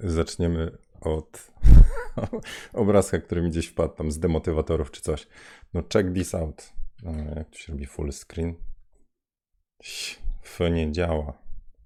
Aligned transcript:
Zaczniemy 0.00 0.78
od 1.00 1.52
obrazka, 2.72 3.18
który 3.18 3.42
mi 3.42 3.50
gdzieś 3.50 3.66
wpadł 3.66 3.94
tam 3.94 4.10
z 4.10 4.18
demotywatorów 4.18 4.90
czy 4.90 5.00
coś. 5.00 5.26
No 5.74 5.82
check 5.92 6.14
this 6.14 6.34
out. 6.34 6.72
No, 7.02 7.12
jak 7.36 7.50
tu 7.50 7.58
się 7.58 7.72
robi 7.72 7.86
full 7.86 8.12
screen? 8.12 8.54
F 10.42 10.60
nie 10.72 10.92
działa. 10.92 11.32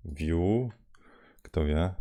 View. 0.04 0.71
Kto 1.42 1.65
wie? 1.65 1.94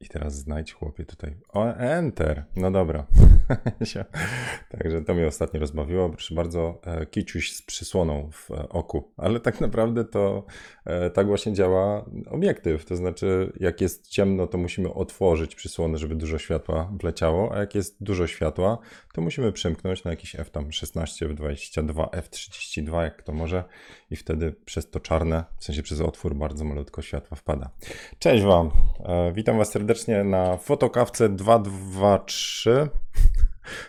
I 0.00 0.08
teraz 0.08 0.34
znajdź 0.34 0.72
chłopie 0.72 1.04
tutaj. 1.04 1.36
O, 1.48 1.74
enter. 1.74 2.44
No 2.56 2.70
dobra. 2.70 3.06
Także 4.78 5.02
to 5.02 5.14
mnie 5.14 5.26
ostatnio 5.26 5.60
rozbawiło. 5.60 6.10
Proszę 6.10 6.34
bardzo, 6.34 6.80
e, 6.84 7.06
kiciuś 7.06 7.52
z 7.52 7.62
przysłoną 7.62 8.30
w 8.32 8.50
e, 8.50 8.68
oku. 8.68 9.12
Ale 9.16 9.40
tak 9.40 9.60
naprawdę 9.60 10.04
to 10.04 10.44
e, 10.84 11.10
tak 11.10 11.26
właśnie 11.26 11.52
działa 11.52 12.04
obiektyw. 12.30 12.84
To 12.84 12.96
znaczy, 12.96 13.52
jak 13.60 13.80
jest 13.80 14.08
ciemno, 14.08 14.46
to 14.46 14.58
musimy 14.58 14.94
otworzyć 14.94 15.54
przysłonę, 15.54 15.98
żeby 15.98 16.16
dużo 16.16 16.38
światła 16.38 16.92
wleciało, 17.00 17.54
a 17.54 17.58
jak 17.58 17.74
jest 17.74 17.96
dużo 18.00 18.26
światła, 18.26 18.78
to 19.12 19.20
musimy 19.20 19.52
przymknąć 19.52 20.04
na 20.04 20.10
jakiś 20.10 20.34
f 20.36 20.50
tam 20.50 20.72
16, 20.72 21.28
f22, 21.28 22.08
f32, 22.08 23.02
jak 23.02 23.22
to 23.22 23.32
może 23.32 23.64
i 24.10 24.16
wtedy 24.16 24.54
przez 24.64 24.90
to 24.90 25.00
czarne, 25.00 25.44
w 25.58 25.64
sensie 25.64 25.82
przez 25.82 26.00
otwór 26.00 26.34
bardzo 26.34 26.64
malutko 26.64 27.02
światła 27.02 27.36
wpada. 27.36 27.70
Cześć 28.18 28.44
Wam, 28.44 28.70
witam 29.34 29.58
Was 29.58 29.70
serdecznie 29.70 30.24
na 30.24 30.56
fotokawce 30.56 31.28
223 31.28 32.88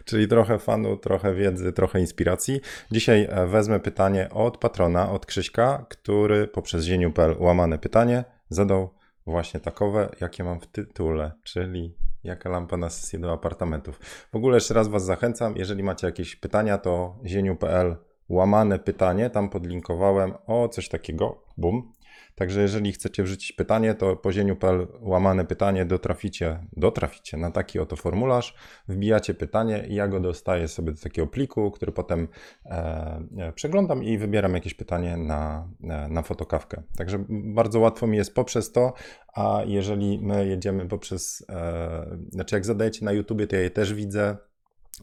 czyli 0.06 0.28
trochę 0.28 0.60
fanu, 0.60 0.98
trochę 0.98 1.34
wiedzy, 1.34 1.74
trochę 1.74 2.00
inspiracji. 2.00 2.62
Dzisiaj 2.92 3.28
e, 3.30 3.48
wezmę 3.48 3.80
pytanie 3.80 4.30
od 4.30 4.58
patrona, 4.58 5.12
od 5.12 5.26
Krzyśka, 5.26 5.86
który 5.90 6.48
poprzez 6.48 6.84
zieniu.pl 6.84 7.36
łamane 7.40 7.78
pytanie 7.78 8.24
zadał 8.50 8.90
właśnie 9.28 9.60
takowe, 9.60 10.10
jakie 10.22 10.44
mam 10.44 10.60
w 10.60 10.68
tytule, 10.68 11.32
czyli 11.44 11.96
jaka 12.24 12.50
lampa 12.50 12.78
na 12.78 12.90
sesję 12.90 13.20
do 13.20 13.34
apartamentów. 13.34 14.00
W 14.32 14.36
ogóle 14.36 14.58
jeszcze 14.58 14.74
raz 14.74 14.88
Was 14.88 15.06
zachęcam, 15.06 15.58
jeżeli 15.58 15.84
macie 15.84 16.08
jakieś 16.08 16.36
pytania, 16.36 16.78
to 16.78 17.16
zieniu.pl 17.26 17.96
łamane 18.30 18.80
pytanie, 18.80 19.30
tam 19.30 19.50
podlinkowałem 19.50 20.34
o 20.48 20.68
coś 20.68 20.90
takiego, 20.90 21.44
bum, 21.58 21.92
Także 22.40 22.62
jeżeli 22.62 22.92
chcecie 22.92 23.24
wrzucić 23.24 23.52
pytanie, 23.52 23.94
to 23.94 24.16
po 24.16 24.32
zieniu.pl 24.32 24.88
łamane 25.02 25.46
pytanie 25.46 25.86
dotraficie, 25.86 26.60
dotraficie 26.74 27.38
na 27.38 27.52
taki 27.52 27.80
oto 27.80 27.96
formularz, 27.96 28.56
wbijacie 28.88 29.34
pytanie 29.34 29.86
i 29.88 29.96
ja 29.96 30.08
go 30.08 30.20
dostaję 30.20 30.68
sobie 30.68 30.92
do 30.92 31.02
takiego 31.02 31.28
pliku, 31.28 31.72
który 31.72 31.92
potem 31.92 32.28
e, 32.66 33.22
e, 33.38 33.52
przeglądam 33.54 34.04
i 34.04 34.18
wybieram 34.18 34.54
jakieś 34.54 34.74
pytanie 34.74 35.18
na, 35.18 35.68
e, 35.84 36.08
na 36.08 36.22
fotokawkę. 36.22 36.84
Także 36.98 37.26
bardzo 37.30 37.80
łatwo 37.80 38.08
mi 38.08 38.18
jest 38.18 38.36
poprzez 38.36 38.72
to, 38.72 38.94
a 39.34 39.62
jeżeli 39.66 40.20
my 40.20 40.48
jedziemy 40.48 40.88
poprzez, 40.88 41.46
e, 41.50 42.18
znaczy 42.30 42.56
jak 42.56 42.66
zadajecie 42.66 43.06
na 43.06 43.12
YouTubie, 43.12 43.48
to 43.48 43.56
ja 43.56 43.62
je 43.62 43.70
też 43.70 43.94
widzę, 43.94 44.38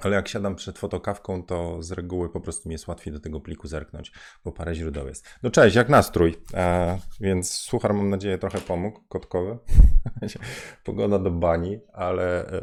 ale 0.01 0.17
jak 0.17 0.29
siadam 0.29 0.57
przed 0.57 0.79
fotokawką, 0.79 1.43
to 1.43 1.83
z 1.83 1.93
reguły 1.93 2.29
po 2.29 2.41
prostu 2.41 2.69
mi 2.69 2.73
jest 2.73 2.89
łatwiej 2.89 3.13
do 3.13 3.21
tego 3.21 3.41
pliku 3.41 3.69
zerknąć, 3.69 4.13
bo 4.45 4.53
parę 4.53 4.75
źródeł 4.75 5.07
jest. 5.07 5.27
No 5.43 5.51
cześć, 5.51 5.77
jak 5.77 5.89
nastrój? 5.89 6.37
E, 6.55 6.99
więc 7.21 7.51
suchar 7.51 7.95
mam 7.95 8.11
nadzieję 8.11 8.39
trochę 8.39 8.61
pomógł, 8.61 9.01
kotkowy. 9.09 9.59
Pogoda 10.85 11.19
do 11.19 11.31
bani, 11.31 11.81
ale 11.93 12.53
e, 12.53 12.63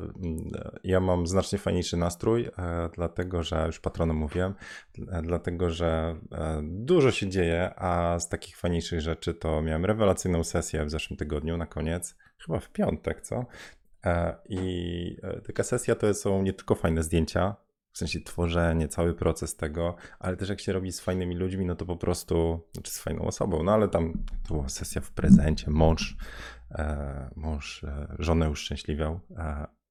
ja 0.84 1.00
mam 1.00 1.28
znacznie 1.28 1.60
fajniejszy 1.60 1.98
nastrój, 1.98 2.46
e, 2.46 2.90
dlatego 2.96 3.44
że 3.44 3.64
już 3.66 3.80
patronom 3.80 4.18
mówiłem, 4.18 4.54
e, 5.12 5.22
dlatego 5.22 5.70
że 5.70 6.16
e, 6.32 6.62
dużo 6.64 7.12
się 7.12 7.30
dzieje, 7.30 7.72
a 7.76 8.20
z 8.20 8.30
takich 8.30 8.58
fajniejszych 8.58 9.02
rzeczy 9.02 9.34
to 9.34 9.62
miałem 9.62 9.86
rewelacyjną 9.86 10.44
sesję 10.44 10.86
w 10.86 10.90
zeszłym 10.90 11.18
tygodniu 11.18 11.58
na 11.58 11.66
koniec, 11.66 12.16
chyba 12.46 12.60
w 12.60 12.70
piątek, 12.70 13.22
co? 13.22 13.46
E, 14.06 14.36
I 14.50 15.18
e, 15.24 15.42
taka 15.42 15.64
sesja 15.64 15.96
to 15.96 16.14
są 16.14 16.42
nie 16.42 16.54
tylko 16.54 16.76
fajne 16.76 17.04
zdjęcia, 17.04 17.56
w 17.92 17.98
sensie 17.98 18.20
tworzenie, 18.22 18.88
cały 18.88 19.14
proces 19.14 19.56
tego, 19.56 19.96
ale 20.20 20.38
też 20.38 20.50
jak 20.50 20.62
się 20.62 20.74
robi 20.74 20.92
z 20.92 21.00
fajnymi 21.00 21.36
ludźmi, 21.36 21.66
no 21.66 21.76
to 21.76 21.86
po 21.86 21.98
prostu, 21.98 22.60
znaczy 22.74 22.92
z 22.92 23.00
fajną 23.00 23.22
osobą, 23.22 23.64
no 23.64 23.74
ale 23.74 23.88
tam 23.88 24.14
to 24.48 24.54
była 24.54 24.70
sesja 24.70 25.02
w 25.02 25.12
prezencie, 25.12 25.72
mąż, 25.72 26.18
e, 26.72 27.30
mąż 27.36 27.86
żonę 28.20 28.50
uszczęśliwiał, 28.50 29.20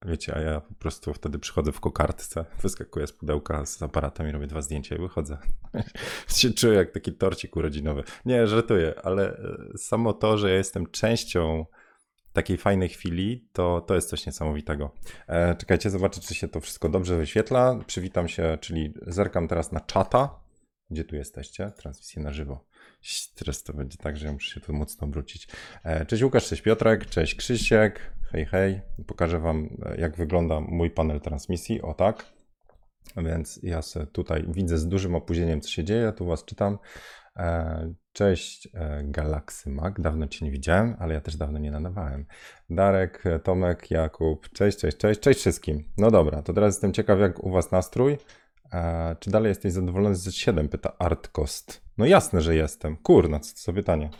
wiecie, 0.07 0.35
a 0.37 0.41
ja 0.41 0.61
po 0.61 0.75
prostu 0.75 1.15
wtedy 1.15 1.39
przychodzę 1.39 1.73
w 1.73 1.81
kokardce, 1.81 2.45
wyskakuję 2.63 3.07
z 3.07 3.13
pudełka 3.13 3.67
z 3.67 3.83
aparatem 3.83 4.29
i 4.29 4.33
robię 4.33 4.47
dwa 4.47 4.63
zdjęcia 4.63 4.97
i 4.97 4.99
wychodzę. 4.99 5.39
się 6.29 6.51
czuję 6.51 6.75
jak 6.75 6.91
taki 6.91 7.13
torcik 7.13 7.57
urodzinowy. 7.57 8.05
Nie, 8.25 8.47
żartuję, 8.47 8.95
ale 9.03 9.41
samo 9.77 10.13
to, 10.13 10.39
że 10.39 10.51
ja 10.51 10.57
jestem 10.57 10.87
częścią 10.87 11.67
takiej 12.33 12.57
fajnej 12.57 12.89
chwili, 12.89 13.49
to, 13.53 13.81
to 13.81 13.95
jest 13.95 14.09
coś 14.09 14.27
niesamowitego. 14.27 14.91
E, 15.27 15.55
czekajcie, 15.55 15.91
zobaczę, 15.91 16.21
czy 16.21 16.35
się 16.35 16.49
to 16.49 16.61
wszystko 16.61 16.89
dobrze 16.89 17.17
wyświetla. 17.17 17.79
Przywitam 17.87 18.29
się, 18.29 18.59
czyli 18.61 18.95
zerkam 19.07 19.49
teraz 19.49 19.73
na 19.73 19.81
czata. 19.81 20.41
Gdzie 20.91 21.05
tu 21.05 21.17
jesteście? 21.17 21.71
Transmisję 21.71 22.23
na 22.23 22.33
żywo. 22.33 22.65
Teraz 23.35 23.63
to 23.63 23.73
będzie 23.73 23.99
tak, 23.99 24.17
że 24.17 24.27
ja 24.27 24.33
muszę 24.33 24.55
się 24.55 24.61
tu 24.61 24.73
mocno 24.73 25.07
obrócić. 25.07 25.49
E, 25.85 26.07
cześć 26.07 26.23
Łukasz, 26.23 26.49
cześć 26.49 26.63
Piotrek, 26.63 27.07
cześć 27.07 27.35
Krzysiek. 27.35 28.13
Hej, 28.33 28.47
hej. 28.47 28.81
Pokażę 29.07 29.41
Wam, 29.41 29.77
e, 29.87 30.01
jak 30.01 30.17
wygląda 30.17 30.61
mój 30.61 30.91
panel 30.91 31.21
transmisji. 31.21 31.83
O 31.83 31.95
tak. 31.95 32.33
Więc 33.17 33.61
ja 33.63 33.83
sobie 33.83 34.07
tutaj 34.07 34.45
widzę 34.49 34.79
z 34.79 34.89
dużym 34.89 35.15
opóźnieniem, 35.15 35.61
co 35.61 35.71
się 35.71 35.85
dzieje. 35.85 36.13
Tu 36.13 36.27
Was 36.27 36.45
czytam. 36.45 36.79
E, 37.37 37.95
cześć 38.13 38.69
e, 38.75 39.03
Galaxy 39.05 39.71
Mag, 39.71 40.01
dawno 40.01 40.27
Cię 40.27 40.45
nie 40.45 40.51
widziałem, 40.51 40.97
ale 40.99 41.15
ja 41.15 41.21
też 41.21 41.37
dawno 41.37 41.59
nie 41.59 41.71
nadawałem. 41.71 42.27
Darek, 42.71 43.27
e, 43.27 43.39
Tomek, 43.39 43.91
Jakub, 43.91 44.49
cześć, 44.49 44.79
cześć, 44.79 44.97
cześć, 44.97 45.21
cześć 45.21 45.41
wszystkim. 45.41 45.85
No 45.99 46.11
dobra, 46.11 46.43
to 46.43 46.53
teraz 46.53 46.75
jestem 46.75 46.93
ciekaw 46.93 47.19
jak 47.21 47.45
u 47.45 47.51
Was 47.51 47.73
nastrój. 47.73 48.19
Czy 49.21 49.31
dalej 49.31 49.49
jesteś 49.49 49.73
zadowolony 49.73 50.15
z 50.17 50.29
Z7? 50.29 50.69
Pyta 50.69 50.93
Artkost. 50.99 51.83
No 51.99 52.07
jasne, 52.07 52.41
że 52.41 52.55
jestem. 52.55 52.97
Kurna, 52.97 53.41
co 53.41 53.55
to 53.55 53.61
za 53.61 53.73
pytanie. 53.73 54.11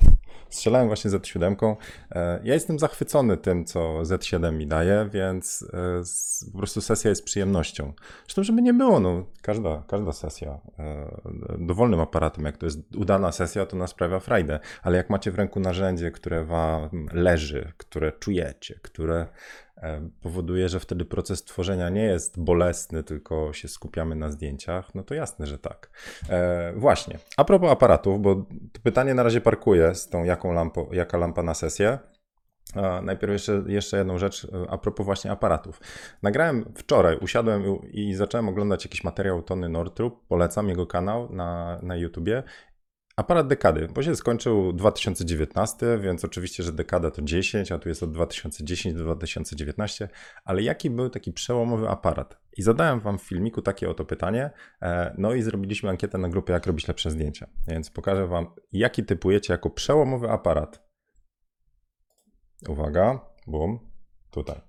Strzelałem 0.49 0.87
właśnie 0.87 1.11
Z7. 1.11 1.77
E, 2.11 2.41
ja 2.45 2.55
jestem 2.55 2.79
zachwycony 2.79 3.37
tym, 3.37 3.65
co 3.65 4.03
Z7 4.03 4.53
mi 4.53 4.67
daje, 4.67 5.09
więc 5.13 5.67
e, 5.73 6.53
po 6.53 6.59
prostu 6.59 6.81
sesja 6.81 7.11
jest 7.11 7.25
przyjemnością. 7.25 7.93
Zresztą, 8.25 8.43
żeby 8.43 8.63
nie 8.63 8.75
było, 8.75 9.01
no, 9.01 9.27
każda, 9.43 9.83
każda 9.89 10.13
sesja 10.13 10.61
e, 10.79 11.21
dowolnym 11.59 12.01
aparatem, 12.01 12.45
jak 12.45 12.57
to 12.57 12.67
jest 12.67 12.97
udana 12.97 13.33
sesja, 13.33 13.67
to 13.67 13.77
nas 13.77 13.91
sprawia 13.91 14.21
frajdę, 14.21 14.61
ale 14.83 14.97
jak 14.97 15.11
macie 15.11 15.31
w 15.31 15.35
ręku 15.35 15.61
narzędzie, 15.61 16.11
które 16.11 16.45
wam 16.45 17.09
leży, 17.13 17.73
które 17.77 18.13
czujecie, 18.13 18.81
które 18.83 19.27
powoduje, 20.21 20.69
że 20.69 20.81
wtedy 20.81 21.05
proces 21.05 21.45
tworzenia 21.45 21.89
nie 21.89 22.05
jest 22.05 22.41
bolesny, 22.41 23.03
tylko 23.03 23.53
się 23.53 23.69
skupiamy 23.69 24.15
na 24.15 24.31
zdjęciach, 24.31 24.95
no 24.95 25.03
to 25.03 25.15
jasne, 25.15 25.47
że 25.47 25.59
tak. 25.59 25.91
E, 26.29 26.73
właśnie, 26.77 27.19
a 27.37 27.45
propos 27.45 27.71
aparatów, 27.71 28.23
bo 28.23 28.35
to 28.73 28.81
pytanie 28.83 29.15
na 29.15 29.23
razie 29.23 29.41
parkuję 29.41 29.95
z 29.95 30.09
tą 30.09 30.22
jaką 30.25 30.53
lampo, 30.53 30.89
jaka 30.93 31.19
lampa 31.19 31.43
na 31.43 31.55
sesję. 31.55 31.99
Najpierw 33.03 33.33
jeszcze, 33.33 33.63
jeszcze 33.67 33.99
jedną 33.99 34.19
rzecz 34.19 34.47
a 34.69 34.79
propos 34.79 35.07
właśnie 35.07 35.31
aparatów. 35.31 35.81
Nagrałem 36.23 36.73
wczoraj, 36.77 37.19
usiadłem 37.19 37.63
i 37.91 38.15
zacząłem 38.15 38.49
oglądać 38.49 38.85
jakiś 38.85 39.05
materiał 39.05 39.43
Tony 39.43 39.69
Nortrup, 39.69 40.27
polecam 40.29 40.69
jego 40.69 40.87
kanał 40.87 41.33
na, 41.33 41.79
na 41.83 41.97
YouTubie 41.97 42.43
Aparat 43.23 43.47
dekady, 43.47 43.89
bo 43.95 44.03
się 44.03 44.17
skończył 44.17 44.73
2019, 44.73 45.99
więc 45.99 46.25
oczywiście, 46.25 46.63
że 46.63 46.73
dekada 46.73 47.11
to 47.11 47.23
10, 47.23 47.73
a 47.73 47.79
tu 47.79 47.89
jest 47.89 48.03
od 48.03 48.13
2010 48.13 48.95
do 48.95 49.05
2019, 49.05 50.09
ale 50.45 50.63
jaki 50.63 50.91
był 50.91 51.11
taki 51.11 51.33
przełomowy 51.33 51.89
aparat? 51.89 52.41
I 52.57 52.63
zadałem 52.63 53.01
wam 53.01 53.19
w 53.19 53.23
filmiku 53.23 53.63
takie 53.63 53.91
oto 53.91 54.05
pytanie, 54.05 54.51
e, 54.83 55.15
no 55.19 55.35
i 55.35 55.43
zrobiliśmy 55.43 55.91
ankietę 55.91 56.19
na 56.19 56.29
grupie, 56.29 56.53
jak 56.53 56.67
robić 56.67 56.89
lepsze 56.89 57.11
zdjęcia. 57.11 57.47
Więc 57.69 57.91
pokażę 57.91 58.27
wam, 58.27 58.47
jaki 58.73 59.05
typujecie 59.05 59.53
jako 59.53 59.71
przełomowy 59.71 60.31
aparat. 60.31 60.89
Uwaga, 62.69 63.21
bum, 63.47 63.79
tutaj. 64.31 64.61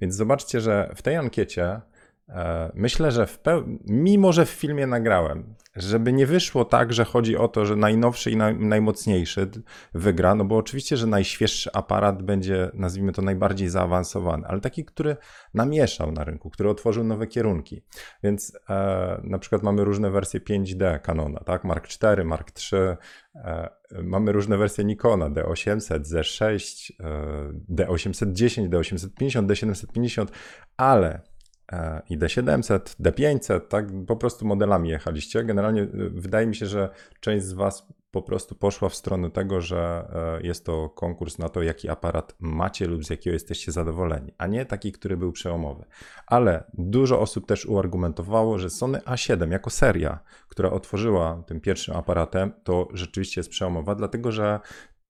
Więc 0.00 0.14
zobaczcie, 0.14 0.60
że 0.60 0.92
w 0.96 1.02
tej 1.02 1.16
ankiecie 1.16 1.80
e, 2.28 2.72
Myślę, 2.74 3.10
że 3.10 3.26
w 3.26 3.38
mimo 3.86 4.32
że 4.32 4.46
w 4.46 4.50
filmie 4.50 4.86
nagrałem, 4.86 5.54
żeby 5.76 6.12
nie 6.12 6.26
wyszło 6.26 6.64
tak, 6.64 6.92
że 6.92 7.04
chodzi 7.04 7.36
o 7.36 7.48
to, 7.48 7.66
że 7.66 7.76
najnowszy 7.76 8.30
i 8.30 8.36
naj, 8.36 8.56
najmocniejszy 8.56 9.50
wygra, 9.94 10.34
no 10.34 10.44
bo 10.44 10.56
oczywiście, 10.56 10.96
że 10.96 11.06
najświeższy 11.06 11.70
aparat 11.72 12.22
będzie, 12.22 12.70
nazwijmy 12.74 13.12
to, 13.12 13.22
najbardziej 13.22 13.68
zaawansowany, 13.68 14.46
ale 14.46 14.60
taki, 14.60 14.84
który 14.84 15.16
namieszał 15.54 16.12
na 16.12 16.24
rynku, 16.24 16.50
który 16.50 16.70
otworzył 16.70 17.04
nowe 17.04 17.26
kierunki. 17.26 17.82
Więc 18.22 18.58
e, 18.70 19.20
na 19.24 19.38
przykład 19.38 19.62
mamy 19.62 19.84
różne 19.84 20.10
wersje 20.10 20.40
5D 20.40 21.00
Canona, 21.00 21.40
tak? 21.40 21.64
Mark 21.64 21.88
IV, 22.02 22.24
Mark 22.24 22.50
III, 22.72 22.80
e, 23.34 23.68
mamy 24.02 24.32
różne 24.32 24.56
wersje 24.56 24.84
Nikona 24.84 25.30
D800, 25.30 26.00
Z6, 26.00 26.92
e, 27.00 27.84
D810, 27.84 28.68
D850, 28.68 29.46
D750, 29.46 30.26
ale 30.76 31.31
i 32.10 32.18
D700, 32.18 32.78
D500, 32.78 33.60
tak, 33.60 33.86
po 34.06 34.16
prostu 34.16 34.46
modelami 34.46 34.88
jechaliście. 34.88 35.44
Generalnie 35.44 35.82
e, 35.82 35.88
wydaje 36.10 36.46
mi 36.46 36.56
się, 36.56 36.66
że 36.66 36.90
część 37.20 37.46
z 37.46 37.52
Was 37.52 37.86
po 38.10 38.22
prostu 38.22 38.54
poszła 38.54 38.88
w 38.88 38.94
stronę 38.94 39.30
tego, 39.30 39.60
że 39.60 40.08
e, 40.14 40.46
jest 40.46 40.66
to 40.66 40.88
konkurs 40.88 41.38
na 41.38 41.48
to, 41.48 41.62
jaki 41.62 41.88
aparat 41.88 42.34
macie 42.40 42.86
lub 42.86 43.04
z 43.04 43.10
jakiego 43.10 43.34
jesteście 43.34 43.72
zadowoleni, 43.72 44.32
a 44.38 44.46
nie 44.46 44.66
taki, 44.66 44.92
który 44.92 45.16
był 45.16 45.32
przełomowy. 45.32 45.84
Ale 46.26 46.64
dużo 46.74 47.20
osób 47.20 47.46
też 47.46 47.66
uargumentowało, 47.66 48.58
że 48.58 48.70
Sony 48.70 48.98
A7 48.98 49.50
jako 49.50 49.70
seria, 49.70 50.18
która 50.48 50.70
otworzyła 50.70 51.42
tym 51.46 51.60
pierwszym 51.60 51.96
aparatem, 51.96 52.52
to 52.64 52.88
rzeczywiście 52.92 53.40
jest 53.40 53.50
przełomowa, 53.50 53.94
dlatego 53.94 54.32
że 54.32 54.60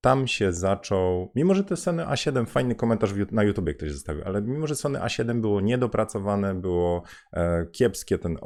tam 0.02 0.26
się 0.26 0.52
zaczął, 0.52 1.32
mimo 1.34 1.54
że 1.54 1.64
te 1.64 1.76
Sony 1.76 2.04
A7, 2.04 2.46
fajny 2.46 2.75
komentarz 2.75 3.14
na 3.31 3.43
YouTubie 3.43 3.75
ktoś 3.75 3.93
zostawił, 3.93 4.22
ale 4.25 4.43
mimo 4.43 4.66
że 4.66 4.75
Sony 4.75 4.99
A7 4.99 5.40
było 5.40 5.60
niedopracowane, 5.60 6.54
było 6.54 7.02
e, 7.32 7.66
kiepskie, 7.72 8.19
ten 8.19 8.37
e, 8.37 8.38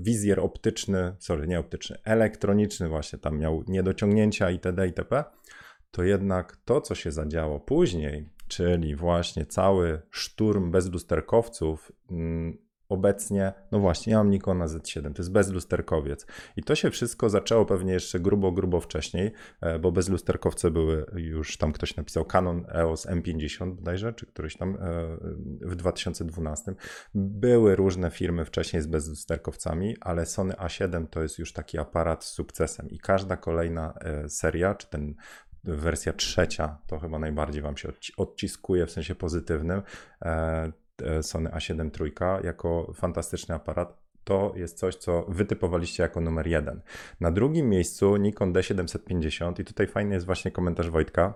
wizjer 0.00 0.40
optyczny, 0.40 1.16
sorry, 1.18 1.46
nie 1.46 1.60
optyczny, 1.60 1.96
elektroniczny 2.04 2.88
właśnie 2.88 3.18
tam 3.18 3.38
miał 3.38 3.64
niedociągnięcia 3.68 4.50
itd. 4.50 4.86
itp., 4.86 5.24
to 5.90 6.02
jednak 6.02 6.56
to, 6.64 6.80
co 6.80 6.94
się 6.94 7.12
zadziało 7.12 7.60
później, 7.60 8.28
czyli 8.48 8.96
właśnie 8.96 9.46
cały 9.46 10.02
szturm 10.10 10.70
bezlusterkowców, 10.70 11.92
mm, 12.10 12.67
obecnie, 12.88 13.52
no 13.72 13.78
właśnie, 13.78 14.12
ja 14.12 14.18
mam 14.18 14.30
Nikona 14.30 14.66
Z7, 14.66 15.02
to 15.02 15.22
jest 15.22 15.32
bezlusterkowiec. 15.32 16.26
I 16.56 16.62
to 16.62 16.74
się 16.74 16.90
wszystko 16.90 17.30
zaczęło 17.30 17.66
pewnie 17.66 17.92
jeszcze 17.92 18.20
grubo, 18.20 18.52
grubo 18.52 18.80
wcześniej, 18.80 19.32
e, 19.60 19.78
bo 19.78 19.92
bezlusterkowce 19.92 20.70
były 20.70 21.06
już, 21.14 21.56
tam 21.56 21.72
ktoś 21.72 21.96
napisał 21.96 22.24
Canon 22.24 22.66
EOS 22.74 23.06
M50 23.06 23.74
bodajże, 23.74 24.12
czy 24.12 24.26
któryś 24.26 24.56
tam 24.56 24.74
e, 24.74 24.78
w 25.60 25.76
2012. 25.76 26.74
Były 27.14 27.76
różne 27.76 28.10
firmy 28.10 28.44
wcześniej 28.44 28.82
z 28.82 28.86
bezlusterkowcami, 28.86 29.96
ale 30.00 30.26
Sony 30.26 30.54
A7 30.54 31.06
to 31.06 31.22
jest 31.22 31.38
już 31.38 31.52
taki 31.52 31.78
aparat 31.78 32.24
z 32.24 32.28
sukcesem 32.28 32.90
i 32.90 32.98
każda 32.98 33.36
kolejna 33.36 33.94
e, 34.00 34.28
seria, 34.28 34.74
czy 34.74 34.90
ten 34.90 35.14
wersja 35.64 36.12
trzecia, 36.12 36.78
to 36.86 36.98
chyba 36.98 37.18
najbardziej 37.18 37.62
Wam 37.62 37.76
się 37.76 37.92
odciskuje 38.16 38.86
w 38.86 38.90
sensie 38.90 39.14
pozytywnym 39.14 39.82
Sony 41.22 41.50
A7 41.50 42.04
III 42.04 42.46
jako 42.46 42.92
fantastyczny 42.94 43.54
aparat. 43.54 44.08
To 44.24 44.52
jest 44.56 44.78
coś, 44.78 44.96
co 44.96 45.24
wytypowaliście 45.28 46.02
jako 46.02 46.20
numer 46.20 46.46
jeden. 46.46 46.80
Na 47.20 47.30
drugim 47.30 47.68
miejscu 47.68 48.16
Nikon 48.16 48.52
D750 48.52 49.60
i 49.60 49.64
tutaj 49.64 49.86
fajny 49.86 50.14
jest 50.14 50.26
właśnie 50.26 50.50
komentarz 50.50 50.90
Wojtka, 50.90 51.34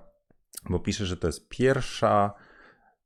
bo 0.71 0.79
pisze, 0.79 1.07
że 1.07 1.17
to 1.17 1.27
jest 1.27 1.49
pierwsza 1.49 2.35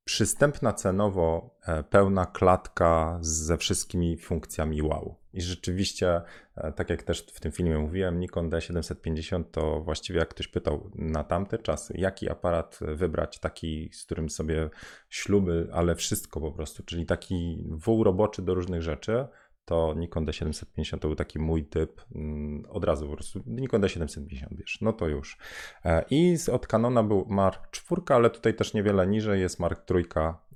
przystępna 0.05 0.73
cenowo 0.73 1.57
e, 1.67 1.83
pełna 1.83 2.27
klatka 2.27 3.19
ze 3.21 3.57
wszystkimi 3.57 4.17
funkcjami 4.17 4.83
wow. 4.83 5.17
I 5.37 5.43
rzeczywiście, 5.43 6.21
e, 6.57 6.73
tak 6.73 6.91
jak 6.91 7.03
też 7.03 7.21
w 7.21 7.41
tym 7.41 7.53
filmie 7.53 7.79
mówiłem, 7.79 8.21
Nikon 8.21 8.51
D750 8.51 9.45
to 9.51 9.81
właściwie 9.81 10.19
jak 10.19 10.29
ktoś 10.29 10.49
pytał 10.49 10.91
na 10.95 11.25
tamte 11.25 11.59
czasy, 11.59 11.95
jaki 11.97 12.31
aparat 12.31 12.79
wybrać, 12.81 13.39
taki, 13.39 13.91
z 13.93 14.05
którym 14.05 14.31
sobie 14.31 14.71
śluby, 15.09 15.69
ale 15.73 15.95
wszystko 15.95 16.41
po 16.41 16.53
prostu, 16.53 16.83
czyli 16.83 17.07
taki 17.07 17.65
wół 17.71 18.05
roboczy 18.05 18.43
do 18.43 18.55
różnych 18.55 18.83
rzeczy, 18.83 19.27
to 19.67 19.95
Nikon 19.97 20.27
D750 20.27 20.99
to 20.99 21.09
był 21.09 21.15
taki 21.15 21.39
mój 21.39 21.65
typ. 21.65 22.01
Mm, 22.15 22.65
od 22.69 22.85
razu 22.85 23.07
po 23.07 23.13
prostu 23.13 23.41
Nikon 23.47 23.81
D750, 23.81 24.47
wiesz, 24.51 24.79
no 24.81 24.93
to 24.93 25.09
już. 25.09 25.39
E, 25.85 26.05
I 26.11 26.37
od 26.53 26.67
Canona 26.67 27.03
był 27.03 27.27
Mark 27.29 27.77
IV, 27.91 28.03
ale 28.15 28.31
tutaj 28.31 28.55
też 28.55 28.75
niewiele 28.75 29.07
niżej 29.07 29.41
jest 29.41 29.61
Mark 29.61 29.91
III. 29.91 30.05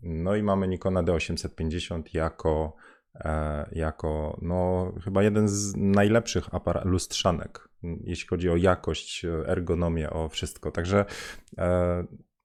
No 0.03 0.37
i 0.37 0.43
mamy 0.43 0.69
Nikona 0.69 1.03
D850 1.03 2.03
jako, 2.12 2.77
jako 3.73 4.39
no, 4.43 4.93
chyba 5.05 5.23
jeden 5.23 5.49
z 5.49 5.77
najlepszych 5.77 6.55
aparat, 6.55 6.85
lustrzanek, 6.85 7.69
jeśli 7.83 8.29
chodzi 8.29 8.51
o 8.51 8.57
jakość, 8.57 9.27
ergonomię, 9.47 10.11
o 10.11 10.29
wszystko. 10.29 10.71
Także 10.71 11.05
e, 11.59 12.05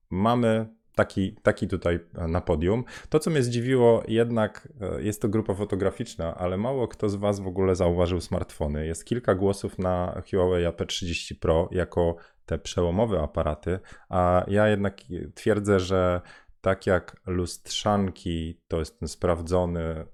mamy 0.10 0.76
taki, 0.96 1.36
taki 1.44 1.68
tutaj 1.68 2.00
e, 2.16 2.28
na 2.28 2.42
podium. 2.42 2.84
To, 3.10 3.20
co 3.20 3.32
mnie 3.32 3.44
zdziwiło, 3.44 4.04
jednak 4.08 4.68
e, 4.82 5.02
jest 5.02 5.22
to 5.22 5.30
grupa 5.30 5.54
fotograficzna, 5.54 6.36
ale 6.36 6.58
mało 6.58 6.88
kto 6.88 7.10
z 7.10 7.16
Was 7.16 7.40
w 7.40 7.48
ogóle 7.48 7.76
zauważył 7.76 8.22
smartfony. 8.22 8.86
Jest 8.86 9.06
kilka 9.06 9.36
głosów 9.36 9.80
na 9.80 10.22
Huawei 10.32 10.66
P30 10.66 11.40
Pro 11.40 11.70
jako 11.72 12.16
te 12.46 12.58
przełomowe 12.58 13.22
aparaty, 13.22 13.80
a 14.10 14.46
ja 14.48 14.68
jednak 14.68 14.98
twierdzę, 15.36 15.80
że 15.80 16.22
tak 16.66 16.88
jak 16.88 17.16
lustrzanki 17.26 18.62
to 18.68 18.80
jest 18.80 19.00
ten 19.00 19.08
sprawdzony, 19.08 19.82
e, 19.82 20.06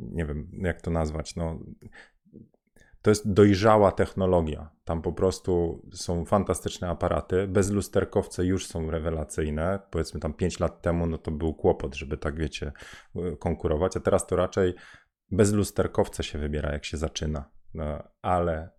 nie 0.00 0.26
wiem 0.26 0.50
jak 0.52 0.80
to 0.80 0.90
nazwać, 0.90 1.36
no, 1.36 1.58
to 3.02 3.10
jest 3.10 3.32
dojrzała 3.32 3.92
technologia. 3.92 4.70
Tam 4.84 5.02
po 5.02 5.12
prostu 5.12 5.82
są 5.92 6.24
fantastyczne 6.24 6.88
aparaty. 6.88 7.46
Bezlusterkowce 7.48 8.44
już 8.44 8.66
są 8.66 8.90
rewelacyjne. 8.90 9.78
Powiedzmy 9.90 10.20
tam 10.20 10.32
5 10.32 10.60
lat 10.60 10.82
temu, 10.82 11.06
no 11.06 11.18
to 11.18 11.30
był 11.30 11.54
kłopot, 11.54 11.94
żeby 11.94 12.16
tak 12.16 12.36
wiecie, 12.36 12.72
konkurować. 13.38 13.96
A 13.96 14.00
teraz 14.00 14.26
to 14.26 14.36
raczej 14.36 14.74
bezlusterkowce 15.30 16.22
się 16.22 16.38
wybiera, 16.38 16.72
jak 16.72 16.84
się 16.84 16.96
zaczyna. 16.96 17.44
No, 17.76 18.02
ale 18.22 18.70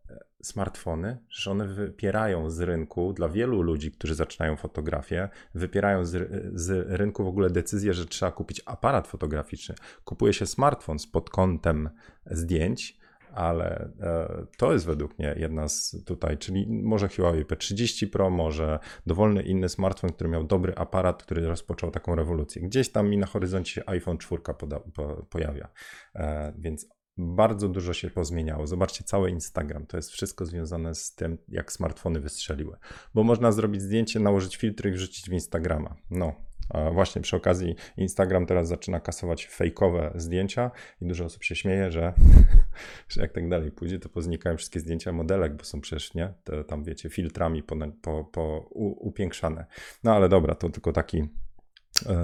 smartfony, 0.44 1.18
że 1.30 1.52
one 1.52 1.68
wypierają 1.68 2.50
z 2.50 2.60
rynku 2.60 3.14
dla 3.14 3.30
wielu 3.30 3.62
ludzi, 3.62 3.92
którzy 3.92 4.16
zaczynają 4.16 4.56
fotografię, 4.56 5.30
wypierają 5.56 6.06
z, 6.06 6.30
z 6.54 6.88
rynku 6.90 7.24
w 7.24 7.28
ogóle 7.28 7.50
decyzję, 7.50 7.94
że 7.94 8.06
trzeba 8.06 8.32
kupić 8.32 8.62
aparat 8.66 9.08
fotograficzny. 9.08 9.76
Kupuje 10.04 10.34
się 10.34 10.46
smartfon 10.46 11.00
z 11.00 11.08
pod 11.08 11.30
kątem 11.30 11.90
zdjęć 12.26 12.98
ale 13.38 13.90
e, 14.02 14.46
to 14.58 14.74
jest 14.74 14.86
według 14.86 15.20
mnie 15.20 15.36
jedna 15.38 15.68
z 15.68 15.96
tutaj, 16.06 16.38
czyli 16.38 16.68
może 16.84 17.08
Huawei 17.08 17.46
P30 17.46 18.10
Pro, 18.10 18.30
może 18.30 18.80
dowolny 19.06 19.44
inny 19.44 19.70
smartfon, 19.70 20.10
który 20.12 20.30
miał 20.30 20.44
dobry 20.44 20.76
aparat, 20.76 21.24
który 21.24 21.48
rozpoczął 21.48 21.92
taką 21.92 22.16
rewolucję. 22.16 22.62
Gdzieś 22.62 22.90
tam 22.90 23.10
mi 23.10 23.18
na 23.18 23.28
horyzoncie 23.28 23.90
iPhone 23.90 24.18
4 24.18 24.42
poda, 24.60 24.80
po, 24.80 25.26
pojawia, 25.30 25.70
e, 26.16 26.54
więc 26.58 26.97
bardzo 27.18 27.70
dużo 27.70 27.94
się 27.94 28.10
pozmieniało. 28.10 28.68
Zobaczcie, 28.68 29.04
cały 29.04 29.32
Instagram 29.32 29.86
to 29.86 29.98
jest 29.98 30.12
wszystko 30.12 30.46
związane 30.46 30.96
z 30.96 31.16
tym, 31.16 31.38
jak 31.50 31.72
smartfony 31.72 32.20
wystrzeliły. 32.20 32.78
Bo 33.14 33.24
można 33.24 33.52
zrobić 33.52 33.82
zdjęcie, 33.82 34.20
nałożyć 34.20 34.58
filtry 34.58 34.90
i 34.90 34.94
wrzucić 34.94 35.30
w 35.30 35.34
Instagrama. 35.34 35.96
No, 36.12 36.36
a 36.70 36.92
właśnie 36.92 37.22
przy 37.22 37.36
okazji 37.36 37.76
Instagram 37.98 38.46
teraz 38.46 38.68
zaczyna 38.68 39.00
kasować 39.00 39.48
fejkowe 39.48 40.12
zdjęcia 40.16 40.72
i 41.02 41.06
dużo 41.06 41.26
osób 41.26 41.44
się 41.44 41.56
śmieje, 41.56 41.92
że, 41.92 42.14
że 43.10 43.22
jak 43.22 43.34
tak 43.34 43.50
dalej 43.50 43.72
pójdzie, 43.72 44.00
to 44.00 44.10
poznikają 44.10 44.58
wszystkie 44.58 44.80
zdjęcia 44.80 45.12
modelek, 45.12 45.56
bo 45.56 45.64
są 45.64 45.82
przecież, 45.82 46.14
nie, 46.14 46.34
te, 46.44 46.64
tam 46.64 46.84
wiecie, 46.84 47.10
filtrami 47.10 47.64
po, 47.64 47.76
po, 48.02 48.24
po 48.24 48.58
upiększane. 48.80 49.66
No 50.04 50.16
ale 50.16 50.30
dobra, 50.30 50.56
to 50.56 50.70
tylko 50.70 50.94
taki 50.94 51.28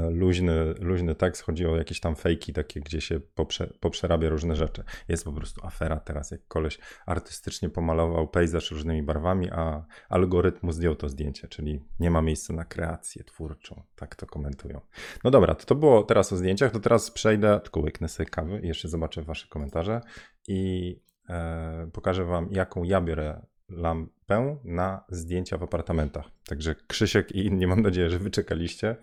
luźny, 0.09 0.73
luźny 0.79 1.15
tekst, 1.15 1.41
chodzi 1.41 1.65
o 1.65 1.77
jakieś 1.77 1.99
tam 1.99 2.15
fejki 2.15 2.53
takie, 2.53 2.81
gdzie 2.81 3.01
się 3.01 3.19
poprze, 3.19 3.73
poprzerabia 3.79 4.29
różne 4.29 4.55
rzeczy. 4.55 4.83
Jest 5.07 5.23
po 5.23 5.33
prostu 5.33 5.65
afera 5.65 5.99
teraz, 5.99 6.31
jak 6.31 6.47
koleś 6.47 6.79
artystycznie 7.05 7.69
pomalował 7.69 8.27
pejzaż 8.27 8.71
różnymi 8.71 9.03
barwami, 9.03 9.49
a 9.51 9.85
algorytm 10.09 10.71
zdjął 10.71 10.95
to 10.95 11.09
zdjęcie, 11.09 11.47
czyli 11.47 11.83
nie 11.99 12.11
ma 12.11 12.21
miejsca 12.21 12.53
na 12.53 12.65
kreację 12.65 13.23
twórczą. 13.23 13.83
Tak 13.95 14.15
to 14.15 14.25
komentują. 14.25 14.81
No 15.23 15.31
dobra, 15.31 15.55
to, 15.55 15.65
to 15.65 15.75
było 15.75 16.03
teraz 16.03 16.33
o 16.33 16.37
zdjęciach, 16.37 16.71
to 16.71 16.79
teraz 16.79 17.11
przejdę, 17.11 17.59
tylko 17.59 17.79
łyknę 17.79 18.09
sobie 18.09 18.29
kawy 18.29 18.59
i 18.59 18.67
jeszcze 18.67 18.87
zobaczę 18.87 19.21
wasze 19.21 19.47
komentarze 19.47 20.01
i 20.47 20.95
e, 21.29 21.89
pokażę 21.93 22.25
wam, 22.25 22.47
jaką 22.51 22.83
ja 22.83 23.01
biorę 23.01 23.45
lampę 23.69 24.57
na 24.63 25.03
zdjęcia 25.09 25.57
w 25.57 25.63
apartamentach. 25.63 26.25
Także 26.47 26.75
Krzysiek 26.87 27.31
i 27.31 27.45
inni, 27.45 27.67
mam 27.67 27.81
nadzieję, 27.81 28.09
że 28.09 28.19
wyczekaliście. 28.19 28.95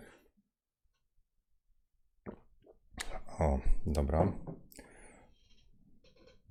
O, 3.39 3.59
dobra. 3.85 4.31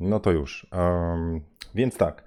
No 0.01 0.21
to 0.21 0.31
już. 0.31 0.67
Um, 0.73 1.41
więc 1.75 1.97
tak. 1.97 2.25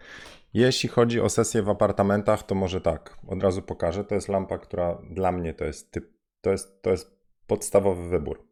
Jeśli 0.53 0.89
chodzi 0.89 1.21
o 1.21 1.29
sesję 1.29 1.63
w 1.63 1.69
apartamentach, 1.69 2.43
to 2.43 2.55
może 2.55 2.81
tak. 2.81 3.17
Od 3.27 3.43
razu 3.43 3.61
pokażę. 3.61 4.03
To 4.03 4.15
jest 4.15 4.27
lampa, 4.27 4.57
która 4.57 4.97
dla 5.09 5.31
mnie 5.31 5.53
to 5.53 5.65
jest 5.65 5.91
typ, 5.91 6.13
to 6.41 6.51
jest, 6.51 6.81
to 6.81 6.89
jest 6.89 7.19
podstawowy 7.47 8.09
wybór. 8.09 8.47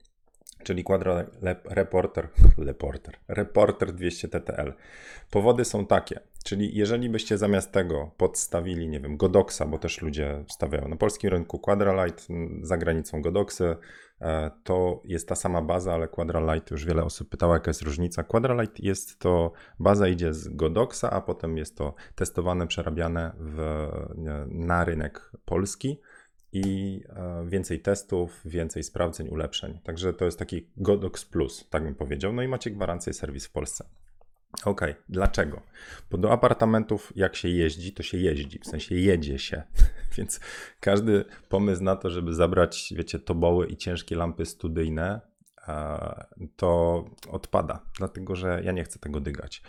Czyli 0.63 0.83
Quadro 0.83 1.23
Reporter, 1.65 2.29
Reporter, 2.57 3.17
Reporter 3.27 3.93
200 3.93 4.27
TTL. 4.27 4.73
Powody 5.31 5.65
są 5.65 5.85
takie, 5.85 6.19
czyli 6.43 6.77
jeżeli 6.77 7.09
byście 7.09 7.37
zamiast 7.37 7.71
tego 7.71 8.11
podstawili, 8.17 8.87
nie 8.87 8.99
wiem, 8.99 9.17
Godoxa, 9.17 9.61
bo 9.67 9.77
też 9.77 10.01
ludzie 10.01 10.43
stawiają 10.49 10.87
na 10.87 10.95
polskim 10.95 11.29
rynku 11.29 11.59
Quadralight, 11.59 12.27
za 12.61 12.77
granicą 12.77 13.21
Godoxy, 13.21 13.75
to 14.63 15.01
jest 15.05 15.27
ta 15.27 15.35
sama 15.35 15.61
baza, 15.61 15.93
ale 15.93 16.07
Quadralight, 16.07 16.71
już 16.71 16.85
wiele 16.85 17.03
osób 17.03 17.29
pytało, 17.29 17.53
jaka 17.53 17.69
jest 17.69 17.81
różnica. 17.81 18.23
Quadralight 18.23 18.79
jest 18.79 19.19
to, 19.19 19.51
baza 19.79 20.07
idzie 20.07 20.33
z 20.33 20.47
Godoxa, 20.47 21.03
a 21.11 21.21
potem 21.21 21.57
jest 21.57 21.77
to 21.77 21.93
testowane, 22.15 22.67
przerabiane 22.67 23.31
w, 23.39 23.87
na 24.47 24.85
rynek 24.85 25.31
polski 25.45 25.99
i 26.53 27.01
e, 27.09 27.45
więcej 27.47 27.79
testów, 27.79 28.41
więcej 28.45 28.83
sprawdzeń, 28.83 29.27
ulepszeń. 29.29 29.79
Także 29.83 30.13
to 30.13 30.25
jest 30.25 30.39
taki 30.39 30.67
Godox 30.77 31.25
Plus, 31.25 31.67
tak 31.69 31.83
bym 31.83 31.95
powiedział. 31.95 32.33
No 32.33 32.41
i 32.41 32.47
macie 32.47 32.71
gwarancję 32.71 33.13
serwis 33.13 33.45
w 33.47 33.51
Polsce. 33.51 33.85
Okej, 34.65 34.95
dlaczego? 35.09 35.61
Bo 36.11 36.17
do 36.17 36.31
apartamentów, 36.31 37.13
jak 37.15 37.35
się 37.35 37.49
jeździ, 37.49 37.93
to 37.93 38.03
się 38.03 38.17
jeździ, 38.17 38.59
w 38.59 38.65
sensie 38.65 38.95
jedzie 38.95 39.39
się. 39.39 39.63
Więc 40.17 40.39
każdy 40.79 41.25
pomysł 41.49 41.83
na 41.83 41.95
to, 41.95 42.09
żeby 42.09 42.33
zabrać, 42.33 42.93
wiecie, 42.97 43.19
toboły 43.19 43.67
i 43.67 43.77
ciężkie 43.77 44.15
lampy 44.15 44.45
studyjne, 44.45 45.30
to 46.55 47.05
odpada, 47.29 47.81
dlatego 47.97 48.35
że 48.35 48.61
ja 48.63 48.71
nie 48.71 48.83
chcę 48.83 48.99
tego 48.99 49.19
dygać. 49.19 49.63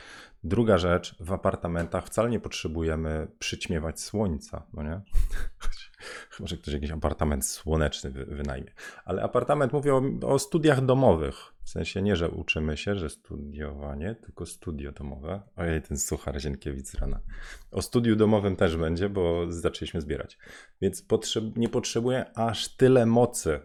Druga 0.45 0.79
rzecz, 0.79 1.17
w 1.21 1.33
apartamentach 1.33 2.07
wcale 2.07 2.31
nie 2.31 2.41
potrzebujemy 2.41 3.29
przyćmiewać 3.39 4.01
słońca, 4.01 4.67
no 4.73 4.83
nie? 4.83 5.01
Chyba, 6.31 6.47
że 6.47 6.57
ktoś 6.57 6.75
jakiś 6.75 6.91
apartament 6.91 7.47
słoneczny 7.47 8.11
wy, 8.11 8.25
wynajmie. 8.25 8.73
Ale 9.05 9.23
apartament, 9.23 9.73
mówię 9.73 9.95
o, 9.95 10.03
o 10.23 10.39
studiach 10.39 10.85
domowych. 10.85 11.35
W 11.65 11.71
sensie 11.71 12.03
nie, 12.03 12.17
że 12.17 12.31
uczymy 12.31 12.77
się, 12.77 12.97
że 12.97 13.11
studiowanie, 13.11 14.15
tylko 14.15 14.47
studio 14.47 14.93
domowe. 14.93 15.43
Ojej, 15.57 15.83
ten 15.83 15.99
suchar 15.99 16.41
Zienkiewicz 16.41 16.95
rana. 16.95 17.21
O 17.71 17.83
studiu 17.83 18.17
domowym 18.17 18.57
też 18.57 18.77
będzie, 18.77 19.09
bo 19.09 19.53
zaczęliśmy 19.53 20.01
zbierać. 20.01 20.39
Więc 20.81 21.05
nie 21.57 21.69
potrzebuję 21.69 22.39
aż 22.39 22.77
tyle 22.77 23.07
mocy 23.07 23.61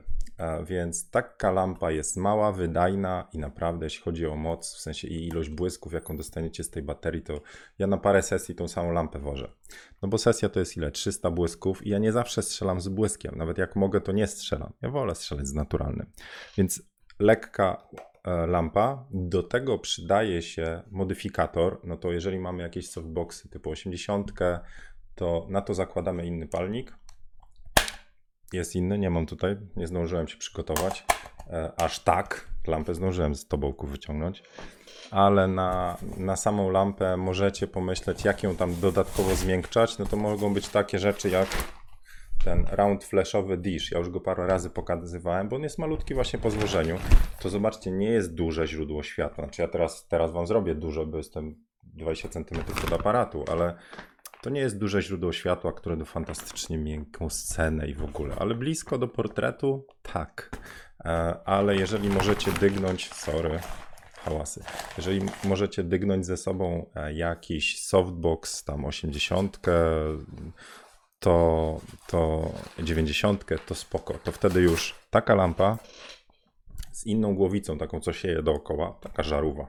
więc 0.64 1.10
taka 1.10 1.52
lampa 1.52 1.92
jest 1.92 2.18
mała, 2.18 2.52
wydajna 2.52 3.28
i 3.34 3.38
naprawdę, 3.38 3.86
jeśli 3.86 4.04
chodzi 4.04 4.28
o 4.28 4.36
moc, 4.36 4.76
w 4.76 4.80
sensie 4.80 5.08
i 5.08 5.28
ilość 5.28 5.50
błysków, 5.50 5.94
jaką 5.94 6.18
dostaniecie 6.18 6.64
z 6.64 6.70
tej 6.70 6.84
baterii, 6.84 7.22
to 7.22 7.42
ja 7.80 7.88
na 7.88 7.98
parę 7.98 8.22
sesji 8.22 8.56
tą 8.56 8.68
samą 8.68 8.92
lampę 8.92 9.20
wożę. 9.20 9.52
No 10.02 10.08
bo 10.08 10.18
sesja 10.18 10.50
to 10.50 10.60
jest 10.60 10.78
ile? 10.78 10.92
300 10.92 11.32
błysków 11.32 11.86
i 11.86 11.90
ja 11.90 12.00
nie 12.00 12.12
zawsze 12.12 12.42
strzelam 12.42 12.82
z 12.82 12.88
błyskiem. 12.88 13.36
Nawet 13.38 13.58
jak 13.58 13.76
mogę, 13.76 14.02
to 14.02 14.12
nie 14.12 14.28
strzelam. 14.28 14.74
Ja 14.82 14.90
wolę 14.90 15.16
strzelać 15.16 15.48
z 15.48 15.54
naturalnym. 15.54 16.12
Więc 16.58 16.82
lekka 17.20 17.88
e, 18.24 18.48
lampa. 18.48 19.06
Do 19.12 19.44
tego 19.44 19.80
przydaje 19.80 20.42
się 20.42 20.82
modyfikator. 20.92 21.80
No 21.84 21.98
to 21.98 22.12
jeżeli 22.12 22.40
mamy 22.40 22.64
jakieś 22.64 22.90
softboxy 22.90 23.50
typu 23.50 23.70
80, 23.70 24.32
to 25.16 25.48
na 25.50 25.62
to 25.62 25.74
zakładamy 25.74 26.26
inny 26.26 26.48
palnik 26.48 26.98
jest 28.54 28.76
inny, 28.76 28.98
nie 28.98 29.10
mam 29.10 29.26
tutaj, 29.26 29.58
nie 29.76 29.88
zdążyłem 29.88 30.28
się 30.28 30.38
przygotować. 30.38 31.06
E, 31.50 31.72
aż 31.78 32.00
tak, 32.00 32.48
lampę 32.68 32.96
zdążyłem 32.96 33.36
z 33.36 33.48
tobołku 33.48 33.88
wyciągnąć, 33.88 34.44
ale 35.12 35.48
na, 35.48 35.98
na 36.18 36.36
samą 36.36 36.70
lampę 36.70 37.18
możecie 37.18 37.68
pomyśleć, 37.68 38.26
jak 38.26 38.44
ją 38.44 38.56
tam 38.56 38.80
dodatkowo 38.80 39.36
zmiękczać. 39.36 39.98
No 39.98 40.06
to 40.06 40.18
mogą 40.18 40.54
być 40.54 40.70
takie 40.70 41.00
rzeczy 41.00 41.30
jak 41.30 41.48
ten 42.44 42.66
round 42.72 43.04
flashowy 43.04 43.58
dish. 43.58 43.92
Ja 43.92 43.98
już 43.98 44.10
go 44.10 44.22
parę 44.22 44.48
razy 44.48 44.70
pokazywałem, 44.70 45.50
bo 45.50 45.56
on 45.56 45.64
jest 45.64 45.80
malutki 45.80 46.14
właśnie 46.14 46.40
po 46.40 46.52
złożeniu. 46.52 46.98
To 47.40 47.50
zobaczcie, 47.50 47.92
nie 47.92 48.10
jest 48.10 48.34
duże 48.34 48.68
źródło 48.68 49.04
światła. 49.04 49.44
Znaczy 49.44 49.62
ja 49.62 49.68
teraz, 49.68 50.08
teraz 50.08 50.32
wam 50.32 50.48
zrobię 50.48 50.76
dużo, 50.76 51.06
bo 51.06 51.18
jestem 51.18 51.56
20 51.84 52.30
cm 52.30 52.60
od 52.86 52.94
aparatu, 52.94 53.46
ale 53.52 53.76
to 54.42 54.50
nie 54.50 54.62
jest 54.62 54.78
duże 54.78 55.02
źródło 55.02 55.34
światła, 55.34 55.74
które 55.74 55.98
do 55.98 56.06
fantastycznie 56.06 56.78
miękką 56.78 57.30
scenę 57.30 57.88
i 57.88 57.94
w 57.94 58.04
ogóle, 58.04 58.36
ale 58.40 58.56
blisko 58.56 58.98
do 58.98 59.08
portretu 59.08 59.88
tak. 60.02 60.50
E, 61.06 61.10
ale 61.46 61.76
jeżeli 61.76 62.10
możecie 62.10 62.52
dygnąć, 62.52 63.14
sorry, 63.14 63.60
hałasy. 64.14 64.64
Jeżeli 64.98 65.22
możecie 65.44 65.84
dygnąć 65.84 66.26
ze 66.26 66.38
sobą 66.38 66.90
e, 66.96 67.14
jakiś 67.14 67.86
softbox, 67.86 68.64
tam 68.64 68.86
80, 68.86 69.60
to, 71.20 71.82
to 72.08 72.52
90, 72.84 73.46
to 73.66 73.76
spoko. 73.76 74.14
To 74.14 74.32
wtedy 74.32 74.62
już 74.62 74.96
taka 75.10 75.36
lampa 75.36 75.78
z 76.92 77.06
inną 77.06 77.36
głowicą, 77.36 77.78
taką 77.78 78.00
co 78.00 78.14
sieje 78.14 78.44
dookoła, 78.44 78.98
taka 79.02 79.24
żarówa. 79.24 79.68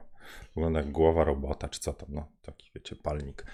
Wygląda 0.55 0.79
jak 0.79 0.91
głowa 0.91 1.23
robota, 1.23 1.69
czy 1.69 1.79
co 1.79 1.93
tam, 1.93 2.09
no 2.11 2.27
taki 2.41 2.71
wiecie, 2.75 2.95
palnik. 2.95 3.45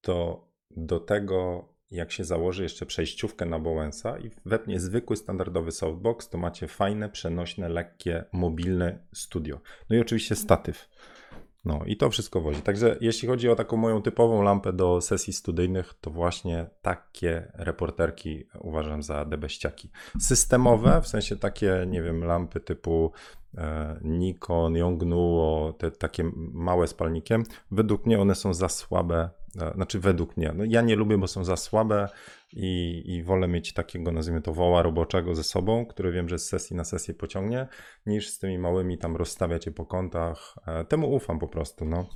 To 0.00 0.47
do 0.70 1.00
tego, 1.00 1.68
jak 1.90 2.12
się 2.12 2.24
założy 2.24 2.62
jeszcze 2.62 2.86
przejściówkę 2.86 3.46
na 3.46 3.58
Bowensa 3.58 4.18
i 4.18 4.30
wepnie 4.46 4.80
zwykły, 4.80 5.16
standardowy 5.16 5.72
softbox, 5.72 6.28
to 6.28 6.38
macie 6.38 6.66
fajne, 6.66 7.08
przenośne, 7.08 7.68
lekkie, 7.68 8.24
mobilne 8.32 8.98
studio. 9.12 9.60
No 9.90 9.96
i 9.96 10.00
oczywiście 10.00 10.36
statyw. 10.36 10.88
No 11.64 11.80
i 11.86 11.96
to 11.96 12.10
wszystko 12.10 12.40
wozi. 12.40 12.62
Także 12.62 12.96
jeśli 13.00 13.28
chodzi 13.28 13.48
o 13.48 13.56
taką 13.56 13.76
moją 13.76 14.02
typową 14.02 14.42
lampę 14.42 14.72
do 14.72 15.00
sesji 15.00 15.32
studyjnych, 15.32 15.94
to 16.00 16.10
właśnie 16.10 16.66
takie 16.82 17.52
reporterki 17.54 18.48
uważam 18.60 19.02
za 19.02 19.24
debeściaki. 19.24 19.90
Systemowe, 20.20 21.00
w 21.02 21.08
sensie 21.08 21.36
takie, 21.36 21.86
nie 21.88 22.02
wiem, 22.02 22.24
lampy 22.24 22.60
typu 22.60 23.12
Nikon, 24.02 24.76
Yongnuo, 24.76 25.74
te 25.78 25.90
takie 25.90 26.30
małe 26.52 26.86
spalnikiem, 26.86 27.44
według 27.70 28.06
mnie 28.06 28.20
one 28.20 28.34
są 28.34 28.54
za 28.54 28.68
słabe 28.68 29.30
E, 29.60 29.74
znaczy 29.74 30.00
według 30.00 30.36
mnie. 30.36 30.52
No 30.54 30.64
ja 30.64 30.82
nie 30.82 30.96
lubię, 30.96 31.18
bo 31.18 31.28
są 31.28 31.44
za 31.44 31.56
słabe 31.56 32.08
i, 32.52 33.02
i 33.06 33.22
wolę 33.22 33.48
mieć 33.48 33.72
takiego, 33.72 34.12
nazwijmy 34.12 34.42
to, 34.42 34.52
woła 34.52 34.82
roboczego 34.82 35.34
ze 35.34 35.44
sobą, 35.44 35.86
który 35.86 36.12
wiem, 36.12 36.28
że 36.28 36.38
z 36.38 36.48
sesji 36.48 36.76
na 36.76 36.84
sesję 36.84 37.14
pociągnie, 37.14 37.68
niż 38.06 38.28
z 38.28 38.38
tymi 38.38 38.58
małymi 38.58 38.98
tam 38.98 39.16
rozstawiać 39.16 39.66
je 39.66 39.72
po 39.72 39.86
kątach. 39.86 40.54
E, 40.66 40.84
temu 40.84 41.14
ufam 41.14 41.38
po 41.38 41.48
prostu, 41.48 41.84
no. 41.84 42.08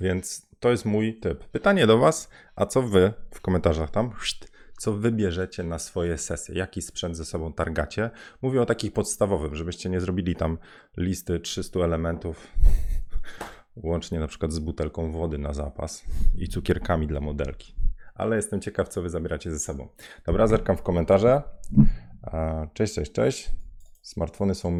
Więc 0.00 0.48
to 0.60 0.70
jest 0.70 0.84
mój 0.84 1.20
typ. 1.20 1.44
Pytanie 1.44 1.86
do 1.86 1.98
Was, 1.98 2.30
a 2.56 2.66
co 2.66 2.82
Wy 2.82 3.12
w 3.30 3.40
komentarzach 3.40 3.90
tam, 3.90 4.12
co 4.80 4.92
wybierzecie 4.92 5.62
na 5.62 5.78
swoje 5.78 6.18
sesje, 6.18 6.54
jaki 6.54 6.82
sprzęt 6.82 7.16
ze 7.16 7.24
sobą 7.24 7.52
targacie? 7.52 8.10
Mówię 8.42 8.62
o 8.62 8.66
takich 8.66 8.92
podstawowym, 8.92 9.54
żebyście 9.54 9.90
nie 9.90 10.00
zrobili 10.00 10.36
tam 10.36 10.58
listy 10.96 11.40
300 11.40 11.80
elementów 11.80 12.46
łącznie 13.76 14.20
na 14.20 14.26
przykład 14.26 14.52
z 14.52 14.58
butelką 14.58 15.12
wody 15.12 15.38
na 15.38 15.52
zapas 15.52 16.04
i 16.38 16.48
cukierkami 16.48 17.06
dla 17.06 17.20
modelki. 17.20 17.74
Ale 18.14 18.36
jestem 18.36 18.60
ciekaw, 18.60 18.88
co 18.88 19.02
wy 19.02 19.10
zabieracie 19.10 19.50
ze 19.50 19.58
sobą. 19.58 19.88
Dobra, 20.26 20.46
zerkam 20.46 20.76
w 20.76 20.82
komentarze. 20.82 21.42
Cześć, 22.74 22.94
cześć, 22.94 23.12
cześć. 23.12 23.50
Smartfony 24.02 24.54
są 24.54 24.70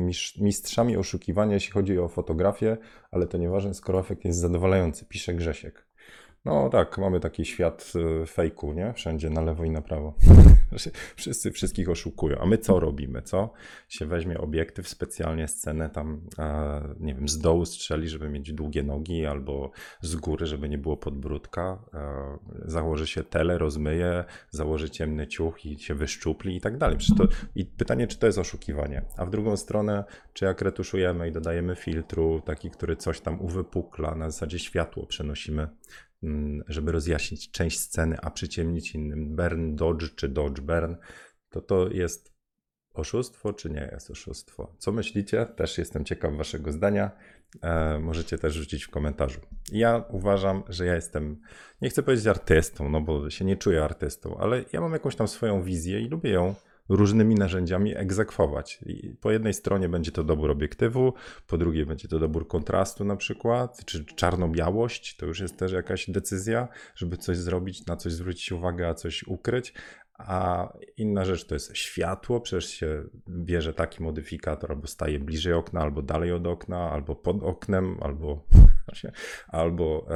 mistrzami 0.41 0.97
oszukiwania, 0.97 1.55
jeśli 1.55 1.73
chodzi 1.73 1.99
o 1.99 2.09
fotografię, 2.09 2.77
ale 3.11 3.27
to 3.27 3.39
nieważne, 3.39 3.75
skoro 3.75 4.01
efekt 4.01 4.25
jest 4.25 4.39
zadowalający, 4.39 5.05
pisze 5.05 5.35
Grzesiek. 5.35 5.90
No 6.45 6.69
tak, 6.69 6.99
mamy 6.99 7.21
taki 7.21 7.45
świat 7.45 7.93
y, 8.23 8.27
fejku, 8.27 8.73
nie? 8.73 8.93
Wszędzie 8.93 9.31
na 9.31 9.41
lewo 9.41 9.65
i 9.65 9.71
na 9.71 9.83
prawo. 9.83 10.15
Wszyscy 11.17 11.51
wszystkich 11.51 11.91
oszukują. 11.91 12.39
A 12.39 12.47
my 12.47 12.59
co 12.59 12.81
robimy, 12.81 13.23
co? 13.23 13.53
Się 13.89 14.07
weźmie 14.07 14.39
obiektyw, 14.39 14.89
specjalnie 14.89 15.49
scenę 15.49 15.91
tam, 15.91 16.21
e, 16.39 16.95
nie 17.01 17.15
wiem, 17.15 17.29
z 17.29 17.39
dołu 17.39 17.65
strzeli, 17.65 18.09
żeby 18.09 18.29
mieć 18.29 18.53
długie 18.53 18.83
nogi, 18.83 19.27
albo 19.27 19.71
z 20.01 20.17
góry, 20.17 20.47
żeby 20.47 20.69
nie 20.69 20.79
było 20.79 20.97
podbródka. 20.97 21.79
E, 21.95 22.39
założy 22.65 23.07
się 23.07 23.25
tele, 23.25 23.59
rozmyje, 23.59 24.25
założy 24.51 24.91
ciemny 24.91 25.27
ciuch 25.27 25.67
i 25.67 25.79
się 25.79 25.95
wyszczupli 25.95 26.57
i 26.57 26.61
tak 26.61 26.79
dalej. 26.79 26.97
To, 27.19 27.25
I 27.55 27.65
pytanie, 27.65 28.07
czy 28.07 28.19
to 28.19 28.27
jest 28.27 28.39
oszukiwanie? 28.39 29.03
A 29.17 29.27
w 29.27 29.31
drugą 29.31 29.57
stronę, 29.57 30.05
czy 30.33 30.45
jak 30.45 30.63
retuszujemy 30.63 31.29
i 31.29 31.33
dodajemy 31.33 31.77
filtru, 31.77 32.41
taki, 32.45 32.71
który 32.71 32.97
coś 32.97 33.21
tam 33.21 33.41
uwypukla, 33.41 34.15
na 34.15 34.31
zasadzie 34.31 34.59
światło 34.59 35.07
przenosimy 35.07 35.69
żeby 36.69 36.93
rozjaśnić 36.93 37.51
część 37.51 37.81
sceny, 37.81 38.17
a 38.23 38.31
przyciemnić 38.31 38.95
innym 38.95 39.37
burn 39.37 39.77
dodge 39.77 40.15
czy 40.15 40.29
dodge 40.29 40.61
burn, 40.61 40.97
to 41.51 41.61
to 41.61 41.89
jest 41.89 42.35
oszustwo 42.95 43.53
czy 43.53 43.71
nie 43.71 43.89
jest 43.93 44.11
oszustwo? 44.11 44.77
Co 44.79 44.93
myślicie? 44.93 45.47
Też 45.47 45.79
jestem 45.79 46.05
ciekaw 46.05 46.35
waszego 46.35 46.73
zdania. 46.73 47.11
E, 47.63 47.99
możecie 47.99 48.39
też 48.39 48.55
rzucić 48.55 48.85
w 48.85 48.91
komentarzu. 48.91 49.41
Ja 49.73 50.05
uważam, 50.09 50.63
że 50.69 50.87
ja 50.87 50.95
jestem, 50.95 51.41
nie 51.81 51.91
chcę 51.91 52.03
powiedzieć 52.03 52.27
artystą, 52.27 52.89
no 52.89 53.01
bo 53.01 53.31
się 53.31 53.45
nie 53.45 53.57
czuję 53.57 53.85
artystą, 53.85 54.39
ale 54.39 54.65
ja 54.73 54.81
mam 54.81 54.93
jakąś 54.93 55.17
tam 55.17 55.29
swoją 55.29 55.63
wizję 55.63 56.01
i 56.01 56.09
lubię 56.09 56.31
ją 56.31 56.55
różnymi 56.91 57.35
narzędziami 57.35 57.97
egzekwować. 57.97 58.81
I 58.87 59.15
po 59.21 59.31
jednej 59.31 59.55
stronie 59.55 59.89
będzie 59.89 60.13
to 60.13 60.25
dobór 60.25 60.51
obiektywu, 60.51 61.15
po 61.47 61.59
drugiej 61.59 61.87
będzie 61.87 62.09
to 62.09 62.19
dobór 62.19 62.49
kontrastu 62.49 63.05
na 63.05 63.17
przykład, 63.17 63.85
czy 63.85 64.05
czarno-białość, 64.05 65.17
to 65.17 65.27
już 65.27 65.41
jest 65.41 65.59
też 65.59 65.73
jakaś 65.73 66.11
decyzja, 66.11 66.69
żeby 66.95 67.17
coś 67.17 67.37
zrobić, 67.37 67.87
na 67.87 67.97
coś 67.97 68.13
zwrócić 68.13 68.53
uwagę, 68.53 68.89
a 68.89 68.95
coś 68.95 69.23
ukryć. 69.23 69.75
A 70.19 70.69
inna 70.97 71.25
rzecz 71.25 71.47
to 71.47 71.55
jest 71.55 71.77
światło, 71.77 72.41
przecież 72.41 72.71
się 72.71 73.05
bierze 73.29 73.75
taki 73.75 74.03
modyfikator, 74.03 74.73
albo 74.73 74.87
staje 74.87 75.19
bliżej 75.19 75.53
okna, 75.53 75.81
albo 75.81 76.03
dalej 76.03 76.33
od 76.33 76.47
okna, 76.47 76.91
albo 76.91 77.17
pod 77.17 77.43
oknem, 77.43 77.97
albo 78.01 78.47
albo 79.49 80.07
e, 80.11 80.15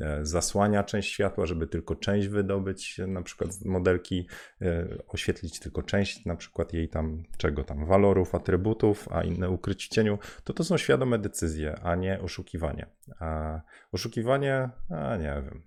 e, 0.00 0.26
zasłania 0.26 0.84
część 0.84 1.12
światła, 1.12 1.46
żeby 1.46 1.66
tylko 1.66 1.94
część 1.96 2.28
wydobyć, 2.28 3.00
na 3.06 3.22
przykład 3.22 3.52
z 3.52 3.64
modelki, 3.64 4.26
e, 4.62 4.86
oświetlić 5.08 5.60
tylko 5.60 5.82
część, 5.82 6.24
na 6.26 6.36
przykład 6.36 6.72
jej 6.72 6.88
tam, 6.88 7.22
czego 7.36 7.64
tam, 7.64 7.86
walorów, 7.86 8.34
atrybutów, 8.34 9.08
a 9.10 9.22
inne 9.22 9.50
ukryć 9.50 9.86
w 9.86 9.88
cieniu, 9.88 10.18
to 10.44 10.52
to 10.52 10.64
są 10.64 10.76
świadome 10.76 11.18
decyzje, 11.18 11.80
a 11.82 11.94
nie 11.94 12.20
oszukiwanie. 12.20 12.86
A 13.20 13.60
oszukiwanie, 13.92 14.70
a 14.90 15.16
nie 15.16 15.42
wiem. 15.44 15.62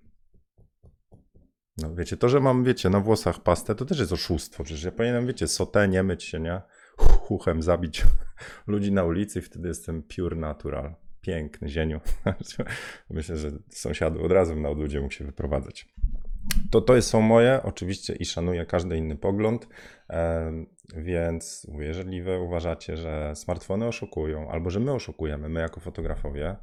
No 1.76 1.94
wiecie, 1.94 2.16
to, 2.16 2.28
że 2.28 2.40
mam, 2.40 2.64
wiecie, 2.64 2.90
na 2.90 3.00
włosach 3.00 3.40
pastę, 3.40 3.74
to 3.74 3.84
też 3.84 3.98
jest 3.98 4.12
oszustwo. 4.12 4.64
Przecież 4.64 4.84
ja 4.84 4.92
powinienem, 4.92 5.26
wiecie, 5.26 5.48
sotę, 5.48 5.88
nie 5.88 6.02
myć 6.02 6.24
się, 6.24 6.40
nie? 6.40 6.62
Chuchem 6.96 7.62
zabić 7.62 8.04
ludzi 8.66 8.92
na 8.92 9.04
ulicy 9.04 9.42
wtedy 9.42 9.68
jestem 9.68 10.02
pure 10.02 10.36
natural 10.36 10.94
Piękny 11.26 11.68
zieniu. 11.68 12.00
Myślę, 13.10 13.36
że 13.36 13.50
sąsiadu 13.68 14.24
od 14.24 14.32
razu 14.32 14.56
na 14.56 14.68
odludzie 14.68 15.00
mógł 15.00 15.12
się 15.12 15.24
wyprowadzać. 15.24 15.88
To 16.70 16.80
to 16.80 17.02
są 17.02 17.20
moje, 17.20 17.60
oczywiście 17.62 18.14
i 18.14 18.24
szanuję 18.24 18.66
każdy 18.66 18.96
inny 18.96 19.16
pogląd, 19.16 19.68
więc 20.96 21.66
mówię, 21.72 21.86
jeżeli 21.86 22.22
wy 22.22 22.40
uważacie, 22.40 22.96
że 22.96 23.32
smartfony 23.36 23.86
oszukują, 23.86 24.50
albo 24.50 24.70
że 24.70 24.80
my 24.80 24.92
oszukujemy, 24.92 25.48
my 25.48 25.60
jako 25.60 25.80
fotografowie, 25.80 26.56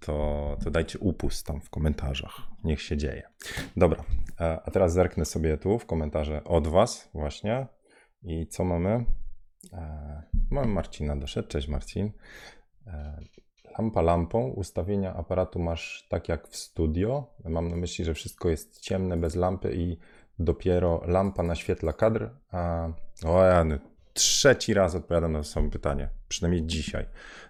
to, 0.00 0.56
to 0.64 0.70
dajcie 0.70 0.98
upust 0.98 1.46
tam 1.46 1.60
w 1.60 1.70
komentarzach. 1.70 2.40
Niech 2.64 2.82
się 2.82 2.96
dzieje. 2.96 3.22
Dobra, 3.76 4.04
e, 4.40 4.60
a 4.64 4.70
teraz 4.70 4.92
zerknę 4.92 5.24
sobie 5.24 5.58
tu 5.58 5.78
w 5.78 5.86
komentarze 5.86 6.44
od 6.44 6.68
was 6.68 7.10
właśnie. 7.14 7.66
I 8.22 8.46
co 8.46 8.64
mamy? 8.64 9.04
E, 9.72 10.22
mamy 10.50 10.72
Marcina 10.72 11.16
doszedł. 11.16 11.48
Cześć 11.48 11.68
Marcin. 11.68 12.12
Lampa 13.78 14.02
lampą, 14.02 14.48
ustawienia 14.48 15.14
aparatu 15.14 15.58
masz 15.58 16.06
tak 16.08 16.28
jak 16.28 16.48
w 16.48 16.56
studio. 16.56 17.26
Mam 17.44 17.68
na 17.68 17.76
myśli, 17.76 18.04
że 18.04 18.14
wszystko 18.14 18.48
jest 18.48 18.80
ciemne, 18.80 19.16
bez 19.16 19.36
lampy 19.36 19.74
i 19.74 19.98
dopiero 20.38 21.02
lampa 21.06 21.42
naświetla 21.42 21.92
kadr. 21.92 22.30
A, 22.50 22.88
o, 23.26 23.44
ja, 23.44 23.64
trzeci 24.12 24.74
raz 24.74 24.94
odpowiadam 24.94 25.32
na 25.32 25.38
to 25.38 25.44
samo 25.44 25.70
pytanie, 25.70 26.08
przynajmniej 26.28 26.66
dzisiaj. 26.66 27.06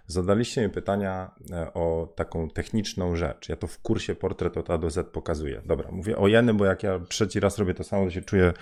Zadaliście 0.07 0.61
mi 0.61 0.69
pytania 0.69 1.31
e, 1.51 1.73
o 1.73 2.13
taką 2.15 2.49
techniczną 2.49 3.15
rzecz. 3.15 3.49
Ja 3.49 3.55
to 3.55 3.67
w 3.67 3.79
kursie 3.79 4.15
portret 4.15 4.57
od 4.57 4.69
A 4.69 4.77
do 4.77 4.89
Z 4.89 5.09
pokazuję. 5.09 5.61
Dobra, 5.65 5.91
mówię 5.91 6.17
o 6.17 6.27
jeny, 6.27 6.53
bo 6.53 6.65
jak 6.65 6.83
ja 6.83 6.99
trzeci 7.09 7.39
raz 7.39 7.57
robię 7.57 7.73
to 7.73 7.83
samo, 7.83 8.05
to 8.05 8.11
się 8.11 8.21
czuję, 8.21 8.53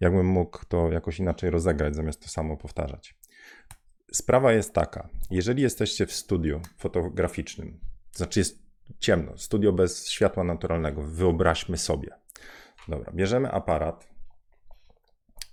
jakbym 0.00 0.26
mógł 0.26 0.58
to 0.68 0.92
jakoś 0.92 1.18
inaczej 1.18 1.50
rozegrać, 1.50 1.96
zamiast 1.96 2.22
to 2.22 2.28
samo 2.28 2.56
powtarzać. 2.56 3.14
Sprawa 4.12 4.52
jest 4.52 4.72
taka, 4.72 5.08
jeżeli 5.30 5.62
jesteście 5.62 6.06
w 6.06 6.12
studiu 6.12 6.60
fotograficznym, 6.78 7.80
to 8.12 8.18
znaczy 8.18 8.40
jest 8.40 8.66
ciemno, 8.98 9.38
studio 9.38 9.72
bez 9.72 10.08
światła 10.08 10.44
naturalnego, 10.44 11.02
wyobraźmy 11.02 11.78
sobie. 11.78 12.10
Dobra, 12.88 13.12
bierzemy 13.12 13.50
aparat 13.50 14.08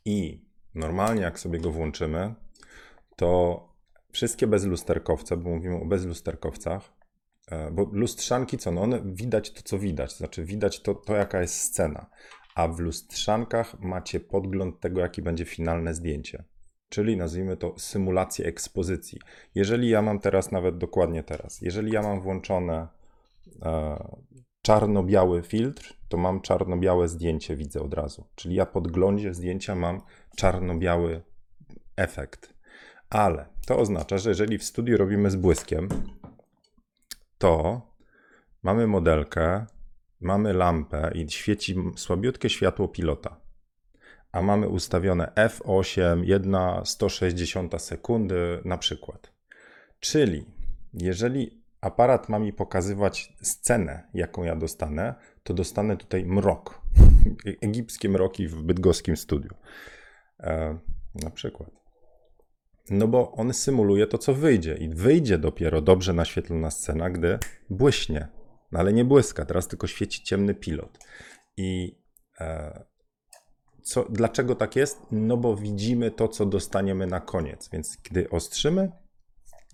i 0.05 0.45
normalnie 0.75 1.22
jak 1.22 1.39
sobie 1.39 1.60
go 1.60 1.72
włączymy, 1.72 2.33
to 3.15 3.60
wszystkie 4.12 4.48
bezlusterkowce, 4.48 5.38
bo 5.38 5.50
mówimy 5.50 5.75
o 5.75 5.86
bezlusterkowcach, 5.86 6.93
e, 7.51 7.72
bo 7.72 7.89
lustrzanki 7.91 8.57
co, 8.57 8.72
no 8.72 8.81
one 8.81 9.01
widać 9.05 9.51
to, 9.51 9.62
co 9.63 9.79
widać, 9.79 10.12
to 10.12 10.17
znaczy 10.17 10.45
widać 10.45 10.81
to, 10.81 10.95
to, 10.95 11.15
jaka 11.15 11.41
jest 11.41 11.55
scena, 11.55 12.10
a 12.55 12.67
w 12.67 12.79
lustrzankach 12.79 13.79
macie 13.79 14.19
podgląd 14.19 14.79
tego, 14.79 15.01
jaki 15.01 15.22
będzie 15.22 15.45
finalne 15.45 15.93
zdjęcie, 15.93 16.43
czyli 16.93 17.17
nazwijmy 17.17 17.57
to 17.57 17.73
symulację 17.77 18.45
ekspozycji. 18.45 19.19
Jeżeli 19.55 19.89
ja 19.89 20.01
mam 20.01 20.19
teraz, 20.19 20.51
nawet 20.51 20.77
dokładnie 20.77 21.23
teraz, 21.23 21.62
jeżeli 21.62 21.91
ja 21.91 22.01
mam 22.01 22.21
włączone 22.21 22.88
e, 23.62 24.03
czarno-biały 24.62 25.41
filtr, 25.41 25.93
to 26.07 26.17
mam 26.17 26.41
czarno-białe 26.41 27.07
zdjęcie, 27.07 27.55
widzę 27.55 27.81
od 27.81 27.93
razu. 27.93 28.25
Czyli 28.35 28.55
ja 28.55 28.65
podglądzie 28.65 29.33
zdjęcia 29.33 29.75
mam 29.75 30.01
czarno-biały 30.38 31.21
efekt. 31.95 32.53
Ale 33.09 33.45
to 33.67 33.77
oznacza, 33.77 34.17
że 34.17 34.29
jeżeli 34.29 34.57
w 34.57 34.63
studiu 34.63 34.97
robimy 34.97 35.31
z 35.31 35.35
błyskiem, 35.35 35.89
to 37.38 37.81
mamy 38.63 38.88
modelkę, 38.88 39.65
mamy 40.21 40.53
lampę 40.53 41.12
i 41.15 41.31
świeci 41.31 41.75
słabiutkie 41.95 42.50
światło 42.50 42.88
pilota. 42.88 43.42
A 44.34 44.42
mamy 44.42 44.68
ustawione 44.70 45.32
f8, 45.36 46.24
1 46.24 46.56
160 46.86 47.82
sekundy 47.82 48.62
na 48.66 48.78
przykład. 48.78 49.34
Czyli 50.00 50.46
jeżeli 50.94 51.63
aparat 51.82 52.30
ma 52.30 52.40
mi 52.40 52.54
pokazywać 52.54 53.34
scenę, 53.42 54.08
jaką 54.13 54.44
ja 54.44 54.56
dostanę, 54.56 55.16
to 55.44 55.54
dostanę 55.54 55.98
tutaj 55.98 56.25
mrok. 56.25 56.82
Egipskie 57.62 58.10
mroki 58.10 58.48
w 58.48 58.62
bydgoskim 58.62 59.18
studiu. 59.18 59.54
E, 60.40 60.78
na 61.24 61.30
przykład. 61.30 61.70
No 62.90 63.08
bo 63.08 63.32
on 63.32 63.54
symuluje 63.54 64.08
to, 64.08 64.17
co 64.17 64.34
wyjdzie. 64.34 64.76
I 64.76 64.89
wyjdzie 64.89 65.38
dopiero 65.38 65.82
dobrze 65.82 66.13
naświetlona 66.13 66.72
scena, 66.72 67.10
gdy 67.10 67.39
błyśnie. 67.69 68.28
No 68.72 68.80
ale 68.80 68.93
nie 68.93 69.06
błyska, 69.06 69.46
teraz 69.46 69.67
tylko 69.67 69.88
świeci 69.88 70.24
ciemny 70.24 70.54
pilot. 70.54 71.00
I 71.58 72.00
e, 72.39 72.84
co, 73.84 74.06
dlaczego 74.10 74.56
tak 74.56 74.76
jest? 74.76 75.02
No 75.12 75.38
bo 75.38 75.56
widzimy 75.56 76.12
to, 76.12 76.28
co 76.28 76.46
dostaniemy 76.46 77.08
na 77.08 77.19
koniec. 77.19 77.69
Więc 77.69 77.98
gdy 78.04 78.30
ostrzymy, 78.30 78.91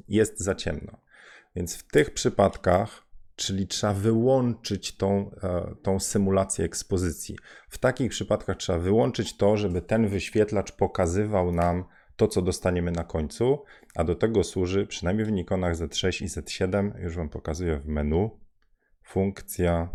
jest 0.07 0.39
za 0.39 0.55
ciemno. 0.55 0.97
Więc 1.55 1.77
w 1.77 1.87
tych 1.87 2.13
przypadkach, 2.13 3.03
czyli 3.35 3.67
trzeba 3.67 3.93
wyłączyć 3.93 4.97
tą, 4.97 5.31
e, 5.43 5.75
tą 5.83 5.99
symulację 5.99 6.65
ekspozycji. 6.65 7.37
W 7.69 7.77
takich 7.77 8.11
przypadkach 8.11 8.57
trzeba 8.57 8.79
wyłączyć 8.79 9.37
to, 9.37 9.57
żeby 9.57 9.81
ten 9.81 10.07
wyświetlacz 10.07 10.71
pokazywał 10.71 11.51
nam 11.51 11.85
to, 12.15 12.27
co 12.27 12.41
dostaniemy 12.41 12.91
na 12.91 13.03
końcu, 13.03 13.63
a 13.95 14.03
do 14.03 14.15
tego 14.15 14.43
służy, 14.43 14.87
przynajmniej 14.87 15.25
w 15.25 15.31
Nikonach 15.31 15.75
Z6 15.75 16.23
i 16.23 16.27
Z7, 16.27 16.99
już 16.99 17.15
Wam 17.15 17.29
pokazuję 17.29 17.79
w 17.79 17.87
menu, 17.87 18.29
funkcja 19.03 19.89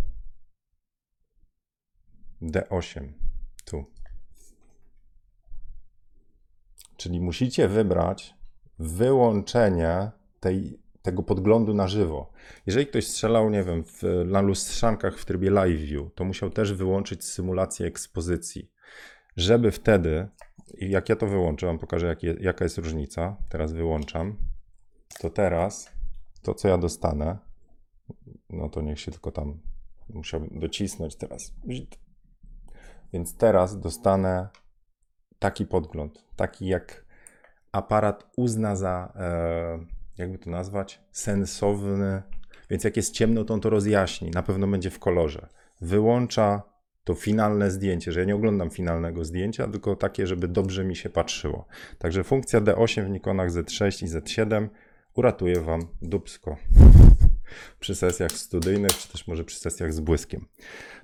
D8. 2.43 3.13
Tu. 3.65 3.85
Czyli 6.97 7.21
musicie 7.21 7.69
wybrać 7.69 8.35
wyłączenie 8.79 10.11
tej 10.41 10.85
tego 11.03 11.23
podglądu 11.23 11.75
na 11.75 11.89
żywo. 11.89 12.33
Jeżeli 12.67 12.87
ktoś 12.87 13.07
strzelał, 13.07 13.51
nie 13.51 13.63
wiem, 13.63 13.85
w, 13.85 14.03
na 14.27 14.41
lustrzankach 14.41 15.19
w 15.19 15.25
trybie 15.25 15.51
live 15.51 15.81
view, 15.81 16.15
to 16.15 16.25
musiał 16.25 16.51
też 16.51 16.73
wyłączyć 16.73 17.25
symulację 17.25 17.87
ekspozycji, 17.87 18.71
żeby 19.37 19.71
wtedy, 19.71 20.29
jak 20.81 21.09
ja 21.09 21.17
to 21.17 21.27
wyłączę, 21.27 21.67
wam 21.67 21.79
pokażę 21.79 22.07
jak 22.07 22.23
je, 22.23 22.37
jaka 22.41 22.65
jest 22.65 22.79
różnica, 22.79 23.37
teraz 23.49 23.73
wyłączam, 23.73 24.37
to 25.21 25.31
teraz 25.31 25.93
to, 26.43 26.55
co 26.55 26.69
ja 26.69 26.79
dostanę, 26.79 27.39
no 28.51 28.69
to 28.69 28.83
niech 28.83 29.01
się 29.01 29.13
tylko 29.13 29.33
tam 29.33 29.61
musiałbym 30.09 30.61
docisnąć 30.61 31.17
teraz. 31.17 31.53
Więc 33.13 33.37
teraz 33.37 33.81
dostanę 33.81 34.49
taki 35.45 35.67
podgląd, 35.67 36.25
taki 36.37 36.67
jak 36.67 37.05
aparat 37.73 38.31
uzna 38.37 38.77
za 38.77 39.13
e, 39.17 39.79
jakby 40.19 40.39
to 40.39 40.51
nazwać, 40.51 41.01
sensowny. 41.13 42.23
Więc 42.71 42.85
jak 42.85 42.97
jest 42.97 43.15
ciemno, 43.15 43.45
to 43.45 43.55
on 43.55 43.61
to 43.61 43.71
rozjaśni. 43.71 44.31
Na 44.31 44.43
pewno 44.43 44.67
będzie 44.67 44.91
w 44.91 44.99
kolorze. 44.99 45.49
Wyłącza 45.81 46.63
to 47.05 47.15
finalne 47.15 47.71
zdjęcie, 47.71 48.13
że 48.13 48.21
ja 48.21 48.27
nie 48.27 48.35
oglądam 48.35 48.71
finalnego 48.71 49.25
zdjęcia, 49.25 49.69
tylko 49.69 49.97
takie, 49.97 50.27
żeby 50.27 50.49
dobrze 50.49 50.85
mi 50.85 50.97
się 50.97 51.11
patrzyło. 51.11 51.67
Także 51.99 52.25
funkcja 52.25 52.61
D8 52.61 53.07
w 53.07 53.11
Nikonach 53.11 53.51
Z6 53.51 54.05
i 54.05 54.09
Z7 54.09 54.69
uratuje 55.15 55.61
Wam 55.61 55.81
dubsko 56.03 56.57
przy 57.81 57.95
sesjach 57.95 58.33
studyjnych, 58.33 58.93
czy 58.99 59.13
też 59.13 59.27
może 59.27 59.45
przy 59.45 59.59
sesjach 59.59 59.93
z 59.93 60.01
błyskiem. 60.01 60.47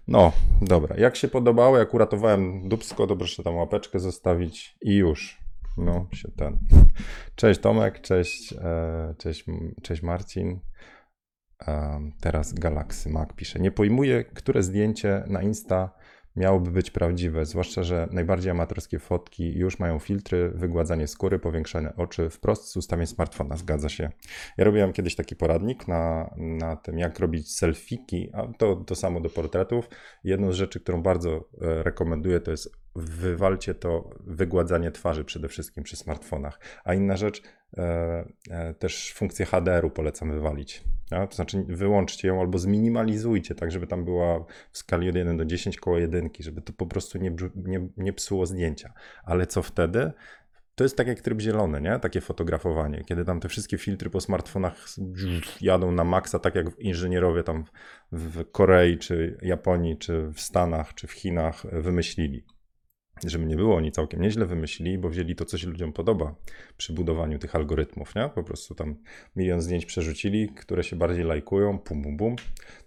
No, 0.08 0.32
dobra. 0.62 0.96
Jak 0.96 1.16
się 1.16 1.28
podobało, 1.28 1.78
jak 1.78 1.94
uratowałem 1.94 2.68
dubsko, 2.68 3.06
to 3.06 3.16
proszę 3.16 3.42
tam 3.42 3.56
łapeczkę 3.56 3.98
zostawić 3.98 4.76
i 4.82 4.96
już. 4.96 5.40
No, 5.76 6.06
się 6.12 6.28
ten. 6.36 6.58
Cześć 7.34 7.60
Tomek, 7.60 8.00
cześć, 8.00 8.52
e, 8.52 9.14
cześć, 9.18 9.44
cześć 9.82 10.02
Marcin. 10.02 10.60
Teraz 12.20 12.54
Galaxy 12.54 13.10
Mac 13.10 13.28
pisze. 13.36 13.58
Nie 13.58 13.70
pojmuję, 13.70 14.24
które 14.24 14.62
zdjęcie 14.62 15.24
na 15.26 15.42
Insta 15.42 15.90
miałoby 16.36 16.70
być 16.70 16.90
prawdziwe, 16.90 17.46
zwłaszcza, 17.46 17.82
że 17.82 18.08
najbardziej 18.12 18.50
amatorskie 18.50 18.98
fotki 18.98 19.58
już 19.58 19.78
mają 19.78 19.98
filtry, 19.98 20.50
wygładzanie 20.54 21.06
skóry, 21.06 21.38
powiększane 21.38 21.96
oczy 21.96 22.30
wprost 22.30 22.68
z 22.68 22.76
ustawień 22.76 23.06
smartfona. 23.06 23.56
Zgadza 23.56 23.88
się. 23.88 24.10
Ja 24.58 24.64
robiłem 24.64 24.92
kiedyś 24.92 25.14
taki 25.14 25.36
poradnik 25.36 25.88
na, 25.88 26.34
na 26.36 26.76
tym, 26.76 26.98
jak 26.98 27.18
robić 27.18 27.54
selfiki, 27.54 28.30
a 28.32 28.46
to, 28.58 28.76
to 28.76 28.94
samo 28.94 29.20
do 29.20 29.30
portretów. 29.30 29.88
Jedną 30.24 30.52
z 30.52 30.54
rzeczy, 30.54 30.80
którą 30.80 31.02
bardzo 31.02 31.30
e, 31.30 31.82
rekomenduję, 31.82 32.40
to 32.40 32.50
jest 32.50 32.80
wywalcie 32.96 33.74
to 33.74 34.10
wygładzanie 34.20 34.90
twarzy 34.90 35.24
przede 35.24 35.48
wszystkim 35.48 35.84
przy 35.84 35.96
smartfonach. 35.96 36.60
A 36.84 36.94
inna 36.94 37.16
rzecz, 37.16 37.42
e, 37.76 38.24
e, 38.50 38.74
też 38.74 39.12
funkcję 39.12 39.46
HDR-u 39.46 39.90
polecam 39.90 40.32
wywalić. 40.32 40.84
Ja? 41.10 41.26
To 41.26 41.36
znaczy 41.36 41.64
wyłączcie 41.68 42.28
ją 42.28 42.40
albo 42.40 42.58
zminimalizujcie, 42.58 43.54
tak 43.54 43.72
żeby 43.72 43.86
tam 43.86 44.04
była 44.04 44.44
w 44.72 44.78
skali 44.78 45.08
od 45.08 45.16
1 45.16 45.36
do 45.36 45.44
10 45.44 45.76
koło 45.76 45.98
jedynki, 45.98 46.42
żeby 46.42 46.62
to 46.62 46.72
po 46.72 46.86
prostu 46.86 47.18
nie, 47.18 47.36
nie, 47.56 47.88
nie 47.96 48.12
psuło 48.12 48.46
zdjęcia. 48.46 48.92
Ale 49.24 49.46
co 49.46 49.62
wtedy? 49.62 50.12
To 50.74 50.84
jest 50.84 50.96
tak 50.96 51.06
jak 51.06 51.20
tryb 51.20 51.40
zielony, 51.40 51.80
nie? 51.80 51.98
Takie 51.98 52.20
fotografowanie, 52.20 53.04
kiedy 53.04 53.24
tam 53.24 53.40
te 53.40 53.48
wszystkie 53.48 53.78
filtry 53.78 54.10
po 54.10 54.20
smartfonach 54.20 54.86
jadą 55.60 55.92
na 55.92 56.04
maksa, 56.04 56.38
tak 56.38 56.54
jak 56.54 56.66
inżynierowie 56.78 57.42
tam 57.42 57.64
w 58.12 58.50
Korei, 58.50 58.98
czy 58.98 59.38
Japonii, 59.42 59.98
czy 59.98 60.22
w 60.22 60.40
Stanach, 60.40 60.94
czy 60.94 61.06
w 61.06 61.12
Chinach 61.12 61.62
wymyślili. 61.72 62.44
Żeby 63.28 63.46
nie 63.46 63.56
było, 63.56 63.76
oni 63.76 63.92
całkiem 63.92 64.20
nieźle 64.20 64.46
wymyślili, 64.46 64.98
bo 64.98 65.08
wzięli 65.08 65.36
to, 65.36 65.44
co 65.44 65.58
się 65.58 65.66
ludziom 65.66 65.92
podoba 65.92 66.34
przy 66.76 66.92
budowaniu 66.92 67.38
tych 67.38 67.54
algorytmów, 67.54 68.14
nie? 68.14 68.30
Po 68.34 68.42
prostu 68.42 68.74
tam 68.74 68.96
milion 69.36 69.60
zdjęć 69.60 69.86
przerzucili, 69.86 70.48
które 70.48 70.84
się 70.84 70.96
bardziej 70.96 71.24
lajkują, 71.24 71.78
pum, 71.78 72.02
bum, 72.02 72.16
bum. 72.16 72.36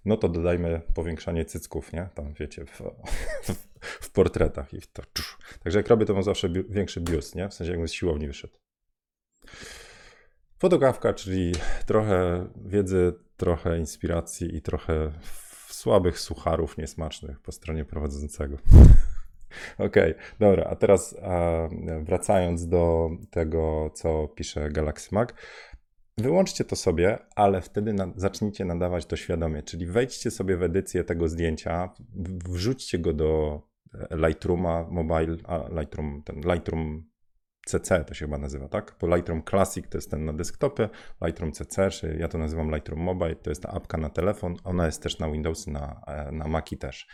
No 0.06 0.17
to 0.17 0.30
dodajmy 0.30 0.82
powiększanie 0.93 1.46
cycków, 1.46 1.93
nie? 1.93 2.10
Tam 2.15 2.34
wiecie, 2.34 2.65
w, 2.65 2.82
w, 3.82 4.12
portretach 4.12 4.74
i 4.74 4.82
w 4.82 4.88
to. 4.88 5.04
Czusz. 5.13 5.38
Także 5.63 5.80
jak 5.80 5.88
robię, 5.88 6.06
to 6.06 6.13
mam 6.13 6.24
zawsze 6.24 6.50
większy 6.69 7.02
biust, 7.02 7.36
nie? 7.36 7.50
W 7.50 7.54
sensie 7.54 7.72
jakbym 7.72 7.88
z 7.88 7.93
siłowni 7.93 8.28
wyszedł. 8.28 8.54
Fotografka, 10.60 11.13
czyli 11.13 11.52
trochę 11.86 12.48
wiedzy, 12.65 13.13
trochę 13.38 13.80
inspiracji 13.80 14.56
i 14.56 14.62
trochę 14.62 15.12
słabych 15.69 16.19
sucharów 16.19 16.78
niesmacznych 16.78 17.39
po 17.39 17.52
stronie 17.52 17.86
prowadzącego. 17.86 18.58
Okej, 19.78 20.12
okay, 20.12 20.16
dobra, 20.39 20.63
a 20.63 20.76
teraz 20.76 21.16
wracając 22.02 22.68
do 22.68 23.10
tego, 23.30 23.89
co 23.94 24.28
pisze 24.28 24.70
Galaxy 24.70 25.16
Mac. 25.16 25.30
Wyłączcie 26.18 26.63
to 26.63 26.76
sobie, 26.76 27.18
ale 27.36 27.62
wtedy 27.62 27.94
na, 27.94 28.08
zacznijcie 28.16 28.66
nadawać 28.66 29.06
to 29.06 29.16
świadomie, 29.16 29.63
czyli 29.63 29.86
wejdźcie 29.86 30.32
sobie 30.32 30.58
w 30.58 30.63
edycję 30.63 31.04
tego 31.04 31.28
zdjęcia, 31.28 31.89
wrzućcie 32.50 33.00
go 33.00 33.13
do 33.13 33.62
Lightrooma 34.12 34.86
Mobile, 34.89 35.38
a 35.44 35.70
Lightroom, 35.82 36.24
ten 36.24 36.42
Lightroom 36.54 37.04
CC 37.66 38.06
to 38.06 38.13
się 38.13 38.26
chyba 38.26 38.38
nazywa, 38.38 38.68
tak? 38.68 38.96
Bo 39.02 39.16
Lightroom 39.16 39.44
Classic 39.44 39.89
to 39.89 39.98
jest 39.98 40.12
ten 40.12 40.26
na 40.26 40.34
desktopy, 40.34 40.89
Lightroom 41.22 41.52
CC, 41.52 41.89
czy 41.89 42.18
ja 42.20 42.28
to 42.28 42.38
nazywam 42.38 42.72
Lightroom 42.72 43.02
Mobile, 43.02 43.36
to 43.36 43.50
jest 43.50 43.63
ta 43.63 43.70
apka 43.70 43.98
na 43.98 44.10
telefon, 44.10 44.56
ona 44.63 44.86
jest 44.86 45.04
też 45.04 45.20
na 45.20 45.32
Windows, 45.32 45.68
na, 45.68 46.02
e, 46.08 46.32
na 46.32 46.48
Maci 46.48 46.78
też 46.78 47.08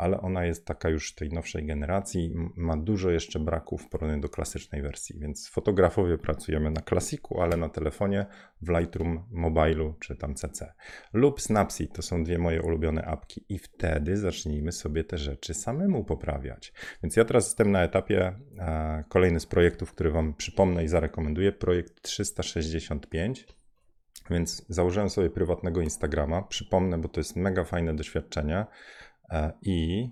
ale 0.00 0.20
ona 0.20 0.44
jest 0.44 0.66
taka 0.66 0.88
już 0.88 1.14
tej 1.14 1.30
nowszej 1.30 1.66
generacji, 1.66 2.34
ma 2.56 2.76
dużo 2.76 3.10
jeszcze 3.10 3.40
braków 3.40 3.82
w 3.82 3.88
porównaniu 3.88 4.20
do 4.20 4.28
klasycznej 4.28 4.82
wersji, 4.82 5.18
więc 5.18 5.48
fotografowie 5.48 6.18
pracujemy 6.18 6.70
na 6.70 6.80
klasiku, 6.80 7.40
ale 7.40 7.56
na 7.56 7.68
telefonie 7.68 8.26
w 8.62 8.68
Lightroom 8.68 9.24
Mobile'u 9.32 9.92
czy 9.98 10.16
tam 10.16 10.34
CC. 10.34 10.72
Lub 11.12 11.40
Snapseed 11.40 11.92
to 11.92 12.02
są 12.02 12.24
dwie 12.24 12.38
moje 12.38 12.62
ulubione 12.62 13.04
apki 13.04 13.44
i 13.48 13.58
wtedy 13.58 14.16
zacznijmy 14.16 14.72
sobie 14.72 15.04
te 15.04 15.18
rzeczy 15.18 15.54
samemu 15.54 16.04
poprawiać. 16.04 16.72
Więc 17.02 17.16
ja 17.16 17.24
teraz 17.24 17.44
jestem 17.44 17.70
na 17.72 17.82
etapie 17.82 18.38
e, 18.58 19.04
kolejny 19.08 19.40
z 19.40 19.46
projektów, 19.46 19.92
który 19.92 20.10
Wam 20.10 20.34
przypomnę 20.34 20.84
i 20.84 20.88
zarekomenduję, 20.88 21.52
projekt 21.52 22.02
365. 22.02 23.46
Więc 24.30 24.66
założyłem 24.68 25.10
sobie 25.10 25.30
prywatnego 25.30 25.80
Instagrama. 25.80 26.42
Przypomnę, 26.42 26.98
bo 26.98 27.08
to 27.08 27.20
jest 27.20 27.36
mega 27.36 27.64
fajne 27.64 27.96
doświadczenie. 27.96 28.66
E, 29.30 29.52
i 29.62 30.10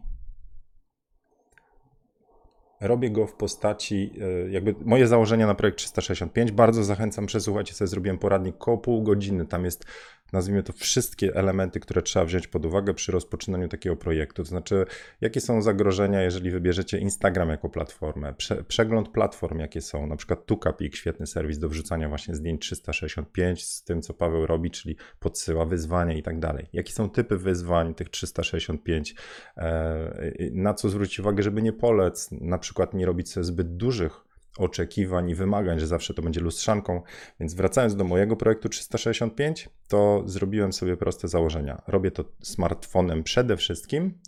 robię 2.81 3.11
go 3.11 3.27
w 3.27 3.35
postaci, 3.35 4.13
e, 4.21 4.51
jakby 4.51 4.75
moje 4.85 5.07
założenia 5.07 5.47
na 5.47 5.55
projekt 5.55 5.79
365. 5.79 6.53
Bardzo 6.53 6.85
zachęcam, 6.85 7.27
przesłuchajcie 7.27 7.75
sobie, 7.75 7.89
zrobiłem 7.89 8.19
poradnik 8.19 8.59
koło 8.59 8.79
pół 8.79 9.03
godziny. 9.03 9.47
Tam 9.47 9.65
jest 9.65 9.85
nazwijmy 10.33 10.63
to, 10.63 10.73
wszystkie 10.73 11.35
elementy, 11.35 11.81
które 11.81 12.03
trzeba 12.03 12.25
wziąć 12.25 12.47
pod 12.47 12.67
uwagę 12.67 12.95
przy 12.95 13.13
rozpoczynaniu 13.13 13.69
takiego 13.69 13.97
projektu. 13.97 14.43
To 14.43 14.49
znaczy, 14.49 14.87
jakie 15.21 15.41
są 15.41 15.63
zagrożenia, 15.63 16.23
jeżeli 16.23 16.51
wybierzecie 16.51 16.99
Instagram 16.99 17.49
jako 17.49 17.69
platformę, 17.69 18.35
Prze 18.35 18.65
przegląd 18.65 19.09
platform, 19.09 19.59
jakie 19.59 19.81
są, 19.81 20.07
na 20.07 20.17
przykład 20.17 20.47
Tukapik, 20.47 20.97
świetny 20.97 21.27
serwis 21.27 21.59
do 21.59 21.69
wrzucania 21.69 22.09
właśnie 22.09 22.35
zdjęć 22.35 22.61
365 22.61 23.65
z 23.65 23.85
tym, 23.85 24.03
co 24.03 24.15
Paweł 24.15 24.47
robi, 24.47 24.71
czyli 24.71 24.97
podsyła 25.21 25.65
wyzwania 25.65 26.15
i 26.15 26.23
tak 26.23 26.39
dalej. 26.39 26.67
Jakie 26.73 26.93
są 26.93 27.11
typy 27.11 27.37
wyzwań 27.37 27.95
tych 27.95 28.09
365, 28.09 29.15
e, 29.57 30.33
na 30.53 30.75
co 30.75 30.89
zwrócić 30.89 31.21
uwagę, 31.21 31.43
żeby 31.43 31.63
nie 31.63 31.73
polec, 31.73 32.29
na 32.31 32.59
przykład 32.59 32.95
nie 32.95 33.07
robić 33.07 33.31
sobie 33.31 33.45
zbyt 33.45 33.77
dużych 33.77 34.28
oczekiwań 34.59 35.31
i 35.31 35.35
wymagań, 35.35 35.81
że 35.81 35.87
zawsze 35.87 36.15
to 36.15 36.23
będzie 36.23 36.41
lustrzanką. 36.41 37.03
Więc 37.41 37.55
wracając 37.55 37.97
do 37.97 38.05
mojego 38.05 38.37
projektu 38.37 38.69
365, 38.69 39.69
to 39.89 40.23
zrobiłem 40.27 40.73
sobie 40.73 40.97
proste 40.97 41.29
założenia. 41.29 41.83
Robię 41.87 42.11
to 42.11 42.25
smartfonem 42.43 43.23
przede 43.23 43.57
wszystkim, 43.57 44.19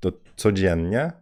to 0.00 0.12
codziennie. 0.36 1.12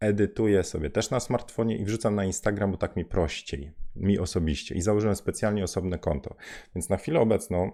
Edytuję 0.00 0.64
sobie 0.64 0.90
też 0.90 1.10
na 1.10 1.20
smartfonie 1.20 1.76
i 1.76 1.84
wrzucam 1.84 2.14
na 2.14 2.24
Instagram, 2.24 2.70
bo 2.70 2.76
tak 2.76 2.96
mi 2.96 3.04
prościej, 3.04 3.72
mi 3.96 4.18
osobiście. 4.18 4.74
I 4.74 4.82
założyłem 4.82 5.16
specjalnie 5.16 5.64
osobne 5.64 5.98
konto. 5.98 6.34
Więc 6.74 6.88
na 6.88 6.96
chwilę 6.96 7.20
obecną 7.20 7.72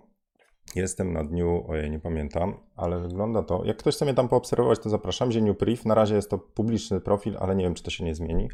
Jestem 0.75 1.13
na 1.13 1.25
dniu, 1.25 1.65
ojej, 1.69 1.91
nie 1.91 2.01
pamiętam, 2.01 2.57
ale 2.77 3.01
wygląda 3.01 3.43
to. 3.43 3.65
Jak 3.65 3.77
ktoś 3.77 3.95
chce 3.95 4.05
mnie 4.05 4.15
tam 4.15 4.29
poobserwować, 4.29 4.79
to 4.79 4.91
zapraszam. 4.91 5.33
Dzień 5.33 5.55
Priv. 5.55 5.83
Na 5.85 5.95
razie 5.95 6.15
jest 6.15 6.31
to 6.31 6.39
publiczny 6.39 7.01
profil, 7.01 7.37
ale 7.41 7.57
nie 7.57 7.65
wiem, 7.65 7.75
czy 7.75 7.83
to 7.83 7.91
się 7.91 8.05
nie 8.05 8.15
zmieni. 8.15 8.49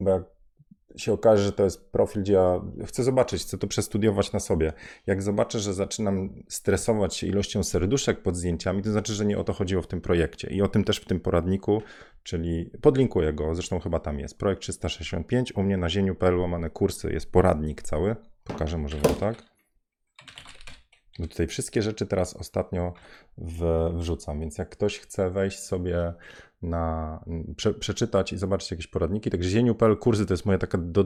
Bo 0.00 0.10
jak 0.10 0.22
się 0.96 1.12
okaże, 1.12 1.44
że 1.44 1.52
to 1.52 1.64
jest 1.64 1.90
profil, 1.90 2.22
gdzie 2.22 2.32
ja 2.32 2.60
chcę 2.86 3.02
zobaczyć, 3.02 3.42
chcę 3.42 3.58
to 3.58 3.66
przestudiować 3.66 4.32
na 4.32 4.40
sobie. 4.40 4.72
Jak 5.06 5.22
zobaczę, 5.22 5.58
że 5.60 5.74
zaczynam 5.74 6.42
stresować 6.48 7.16
się 7.16 7.26
ilością 7.26 7.62
serduszek 7.62 8.22
pod 8.22 8.36
zdjęciami, 8.36 8.82
to 8.82 8.92
znaczy, 8.92 9.14
że 9.14 9.26
nie 9.26 9.38
o 9.38 9.44
to 9.44 9.52
chodziło 9.52 9.82
w 9.82 9.86
tym 9.86 10.00
projekcie. 10.00 10.48
I 10.50 10.62
o 10.62 10.68
tym 10.68 10.84
też 10.84 10.96
w 10.96 11.04
tym 11.04 11.20
poradniku, 11.20 11.82
czyli 12.22 12.70
podlinkuję 12.80 13.32
go, 13.32 13.54
zresztą 13.54 13.80
chyba 13.80 14.00
tam 14.00 14.18
jest. 14.18 14.38
Projekt 14.38 14.62
365, 14.62 15.56
u 15.56 15.62
mnie 15.62 15.76
na 15.76 15.88
zieniu.pl 15.88 16.38
łamane 16.38 16.70
kursy 16.70 17.12
jest 17.12 17.32
poradnik 17.32 17.82
cały. 17.82 18.16
Pokażę 18.44 18.78
może 18.78 18.96
wam 18.96 19.14
tak. 19.14 19.49
Tutaj 21.28 21.46
wszystkie 21.46 21.82
rzeczy 21.82 22.06
teraz 22.06 22.36
ostatnio 22.36 22.92
w, 23.38 23.90
wrzucam, 23.94 24.40
więc 24.40 24.58
jak 24.58 24.68
ktoś 24.68 24.98
chce 24.98 25.30
wejść 25.30 25.58
sobie 25.58 26.14
na, 26.62 27.24
prze, 27.56 27.74
przeczytać 27.74 28.32
i 28.32 28.38
zobaczyć 28.38 28.70
jakieś 28.70 28.86
poradniki. 28.86 29.30
Także 29.30 29.50
zieniu.pl 29.50 29.96
kursy 29.96 30.26
to 30.26 30.34
jest 30.34 30.46
moja 30.46 30.58
taka 30.58 30.78
do, 30.78 31.04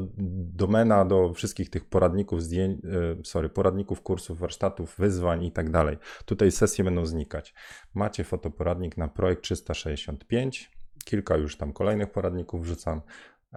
domena 0.55 1.05
do 1.05 1.33
wszystkich 1.33 1.71
tych 1.71 1.85
poradników, 1.85 2.43
zdjęć, 2.43 2.85
e, 2.85 3.25
sorry, 3.25 3.49
poradników, 3.49 4.03
kursów, 4.03 4.39
warsztatów, 4.39 4.95
wyzwań 4.99 5.45
i 5.45 5.53
tak 5.53 5.71
dalej. 5.71 5.99
Tutaj 6.25 6.51
sesje 6.51 6.85
będą 6.85 7.07
znikać. 7.07 7.55
Macie 7.95 8.25
fotoporadnik 8.25 8.97
na 8.97 9.09
projekt 9.09 9.43
365, 9.43 10.71
kilka 11.05 11.37
już 11.37 11.57
tam 11.57 11.73
kolejnych 11.73 12.13
poradników 12.13 12.63
wrzucam 12.63 13.01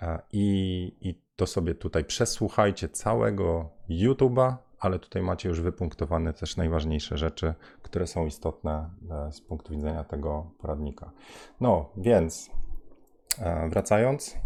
e, 0.01 0.19
i, 0.31 0.97
i 1.01 1.21
to 1.35 1.47
sobie 1.47 1.75
tutaj 1.75 2.05
przesłuchajcie 2.05 2.89
całego 2.89 3.69
YouTube'a, 3.89 4.55
ale 4.79 4.99
tutaj 4.99 5.21
macie 5.21 5.49
już 5.49 5.61
wypunktowane 5.61 6.33
też 6.33 6.57
najważniejsze 6.57 7.17
rzeczy, 7.17 7.53
które 7.81 8.07
są 8.07 8.25
istotne 8.25 8.89
e, 9.11 9.31
z 9.31 9.41
punktu 9.41 9.73
widzenia 9.73 10.03
tego 10.03 10.51
poradnika. 10.57 11.11
No, 11.61 11.89
więc 11.97 12.49
e, 13.39 13.69
wracając, 13.69 14.37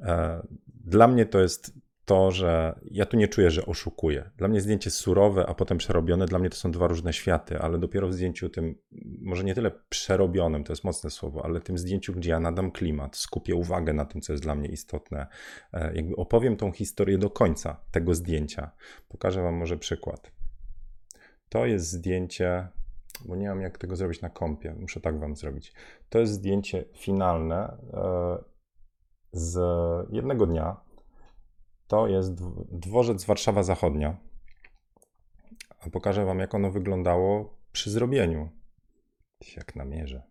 e, 0.00 0.42
dla 0.84 1.08
mnie 1.08 1.26
to 1.26 1.40
jest 1.40 1.72
to, 2.04 2.30
że 2.30 2.80
ja 2.90 3.06
tu 3.06 3.16
nie 3.16 3.28
czuję, 3.28 3.50
że 3.50 3.66
oszukuję. 3.66 4.30
Dla 4.36 4.48
mnie 4.48 4.60
zdjęcie 4.60 4.90
surowe, 4.90 5.46
a 5.46 5.54
potem 5.54 5.78
przerobione, 5.78 6.26
dla 6.26 6.38
mnie 6.38 6.50
to 6.50 6.56
są 6.56 6.70
dwa 6.70 6.86
różne 6.86 7.12
światy, 7.12 7.58
ale 7.58 7.78
dopiero 7.78 8.08
w 8.08 8.14
zdjęciu 8.14 8.48
tym, 8.48 8.74
może 9.20 9.44
nie 9.44 9.54
tyle 9.54 9.70
przerobionym, 9.88 10.64
to 10.64 10.72
jest 10.72 10.84
mocne 10.84 11.10
słowo, 11.10 11.44
ale 11.44 11.60
tym 11.60 11.78
zdjęciu, 11.78 12.12
gdzie 12.12 12.30
ja 12.30 12.40
nadam 12.40 12.70
klimat, 12.70 13.16
skupię 13.16 13.54
uwagę 13.54 13.92
na 13.92 14.04
tym, 14.04 14.20
co 14.20 14.32
jest 14.32 14.42
dla 14.42 14.54
mnie 14.54 14.68
istotne, 14.68 15.26
e, 15.72 15.94
jakby 15.94 16.16
opowiem 16.16 16.56
tą 16.56 16.72
historię 16.72 17.18
do 17.18 17.30
końca 17.30 17.80
tego 17.90 18.14
zdjęcia. 18.14 18.70
Pokażę 19.08 19.42
Wam 19.42 19.54
może 19.54 19.76
przykład. 19.76 20.32
To 21.48 21.66
jest 21.66 21.90
zdjęcie, 21.90 22.68
bo 23.24 23.36
nie 23.36 23.48
mam 23.48 23.60
jak 23.60 23.78
tego 23.78 23.96
zrobić 23.96 24.20
na 24.20 24.30
kompie, 24.30 24.74
muszę 24.80 25.00
tak 25.00 25.20
Wam 25.20 25.36
zrobić. 25.36 25.72
To 26.08 26.18
jest 26.18 26.32
zdjęcie 26.32 26.84
finalne 26.96 27.76
e, 27.92 28.38
z 29.32 29.58
jednego 30.12 30.46
dnia, 30.46 30.89
to 31.90 32.06
jest 32.06 32.34
dworzec 32.72 33.24
Warszawa 33.24 33.62
Zachodnia. 33.62 34.16
A 35.80 35.90
pokażę 35.90 36.24
Wam, 36.24 36.38
jak 36.38 36.54
ono 36.54 36.70
wyglądało 36.70 37.56
przy 37.72 37.90
zrobieniu. 37.90 38.48
Jak 39.56 39.76
namierzę. 39.76 40.22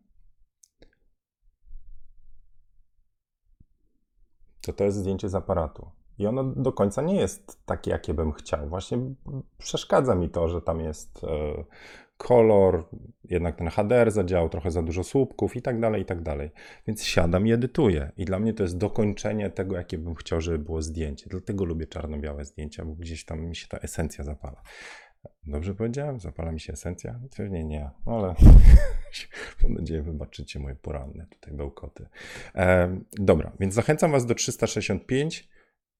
To 4.61 4.73
to 4.73 4.83
jest 4.83 4.97
zdjęcie 4.97 5.29
z 5.29 5.35
aparatu. 5.35 5.91
I 6.17 6.27
ono 6.27 6.43
do 6.43 6.73
końca 6.73 7.01
nie 7.01 7.15
jest 7.15 7.65
takie, 7.65 7.91
jakie 7.91 8.13
bym 8.13 8.31
chciał. 8.31 8.69
Właśnie 8.69 8.97
przeszkadza 9.57 10.15
mi 10.15 10.29
to, 10.29 10.47
że 10.47 10.61
tam 10.61 10.79
jest 10.79 11.23
e, 11.23 11.27
kolor, 12.19 12.89
jednak 13.23 13.55
ten 13.55 13.67
HDR 13.67 14.11
zadziałał, 14.11 14.49
trochę 14.49 14.71
za 14.71 14.81
dużo 14.81 15.03
słupków 15.03 15.55
i 15.55 15.61
tak 15.61 15.79
dalej, 15.79 16.01
i 16.01 16.05
tak 16.05 16.21
dalej. 16.21 16.51
Więc 16.87 17.03
siadam 17.03 17.47
i 17.47 17.51
edytuję. 17.51 18.11
I 18.17 18.25
dla 18.25 18.39
mnie 18.39 18.53
to 18.53 18.63
jest 18.63 18.77
dokończenie 18.77 19.49
tego, 19.49 19.75
jakie 19.75 19.97
bym 19.97 20.15
chciał, 20.15 20.41
żeby 20.41 20.59
było 20.59 20.81
zdjęcie. 20.81 21.25
Dlatego 21.29 21.65
lubię 21.65 21.87
czarno-białe 21.87 22.45
zdjęcia, 22.45 22.85
bo 22.85 22.95
gdzieś 22.95 23.25
tam 23.25 23.41
mi 23.41 23.55
się 23.55 23.67
ta 23.67 23.77
esencja 23.77 24.23
zapala. 24.23 24.61
Dobrze 25.47 25.75
powiedziałem? 25.75 26.19
Zapala 26.19 26.51
mi 26.51 26.59
się 26.59 26.73
esencja? 26.73 27.19
Pewnie 27.37 27.63
nie, 27.63 27.89
no 28.05 28.17
ale 28.17 28.35
mam 29.63 29.73
nadzieję, 29.73 30.01
wybaczycie 30.01 30.59
moje 30.59 30.75
poranne 30.75 31.27
tutaj 31.29 31.53
bełkoty. 31.53 32.07
E, 32.55 32.99
dobra, 33.13 33.51
więc 33.59 33.73
zachęcam 33.73 34.11
Was 34.11 34.25
do 34.25 34.35
365 34.35 35.49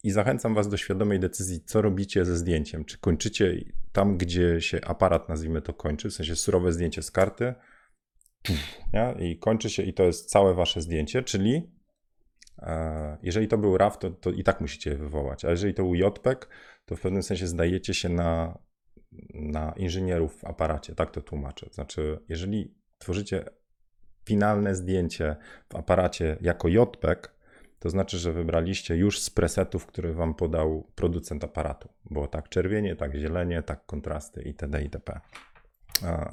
i 0.04 0.12
zachęcam 0.12 0.56
Was 0.56 0.70
do 0.70 0.78
świadomej 0.78 1.20
decyzji, 1.20 1.64
co 1.66 1.82
robicie 1.82 2.26
ze 2.26 2.38
zdjęciem. 2.38 2.86
Czy 2.86 2.98
kończycie 2.98 3.56
tam, 3.92 4.18
gdzie 4.18 4.62
się 4.62 4.82
aparat, 4.86 5.30
nazwijmy 5.30 5.62
to, 5.62 5.74
kończy, 5.74 6.10
w 6.10 6.14
sensie 6.14 6.36
surowe 6.36 6.74
zdjęcie 6.74 7.04
z 7.04 7.12
karty, 7.12 7.54
nie? 8.94 9.16
i 9.20 9.40
kończy 9.40 9.70
się 9.70 9.84
i 9.84 9.94
to 9.94 10.04
jest 10.04 10.30
całe 10.30 10.54
wasze 10.54 10.82
zdjęcie, 10.82 11.24
czyli 11.24 11.72
e, 12.58 13.18
jeżeli 13.24 13.48
to 13.48 13.58
był 13.58 13.78
RAW, 13.78 13.98
to, 13.98 14.12
to 14.12 14.30
i 14.32 14.44
tak 14.44 14.62
musicie 14.62 14.90
je 14.90 14.98
wywołać, 14.98 15.46
a 15.46 15.50
jeżeli 15.50 15.74
to 15.74 15.84
był 15.84 15.96
JPEG, 15.96 16.50
to 16.86 16.96
w 16.96 17.02
pewnym 17.02 17.24
sensie 17.24 17.48
zdajecie 17.48 17.94
się 17.94 18.10
na, 18.10 18.60
na 19.34 19.74
inżynierów 19.78 20.38
w 20.38 20.46
aparacie, 20.46 20.96
tak 20.96 21.12
to 21.12 21.22
tłumaczę. 21.22 21.70
Znaczy, 21.72 22.20
jeżeli 22.30 22.76
tworzycie 22.98 23.46
finalne 24.26 24.76
zdjęcie 24.76 25.36
w 25.70 25.76
aparacie 25.76 26.38
jako 26.42 26.68
JPEG, 26.68 27.39
to 27.80 27.90
znaczy, 27.90 28.18
że 28.18 28.34
wybraliście 28.34 28.96
już 28.96 29.20
z 29.20 29.30
presetów, 29.30 29.86
które 29.86 30.14
wam 30.14 30.34
podał 30.34 30.88
producent 30.96 31.44
aparatu. 31.44 31.90
Było 32.12 32.28
tak 32.28 32.50
czerwienie, 32.50 32.96
tak 32.96 33.16
zielenie, 33.16 33.64
tak 33.64 33.86
kontrasty 33.86 34.42
itd. 34.42 34.82
itp. 34.82 35.20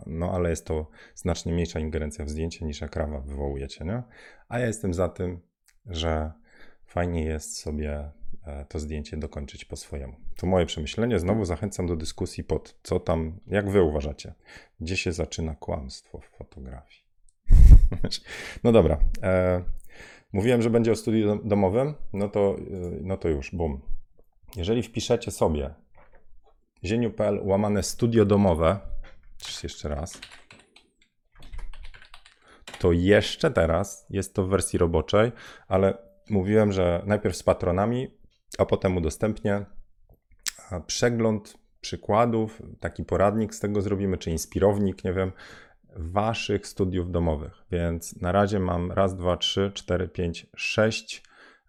No 0.06 0.32
ale 0.32 0.50
jest 0.50 0.66
to 0.66 0.90
znacznie 1.14 1.52
mniejsza 1.52 1.80
ingerencja 1.80 2.24
w 2.24 2.30
zdjęcie 2.30 2.64
niż 2.64 2.80
jak 2.80 2.96
rawa 2.96 3.20
wywołujecie, 3.20 3.84
nie? 3.84 4.02
A 4.48 4.58
ja 4.58 4.66
jestem 4.66 4.94
za 4.94 5.08
tym, 5.08 5.40
że 5.86 6.32
fajnie 6.86 7.24
jest 7.24 7.58
sobie 7.58 8.10
e, 8.46 8.64
to 8.68 8.78
zdjęcie 8.78 9.16
dokończyć 9.16 9.64
po 9.64 9.76
swojemu. 9.76 10.16
To 10.36 10.46
moje 10.46 10.66
przemyślenie. 10.66 11.18
Znowu 11.18 11.44
zachęcam 11.44 11.86
do 11.86 11.96
dyskusji 11.96 12.44
pod 12.44 12.78
co 12.82 13.00
tam, 13.00 13.40
jak 13.46 13.70
wy 13.70 13.82
uważacie, 13.82 14.34
gdzie 14.80 14.96
się 14.96 15.12
zaczyna 15.12 15.54
kłamstwo 15.54 16.20
w 16.20 16.26
fotografii. 16.26 17.06
No 18.64 18.72
dobra. 18.72 18.98
Mówiłem, 20.36 20.62
że 20.62 20.70
będzie 20.70 20.92
o 20.92 20.96
studiu 20.96 21.28
dom- 21.28 21.40
domowym, 21.44 21.94
no 22.12 22.28
to, 22.28 22.56
e, 22.58 22.60
no 23.02 23.16
to 23.16 23.28
już, 23.28 23.54
bum. 23.54 23.80
Jeżeli 24.56 24.82
wpiszecie 24.82 25.30
sobie 25.30 25.74
zieniu.pl 26.84 27.40
łamane 27.42 27.82
studio 27.82 28.24
domowe, 28.24 28.78
jeszcze 29.62 29.88
raz, 29.88 30.20
to 32.78 32.92
jeszcze 32.92 33.50
teraz 33.50 34.06
jest 34.10 34.34
to 34.34 34.46
w 34.46 34.48
wersji 34.48 34.78
roboczej, 34.78 35.32
ale 35.68 35.98
mówiłem, 36.30 36.72
że 36.72 37.02
najpierw 37.06 37.36
z 37.36 37.42
patronami, 37.42 38.10
a 38.58 38.66
potem 38.66 38.96
udostępnię 38.96 39.64
przegląd 40.86 41.58
przykładów, 41.80 42.62
taki 42.80 43.04
poradnik 43.04 43.54
z 43.54 43.60
tego 43.60 43.82
zrobimy, 43.82 44.18
czy 44.18 44.30
inspirownik, 44.30 45.04
nie 45.04 45.12
wiem, 45.12 45.32
waszych 45.98 46.66
studiów 46.66 47.10
domowych. 47.10 47.64
Więc 47.70 48.20
na 48.20 48.32
razie 48.32 48.58
mam 48.58 48.92
raz, 48.92 49.16
dwa, 49.16 49.36
trzy, 49.36 49.70
cztery, 49.74 50.08
pięć, 50.08 50.46
sześć, 50.56 51.22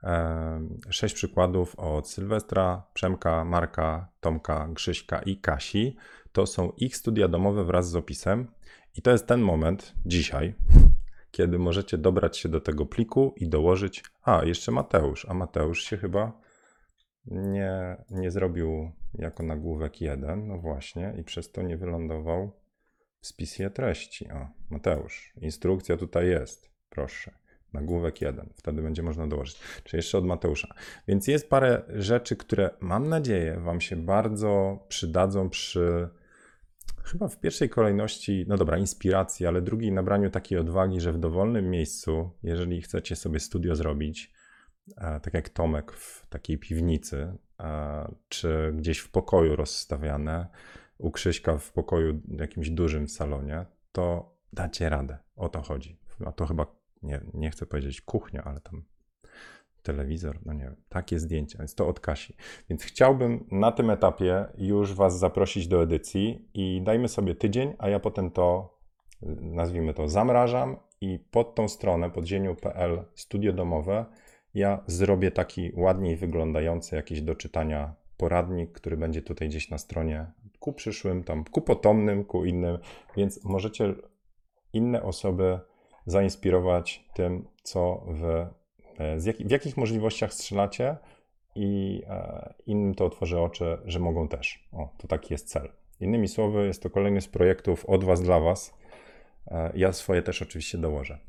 em, 0.04 0.80
sześć 0.90 1.16
przykładów 1.16 1.76
od 1.80 2.10
Sylwestra, 2.10 2.84
Przemka, 2.94 3.46
Marka, 3.46 4.08
Tomka, 4.20 4.68
Grzyśka 4.68 5.22
i 5.22 5.38
Kasi. 5.38 5.96
To 6.32 6.46
są 6.46 6.72
ich 6.78 6.98
studia 6.98 7.28
domowe 7.28 7.64
wraz 7.64 7.90
z 7.90 7.96
opisem. 7.96 8.48
I 8.96 9.02
to 9.02 9.12
jest 9.12 9.28
ten 9.28 9.42
moment 9.42 9.94
dzisiaj, 10.06 10.56
kiedy 11.32 11.60
możecie 11.60 11.98
dobrać 11.98 12.38
się 12.38 12.50
do 12.50 12.62
tego 12.62 12.86
pliku 12.86 13.34
i 13.38 13.50
dołożyć. 13.50 14.04
A, 14.24 14.46
jeszcze 14.46 14.72
Mateusz. 14.72 15.26
A 15.30 15.34
Mateusz 15.34 15.84
się 15.84 15.98
chyba 15.98 16.32
nie, 17.26 17.98
nie 18.10 18.32
zrobił 18.32 18.92
jako 19.14 19.44
nagłówek 19.44 20.02
jeden, 20.02 20.48
no 20.48 20.58
właśnie, 20.58 21.14
i 21.20 21.24
przez 21.24 21.52
to 21.52 21.62
nie 21.62 21.78
wylądował 21.78 22.52
w 23.28 23.30
spisie 23.30 23.70
treści. 23.70 24.32
O, 24.32 24.48
Mateusz, 24.70 25.34
instrukcja 25.42 25.98
tutaj 25.98 26.28
jest, 26.28 26.72
proszę. 26.90 27.32
Nagłówek 27.74 28.22
jeden, 28.22 28.50
wtedy 28.56 28.82
będzie 28.82 29.04
można 29.04 29.28
dołożyć. 29.28 29.60
Czy 29.84 29.98
jeszcze 29.98 30.18
od 30.18 30.26
Mateusza. 30.26 30.68
Więc 31.08 31.28
jest 31.28 31.50
parę 31.50 31.82
rzeczy, 31.90 32.36
które 32.36 32.70
mam 32.80 33.10
nadzieję 33.10 33.60
Wam 33.60 33.82
się 33.82 33.96
bardzo 33.96 34.80
przydadzą 34.88 35.50
przy 35.50 36.10
chyba 37.04 37.28
w 37.28 37.40
pierwszej 37.40 37.70
kolejności, 37.70 38.46
no 38.48 38.58
dobra, 38.58 38.78
inspiracji, 38.78 39.46
ale 39.46 39.62
drugiej 39.62 39.92
nabraniu 39.92 40.30
takiej 40.30 40.58
odwagi, 40.58 41.02
że 41.02 41.14
w 41.14 41.20
dowolnym 41.20 41.70
miejscu, 41.70 42.32
jeżeli 42.44 42.82
chcecie 42.82 43.16
sobie 43.16 43.40
studio 43.40 43.76
zrobić, 43.76 44.34
e, 44.98 45.20
tak 45.20 45.34
jak 45.34 45.50
Tomek 45.50 45.92
w 45.92 46.28
takiej 46.30 46.58
piwnicy, 46.58 47.34
e, 47.60 48.16
czy 48.30 48.74
gdzieś 48.78 49.00
w 49.00 49.12
pokoju 49.12 49.56
rozstawiane, 49.56 50.48
u 50.98 51.12
Krzyśka 51.12 51.58
w 51.58 51.72
pokoju 51.72 52.22
jakimś 52.28 52.70
dużym 52.70 53.08
salonie, 53.08 53.66
to 53.92 54.36
dacie 54.54 54.90
radę. 54.90 55.18
O 55.36 55.50
to 55.50 55.62
chodzi. 55.62 56.00
A 56.26 56.32
to 56.32 56.46
chyba, 56.46 56.66
nie, 57.04 57.22
nie 57.34 57.52
chcę 57.52 57.66
powiedzieć 57.66 58.02
kuchnia, 58.02 58.44
ale 58.44 58.60
tam 58.60 58.84
telewizor, 59.84 60.40
no 60.46 60.54
nie 60.54 60.64
wiem, 60.64 60.76
takie 60.90 61.20
zdjęcia, 61.20 61.58
więc 61.58 61.76
to 61.76 61.88
od 61.88 62.00
Kasi. 62.00 62.36
Więc 62.70 62.84
chciałbym 62.84 63.48
na 63.52 63.72
tym 63.72 63.90
etapie 63.90 64.46
już 64.58 64.94
Was 64.94 65.20
zaprosić 65.20 65.68
do 65.68 65.84
edycji 65.84 66.50
i 66.54 66.82
dajmy 66.82 67.08
sobie 67.08 67.36
tydzień, 67.36 67.74
a 67.78 67.90
ja 67.90 68.00
potem 68.00 68.32
to, 68.32 68.78
nazwijmy 69.42 69.94
to, 69.94 70.10
zamrażam 70.10 70.78
i 71.02 71.20
pod 71.32 71.56
tą 71.56 71.68
stronę, 71.68 72.12
pod 72.12 72.26
zieniu.pl 72.26 73.04
studio 73.16 73.54
domowe, 73.54 74.06
ja 74.54 74.84
zrobię 74.88 75.32
taki 75.32 75.72
ładniej 75.76 76.16
wyglądający 76.16 76.96
jakiś 76.96 77.22
do 77.22 77.36
czytania 77.36 77.96
poradnik, 78.18 78.72
który 78.72 78.98
będzie 78.98 79.22
tutaj 79.22 79.50
gdzieś 79.50 79.70
na 79.70 79.78
stronie 79.78 80.26
ku 80.60 80.74
przyszłym, 80.74 81.24
tam 81.24 81.44
ku 81.44 81.62
potomnym, 81.62 82.24
ku 82.24 82.46
innym, 82.46 82.78
więc 83.18 83.44
możecie 83.44 83.94
inne 84.74 85.04
osoby 85.04 85.60
zainspirować 86.06 87.06
tym, 87.14 87.48
co 87.64 88.06
wy, 88.08 88.48
e, 89.00 89.18
jak, 89.26 89.38
w 89.38 89.52
jakich 89.52 89.78
możliwościach 89.78 90.34
strzelacie 90.34 90.98
i 91.56 92.02
e, 92.10 92.54
innym 92.66 92.96
to 92.96 93.06
otworzy 93.06 93.40
oczy, 93.40 93.78
że 93.86 94.00
mogą 94.00 94.28
też. 94.28 94.68
O, 94.72 94.90
to 94.98 95.08
taki 95.08 95.34
jest 95.34 95.48
cel. 95.48 95.70
Innymi 96.00 96.28
słowy, 96.28 96.68
jest 96.68 96.84
to 96.84 96.90
kolejny 96.90 97.22
z 97.22 97.28
projektów 97.28 97.86
od 97.86 98.04
was 98.04 98.22
dla 98.22 98.40
was. 98.40 98.74
E, 99.48 99.72
ja 99.76 99.94
swoje 99.94 100.22
też 100.22 100.42
oczywiście 100.42 100.78
dołożę. 100.78 101.20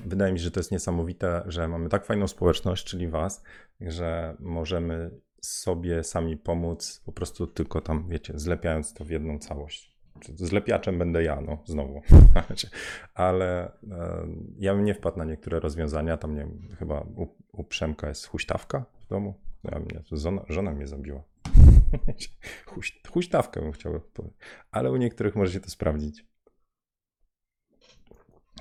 Wydaje 0.00 0.32
mi 0.32 0.38
się, 0.38 0.44
że 0.44 0.50
to 0.50 0.60
jest 0.60 0.72
niesamowite, 0.72 1.42
że 1.46 1.68
mamy 1.68 1.88
tak 1.88 2.04
fajną 2.04 2.28
społeczność, 2.28 2.84
czyli 2.84 3.08
was, 3.08 3.42
że 3.80 4.36
możemy 4.38 5.10
sobie 5.40 6.04
sami 6.04 6.36
pomóc, 6.36 7.02
po 7.04 7.12
prostu 7.12 7.46
tylko 7.46 7.80
tam, 7.80 8.08
wiecie, 8.08 8.32
zlepiając 8.36 8.94
to 8.94 9.04
w 9.04 9.10
jedną 9.10 9.38
całość. 9.38 9.96
Zlepiaczem 10.34 10.98
będę 10.98 11.22
ja, 11.22 11.40
no, 11.40 11.58
znowu. 11.64 12.02
Ale 13.14 13.72
e, 13.90 14.26
ja 14.58 14.74
bym 14.74 14.84
nie 14.84 14.94
wpadł 14.94 15.18
na 15.18 15.24
niektóre 15.24 15.60
rozwiązania. 15.60 16.16
Tam, 16.16 16.34
nie 16.34 16.40
wiem, 16.40 16.68
chyba 16.78 17.00
u, 17.00 17.28
u 17.52 17.64
Przemka 17.64 18.08
jest 18.08 18.26
huśtawka 18.26 18.84
w 19.00 19.06
domu. 19.06 19.34
Ja, 19.64 19.78
mnie, 19.78 20.02
żona, 20.12 20.44
żona 20.48 20.72
mnie 20.72 20.86
zabiła. 20.86 21.22
Huś, 22.66 23.00
huśtawkę 23.08 23.60
bym 23.60 23.72
chciał 23.72 24.00
powiedzieć. 24.00 24.38
Ale 24.70 24.92
u 24.92 24.96
niektórych 24.96 25.36
możecie 25.36 25.60
to 25.60 25.70
sprawdzić. 25.70 26.26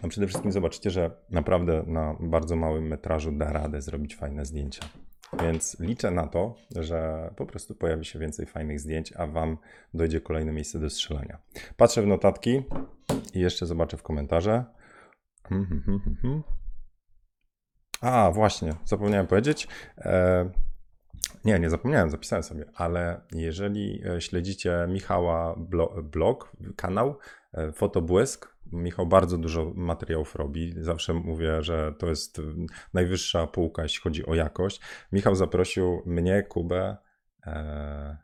A 0.03 0.07
przede 0.07 0.27
wszystkim 0.27 0.51
zobaczycie, 0.51 0.89
że 0.89 1.11
naprawdę 1.29 1.83
na 1.87 2.17
bardzo 2.19 2.55
małym 2.55 2.87
metrażu 2.87 3.31
da 3.31 3.53
radę 3.53 3.81
zrobić 3.81 4.15
fajne 4.15 4.45
zdjęcia. 4.45 4.85
Więc 5.41 5.79
liczę 5.79 6.11
na 6.11 6.27
to, 6.27 6.55
że 6.75 7.29
po 7.35 7.45
prostu 7.45 7.75
pojawi 7.75 8.05
się 8.05 8.19
więcej 8.19 8.45
fajnych 8.45 8.79
zdjęć, 8.79 9.13
a 9.13 9.27
Wam 9.27 9.57
dojdzie 9.93 10.21
kolejne 10.21 10.51
miejsce 10.51 10.79
do 10.79 10.89
strzelania. 10.89 11.37
Patrzę 11.77 12.01
w 12.01 12.07
notatki 12.07 12.63
i 13.33 13.39
jeszcze 13.39 13.65
zobaczę 13.65 13.97
w 13.97 14.03
komentarze. 14.03 14.65
Mhm, 15.51 15.83
mhm, 15.87 16.01
mhm. 16.07 16.43
A, 18.01 18.31
właśnie, 18.31 18.73
zapomniałem 18.85 19.27
powiedzieć. 19.27 19.67
E, 19.97 20.49
nie, 21.45 21.59
nie 21.59 21.69
zapomniałem, 21.69 22.09
zapisałem 22.09 22.43
sobie, 22.43 22.65
ale 22.75 23.21
jeżeli 23.31 24.01
e, 24.07 24.21
śledzicie 24.21 24.85
Michała 24.89 25.55
blo- 25.55 26.03
blog, 26.03 26.51
kanał 26.75 27.17
e, 27.53 27.71
Fotobłysk, 27.71 28.55
Michał 28.71 29.07
bardzo 29.07 29.37
dużo 29.37 29.71
materiałów 29.75 30.35
robi. 30.35 30.73
Zawsze 30.77 31.13
mówię, 31.13 31.63
że 31.63 31.93
to 31.99 32.07
jest 32.07 32.41
najwyższa 32.93 33.47
półka, 33.47 33.83
jeśli 33.83 34.01
chodzi 34.01 34.25
o 34.25 34.35
jakość. 34.35 34.81
Michał 35.11 35.35
zaprosił 35.35 36.01
mnie, 36.05 36.43
Kubę, 36.43 36.97
e, 37.45 38.17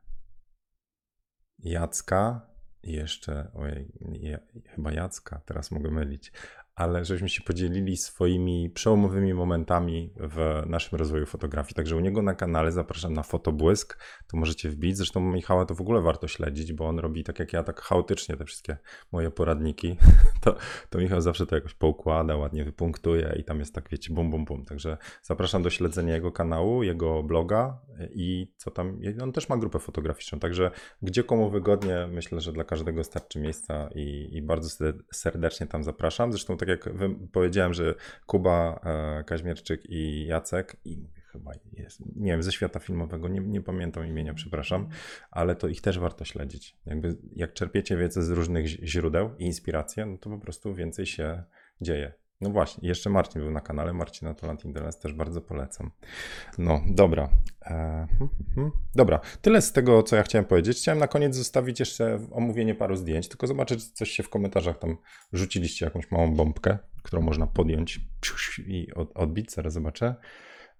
Jacka 1.59 2.51
i 2.83 2.91
jeszcze, 2.91 3.51
ojej, 3.53 3.91
ja, 4.21 4.39
chyba 4.75 4.91
Jacka, 4.91 5.41
teraz 5.45 5.71
mogę 5.71 5.91
mylić, 5.91 6.31
ale 6.75 7.05
żeśmy 7.05 7.29
się 7.29 7.41
podzielili 7.41 7.97
swoimi 7.97 8.69
przełomowymi 8.69 9.33
momentami 9.33 10.13
w 10.15 10.63
naszym 10.65 10.99
rozwoju 10.99 11.25
fotografii. 11.25 11.75
Także 11.75 11.95
u 11.95 11.99
niego 11.99 12.21
na 12.21 12.33
kanale 12.33 12.71
zapraszam 12.71 13.13
na 13.13 13.23
Fotobłysk, 13.23 13.97
to 14.27 14.37
możecie 14.37 14.69
wbić. 14.69 14.97
Zresztą 14.97 15.21
Michała 15.21 15.65
to 15.65 15.75
w 15.75 15.81
ogóle 15.81 16.01
warto 16.01 16.27
śledzić, 16.27 16.73
bo 16.73 16.87
on 16.87 16.99
robi 16.99 17.23
tak 17.23 17.39
jak 17.39 17.53
ja, 17.53 17.63
tak 17.63 17.81
chaotycznie 17.81 18.37
te 18.37 18.45
wszystkie 18.45 18.77
moje 19.11 19.31
poradniki. 19.31 19.97
To, 20.41 20.55
to 20.89 20.99
Michał 20.99 21.21
zawsze 21.21 21.45
to 21.45 21.55
jakoś 21.55 21.73
poukłada, 21.73 22.35
ładnie 22.35 22.65
wypunktuje 22.65 23.35
i 23.39 23.43
tam 23.43 23.59
jest 23.59 23.75
tak, 23.75 23.89
wiecie, 23.89 24.13
bum, 24.13 24.31
bum, 24.31 24.45
bum. 24.45 24.65
Także 24.65 24.97
zapraszam 25.23 25.63
do 25.63 25.69
śledzenia 25.69 26.13
jego 26.13 26.31
kanału, 26.31 26.83
jego 26.83 27.23
bloga 27.23 27.79
i 28.09 28.53
co 28.57 28.71
tam, 28.71 28.99
on 29.21 29.31
też 29.31 29.49
ma 29.49 29.57
grupę 29.57 29.79
fotograficzną, 29.79 30.39
także 30.39 30.71
gdzie 31.01 31.23
komu 31.23 31.49
wygodnie, 31.49 32.07
myślę, 32.11 32.41
że 32.41 32.53
dla 32.53 32.63
każdego 32.63 33.03
starczy 33.03 33.39
miejsca 33.39 33.89
i, 33.95 34.29
i 34.31 34.41
bardzo 34.41 34.93
serdecznie 35.13 35.67
tam 35.67 35.83
zapraszam. 35.83 36.31
Zresztą 36.31 36.57
tak 36.65 36.69
jak 36.69 36.89
powiedziałem, 37.31 37.73
że 37.73 37.95
Kuba, 38.25 38.79
e, 38.83 39.23
Kaźmierczyk 39.23 39.89
i 39.89 40.25
Jacek 40.25 40.77
i 40.85 41.07
chyba 41.31 41.51
jest, 41.73 42.15
nie 42.15 42.31
wiem, 42.31 42.43
ze 42.43 42.51
świata 42.51 42.79
filmowego, 42.79 43.27
nie, 43.27 43.39
nie 43.39 43.61
pamiętam 43.61 44.07
imienia, 44.07 44.33
przepraszam, 44.33 44.89
ale 45.31 45.55
to 45.55 45.67
ich 45.67 45.81
też 45.81 45.99
warto 45.99 46.25
śledzić. 46.25 46.77
Jakby, 46.85 47.17
jak 47.35 47.53
czerpiecie 47.53 47.97
wiedzę 47.97 48.23
z 48.23 48.29
różnych 48.29 48.67
źródeł 48.67 49.31
i 49.37 49.45
inspiracje, 49.45 50.05
no 50.05 50.17
to 50.17 50.29
po 50.29 50.39
prostu 50.39 50.75
więcej 50.75 51.05
się 51.05 51.43
dzieje. 51.81 52.13
No 52.41 52.49
właśnie, 52.49 52.89
jeszcze 52.89 53.09
Marcin 53.09 53.41
był 53.41 53.51
na 53.51 53.61
kanale, 53.61 53.93
Marcina 53.93 54.33
Tolant 54.33 54.65
Indeles 54.65 54.99
też 54.99 55.13
bardzo 55.13 55.41
polecam. 55.41 55.91
No, 56.57 56.81
dobra. 56.87 57.29
E, 57.61 57.67
hmm, 58.09 58.29
hmm. 58.55 58.71
Dobra, 58.95 59.19
tyle 59.41 59.61
z 59.61 59.71
tego, 59.71 60.03
co 60.03 60.15
ja 60.15 60.23
chciałem 60.23 60.45
powiedzieć. 60.45 60.77
Chciałem 60.77 60.99
na 60.99 61.07
koniec 61.07 61.35
zostawić 61.35 61.79
jeszcze 61.79 62.19
omówienie 62.31 62.75
paru 62.75 62.95
zdjęć, 62.95 63.27
tylko 63.27 63.47
zobaczyć, 63.47 63.91
coś 63.91 64.11
się 64.11 64.23
w 64.23 64.29
komentarzach 64.29 64.79
tam 64.79 64.97
rzuciliście, 65.33 65.85
jakąś 65.85 66.11
małą 66.11 66.35
bombkę, 66.35 66.77
którą 67.03 67.21
można 67.21 67.47
podjąć 67.47 67.99
i 68.67 68.87
odbić, 69.15 69.51
zaraz 69.51 69.73
zobaczę. 69.73 70.15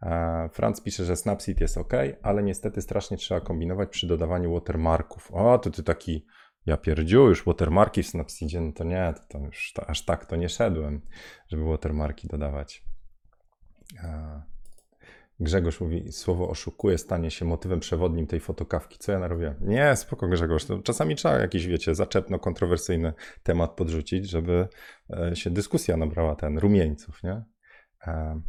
E, 0.02 0.50
Franz 0.54 0.82
pisze, 0.82 1.06
że 1.06 1.16
Snapseed 1.16 1.62
jest 1.62 1.78
ok, 1.78 1.94
ale 2.22 2.44
niestety 2.44 2.82
strasznie 2.82 3.18
trzeba 3.18 3.42
kombinować 3.42 3.90
przy 3.90 4.08
dodawaniu 4.08 4.54
watermarków. 4.54 5.32
O, 5.32 5.58
to 5.58 5.70
ty 5.70 5.84
taki 5.84 6.26
ja 6.66 6.78
pierdziu, 6.78 7.28
już 7.28 7.46
watermarki 7.46 8.04
w 8.04 8.08
Snapseedzie, 8.08 8.62
no 8.62 8.72
to 8.72 8.84
nie, 8.84 9.14
to, 9.28 9.40
już 9.40 9.74
aż 9.88 10.06
tak 10.06 10.26
to 10.26 10.36
nie 10.36 10.50
szedłem, 10.50 11.02
żeby 11.48 11.64
watermarki 11.66 12.28
dodawać. 12.28 12.84
Grzegorz 15.40 15.82
mówi, 15.82 16.12
słowo 16.12 16.50
oszukuje 16.50 16.98
stanie 16.98 17.32
się 17.32 17.46
motywem 17.46 17.80
przewodnim 17.80 18.28
tej 18.28 18.40
fotokawki. 18.40 18.98
Co 19.00 19.12
ja 19.12 19.20
narobię? 19.20 19.56
Nie, 19.62 19.96
spoko 19.96 20.28
Grzegorz, 20.28 20.66
czasami 20.84 21.16
trzeba 21.16 21.36
jakiś, 21.36 21.68
wiecie, 21.68 21.96
zaczepno-kontrowersyjny 21.96 23.14
temat 23.44 23.72
podrzucić, 23.72 24.30
żeby 24.30 24.68
e, 25.10 25.36
się 25.36 25.50
dyskusja 25.50 25.98
nabrała 25.98 26.36
ten, 26.36 26.58
rumieńców, 26.58 27.24
nie? 27.24 27.44
E, 28.08 28.42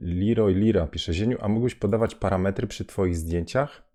Leroy 0.00 0.54
Lira 0.54 0.86
pisze, 0.86 1.12
Zieniu, 1.12 1.38
a 1.40 1.48
mógłbyś 1.48 1.74
podawać 1.74 2.14
parametry 2.14 2.66
przy 2.66 2.84
twoich 2.84 3.16
zdjęciach? 3.16 3.91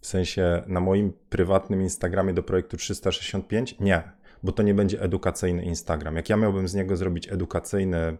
W 0.00 0.06
sensie 0.06 0.62
na 0.66 0.80
moim 0.80 1.12
prywatnym 1.28 1.82
Instagramie 1.82 2.34
do 2.34 2.42
projektu 2.42 2.76
365? 2.76 3.76
Nie, 3.80 4.12
bo 4.42 4.52
to 4.52 4.62
nie 4.62 4.74
będzie 4.74 5.02
edukacyjny 5.02 5.62
Instagram. 5.62 6.16
Jak 6.16 6.28
ja 6.28 6.36
miałbym 6.36 6.68
z 6.68 6.74
niego 6.74 6.96
zrobić 6.96 7.32
edukacyjny 7.32 7.96
e, 7.96 8.16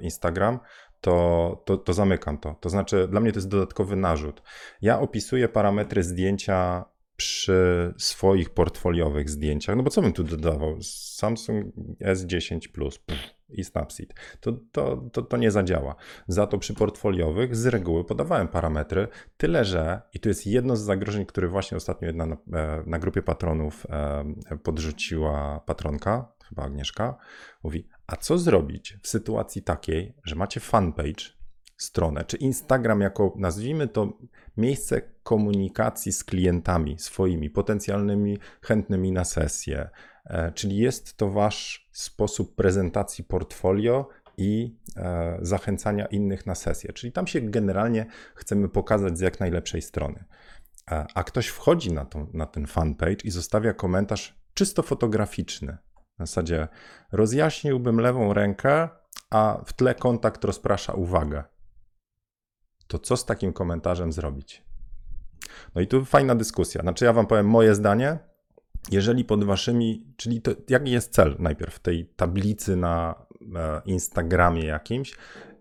Instagram, 0.00 0.58
to, 1.00 1.62
to, 1.66 1.76
to 1.76 1.92
zamykam 1.92 2.38
to. 2.38 2.54
To 2.60 2.70
znaczy, 2.70 3.08
dla 3.08 3.20
mnie 3.20 3.32
to 3.32 3.38
jest 3.38 3.48
dodatkowy 3.48 3.96
narzut. 3.96 4.42
Ja 4.82 5.00
opisuję 5.00 5.48
parametry 5.48 6.02
zdjęcia 6.02 6.84
przy 7.16 7.94
swoich 7.98 8.50
portfoliowych 8.50 9.30
zdjęciach, 9.30 9.76
no 9.76 9.82
bo 9.82 9.90
co 9.90 10.02
bym 10.02 10.12
tu 10.12 10.24
dodawał? 10.24 10.76
Samsung 10.82 11.66
S10 12.00 12.68
Plus 12.68 12.98
i 13.52 13.64
Snapseed. 13.64 14.14
To, 14.40 14.52
to, 14.72 14.96
to, 15.12 15.22
to 15.22 15.36
nie 15.36 15.50
zadziała. 15.50 15.94
Za 16.28 16.46
to 16.46 16.58
przy 16.58 16.74
portfoliowych 16.74 17.56
z 17.56 17.66
reguły 17.66 18.04
podawałem 18.04 18.48
parametry, 18.48 19.08
tyle 19.36 19.64
że, 19.64 20.02
i 20.14 20.20
to 20.20 20.28
jest 20.28 20.46
jedno 20.46 20.76
z 20.76 20.80
zagrożeń, 20.80 21.26
które 21.26 21.48
właśnie 21.48 21.76
ostatnio 21.76 22.06
jedna 22.06 22.26
na, 22.26 22.36
e, 22.52 22.82
na 22.86 22.98
grupie 22.98 23.22
patronów 23.22 23.86
e, 23.90 24.24
podrzuciła 24.62 25.60
patronka, 25.66 26.32
chyba 26.48 26.62
Agnieszka, 26.62 27.16
mówi, 27.62 27.88
a 28.06 28.16
co 28.16 28.38
zrobić 28.38 28.98
w 29.02 29.08
sytuacji 29.08 29.62
takiej, 29.62 30.14
że 30.24 30.36
macie 30.36 30.60
fanpage, 30.60 31.40
stronę, 31.76 32.24
czy 32.24 32.36
Instagram 32.36 33.00
jako, 33.00 33.34
nazwijmy 33.36 33.88
to, 33.88 34.18
miejsce 34.56 35.02
komunikacji 35.22 36.12
z 36.12 36.24
klientami 36.24 36.98
swoimi, 36.98 37.50
potencjalnymi, 37.50 38.38
chętnymi 38.62 39.12
na 39.12 39.24
sesję. 39.24 39.88
E, 40.24 40.52
czyli 40.52 40.76
jest 40.76 41.16
to 41.16 41.30
wasz 41.30 41.89
sposób 42.00 42.54
prezentacji 42.54 43.24
portfolio 43.24 44.08
i 44.36 44.76
e, 44.96 45.38
zachęcania 45.42 46.06
innych 46.06 46.46
na 46.46 46.54
sesję. 46.54 46.92
Czyli 46.92 47.12
tam 47.12 47.26
się 47.26 47.40
generalnie 47.40 48.06
chcemy 48.34 48.68
pokazać 48.68 49.18
z 49.18 49.20
jak 49.20 49.40
najlepszej 49.40 49.82
strony. 49.82 50.24
E, 50.90 51.06
a 51.14 51.24
ktoś 51.24 51.46
wchodzi 51.46 51.92
na, 51.92 52.04
tą, 52.04 52.26
na 52.32 52.46
ten 52.46 52.66
fanpage 52.66 53.24
i 53.24 53.30
zostawia 53.30 53.74
komentarz 53.74 54.40
czysto 54.54 54.82
fotograficzny. 54.82 55.76
W 56.16 56.18
zasadzie 56.18 56.68
rozjaśniłbym 57.12 58.00
lewą 58.00 58.34
rękę, 58.34 58.88
a 59.30 59.62
w 59.66 59.72
tle 59.72 59.94
kontakt 59.94 60.44
rozprasza 60.44 60.92
uwagę 60.92 61.44
to 62.90 62.98
co 62.98 63.16
z 63.16 63.24
takim 63.24 63.52
komentarzem 63.52 64.12
zrobić? 64.12 64.64
No 65.74 65.80
i 65.80 65.86
tu 65.86 66.04
fajna 66.04 66.34
dyskusja. 66.34 66.82
Znaczy, 66.82 67.04
ja 67.04 67.12
wam 67.12 67.26
powiem 67.26 67.46
moje 67.46 67.74
zdanie. 67.74 68.18
Jeżeli 68.90 69.24
pod 69.24 69.44
waszymi, 69.44 70.06
czyli 70.16 70.42
to, 70.42 70.50
jaki 70.68 70.90
jest 70.90 71.12
cel 71.12 71.36
najpierw 71.38 71.78
tej 71.78 72.06
tablicy 72.06 72.76
na 72.76 73.26
e, 73.56 73.82
Instagramie 73.86 74.64
jakimś 74.64 75.14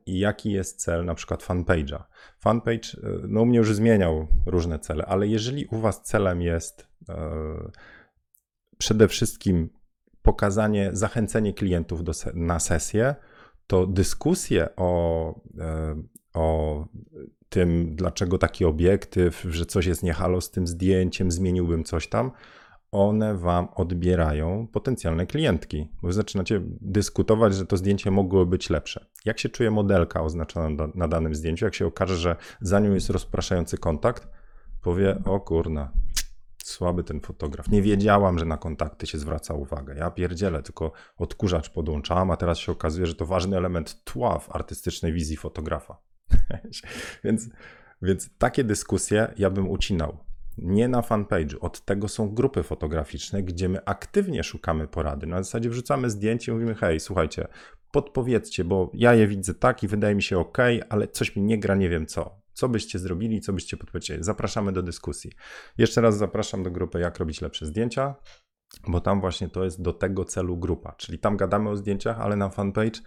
i 0.06 0.20
jaki 0.20 0.52
jest 0.52 0.82
cel 0.82 1.06
na 1.06 1.16
przykład 1.16 1.44
fanpage'a? 1.44 2.04
Fanpage, 2.40 2.90
e, 3.04 3.08
no 3.28 3.42
u 3.42 3.46
mnie 3.46 3.58
już 3.58 3.76
zmieniał 3.76 4.28
różne 4.46 4.80
cele, 4.80 5.06
ale 5.06 5.28
jeżeli 5.28 5.66
u 5.66 5.78
was 5.78 6.02
celem 6.02 6.42
jest 6.42 6.88
e, 7.10 7.16
przede 8.78 9.08
wszystkim 9.08 9.70
pokazanie, 10.22 10.90
zachęcenie 10.94 11.54
klientów 11.54 12.04
do, 12.04 12.12
na 12.34 12.60
sesję, 12.60 13.16
to 13.68 13.88
dyskusje 13.88 14.76
o, 14.76 15.42
o 16.34 16.86
tym, 17.50 17.96
dlaczego 17.96 18.38
taki 18.38 18.66
obiektyw, 18.66 19.46
że 19.50 19.66
coś 19.66 19.86
jest 19.86 20.04
niehalo 20.04 20.42
z 20.42 20.52
tym 20.52 20.68
zdjęciem, 20.68 21.32
zmieniłbym 21.32 21.84
coś 21.84 22.08
tam, 22.08 22.32
one 22.92 23.38
wam 23.38 23.68
odbierają 23.76 24.68
potencjalne 24.68 25.26
klientki. 25.26 25.90
Wy 26.04 26.14
zaczynacie 26.14 26.62
dyskutować, 26.82 27.56
że 27.56 27.66
to 27.66 27.78
zdjęcie 27.78 28.12
mogło 28.12 28.46
być 28.46 28.70
lepsze. 28.70 29.06
Jak 29.26 29.40
się 29.40 29.50
czuje 29.50 29.72
modelka 29.72 30.22
oznaczona 30.22 30.88
na 30.96 31.08
danym 31.08 31.36
zdjęciu, 31.36 31.66
jak 31.66 31.76
się 31.76 31.86
okaże, 31.86 32.16
że 32.16 32.36
za 32.62 32.80
nią 32.80 32.94
jest 32.94 33.10
rozpraszający 33.10 33.78
kontakt, 33.78 34.28
powie: 34.82 35.22
O 35.26 35.40
kurna, 35.40 35.92
słaby 36.64 37.04
ten 37.04 37.20
fotograf. 37.20 37.68
Nie 37.68 37.82
wiedziałam, 37.82 38.40
że 38.40 38.46
na 38.46 38.58
kontakty 38.58 39.08
się 39.08 39.18
zwraca 39.18 39.54
uwagę. 39.54 39.96
Ja 39.96 40.12
pierdzielę, 40.12 40.64
tylko 40.64 40.92
odkurzacz 41.18 41.70
podłączałam, 41.70 42.32
a 42.32 42.38
teraz 42.38 42.58
się 42.58 42.72
okazuje, 42.72 43.08
że 43.08 43.16
to 43.16 43.26
ważny 43.26 43.58
element 43.58 44.04
tła 44.04 44.40
w 44.40 44.56
artystycznej 44.56 45.14
wizji 45.14 45.38
fotografa. 45.38 45.98
więc, 47.24 47.50
więc 48.02 48.38
takie 48.38 48.64
dyskusje 48.64 49.34
ja 49.38 49.50
bym 49.50 49.70
ucinał. 49.70 50.29
Nie 50.62 50.88
na 50.88 51.02
fanpage'u. 51.02 51.58
Od 51.62 51.86
tego 51.86 52.08
są 52.08 52.30
grupy 52.30 52.64
fotograficzne, 52.64 53.44
gdzie 53.44 53.70
my 53.70 53.86
aktywnie 53.86 54.44
szukamy 54.44 54.88
porady. 54.88 55.28
Na 55.28 55.44
zasadzie 55.44 55.70
wrzucamy 55.70 56.10
zdjęcie 56.10 56.52
i 56.52 56.56
mówimy: 56.56 56.76
hej, 56.76 57.00
słuchajcie, 57.00 57.48
podpowiedzcie, 57.92 58.64
bo 58.64 58.92
ja 58.94 59.14
je 59.14 59.28
widzę 59.28 59.54
tak 59.54 59.84
i 59.84 59.88
wydaje 59.88 60.16
mi 60.16 60.24
się 60.24 60.40
ok, 60.40 60.58
ale 60.90 61.08
coś 61.08 61.36
mi 61.36 61.42
nie 61.42 61.60
gra, 61.60 61.76
nie 61.76 61.90
wiem 61.90 62.06
co. 62.06 62.40
Co 62.54 62.70
byście 62.70 63.00
zrobili, 63.00 63.42
co 63.42 63.54
byście 63.54 63.78
podpowiedzieli? 63.78 64.24
Zapraszamy 64.24 64.72
do 64.72 64.84
dyskusji. 64.84 65.32
Jeszcze 65.78 66.02
raz 66.02 66.18
zapraszam 66.18 66.64
do 66.64 66.72
grupy 66.72 67.00
Jak 67.00 67.18
robić 67.18 67.42
lepsze 67.42 67.66
zdjęcia, 67.66 68.16
bo 68.88 69.02
tam 69.02 69.22
właśnie 69.22 69.50
to 69.50 69.64
jest 69.64 69.82
do 69.82 69.94
tego 69.94 70.26
celu 70.26 70.58
grupa. 70.58 70.94
Czyli 70.98 71.20
tam 71.20 71.38
gadamy 71.38 71.70
o 71.70 71.76
zdjęciach, 71.76 72.20
ale 72.20 72.36
na 72.36 72.50
fanpage 72.50 73.00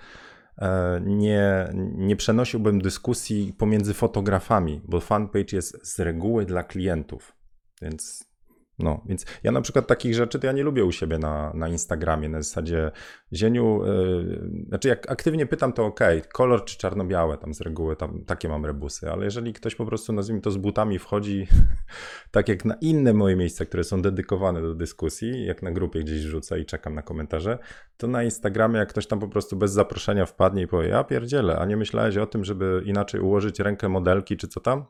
e, 0.58 1.00
nie, 1.04 1.72
nie 1.96 2.16
przenosiłbym 2.16 2.80
dyskusji 2.80 3.52
pomiędzy 3.58 3.94
fotografami, 3.94 4.80
bo 4.84 5.00
fanpage 5.00 5.56
jest 5.56 5.86
z 5.86 6.00
reguły 6.00 6.44
dla 6.44 6.62
klientów. 6.62 7.41
Więc 7.82 8.32
no, 8.78 9.00
więc 9.06 9.26
ja 9.42 9.52
na 9.52 9.60
przykład 9.60 9.86
takich 9.86 10.14
rzeczy 10.14 10.38
to 10.38 10.46
ja 10.46 10.52
nie 10.52 10.62
lubię 10.62 10.84
u 10.84 10.92
siebie 10.92 11.18
na, 11.18 11.52
na 11.54 11.68
Instagramie, 11.68 12.28
na 12.28 12.42
zasadzie 12.42 12.90
zieniu, 13.32 13.84
yy, 13.84 14.64
znaczy 14.68 14.88
jak 14.88 15.10
aktywnie 15.10 15.46
pytam 15.46 15.72
to 15.72 15.86
ok, 15.86 16.00
kolor 16.32 16.64
czy 16.64 16.78
czarno-białe, 16.78 17.38
tam 17.38 17.54
z 17.54 17.60
reguły 17.60 17.96
tam 17.96 18.24
takie 18.24 18.48
mam 18.48 18.66
rebusy, 18.66 19.10
ale 19.10 19.24
jeżeli 19.24 19.52
ktoś 19.52 19.74
po 19.74 19.86
prostu 19.86 20.12
nazwijmy 20.12 20.40
to 20.40 20.50
z 20.50 20.56
butami 20.56 20.98
wchodzi, 20.98 21.46
tak 22.30 22.48
jak 22.48 22.64
na 22.64 22.74
inne 22.74 23.12
moje 23.12 23.36
miejsca, 23.36 23.64
które 23.64 23.84
są 23.84 24.02
dedykowane 24.02 24.62
do 24.62 24.74
dyskusji, 24.74 25.44
jak 25.46 25.62
na 25.62 25.70
grupie 25.70 26.00
gdzieś 26.00 26.20
rzucę 26.20 26.60
i 26.60 26.66
czekam 26.66 26.94
na 26.94 27.02
komentarze, 27.02 27.58
to 27.96 28.06
na 28.06 28.22
Instagramie 28.22 28.78
jak 28.78 28.88
ktoś 28.88 29.06
tam 29.06 29.20
po 29.20 29.28
prostu 29.28 29.56
bez 29.56 29.72
zaproszenia 29.72 30.26
wpadnie 30.26 30.62
i 30.62 30.66
powie, 30.66 30.88
ja 30.88 31.04
pierdzielę, 31.04 31.58
a 31.58 31.64
nie 31.64 31.76
myślałeś 31.76 32.16
o 32.16 32.26
tym, 32.26 32.44
żeby 32.44 32.82
inaczej 32.84 33.20
ułożyć 33.20 33.60
rękę 33.60 33.88
modelki 33.88 34.36
czy 34.36 34.48
co 34.48 34.60
tam? 34.60 34.84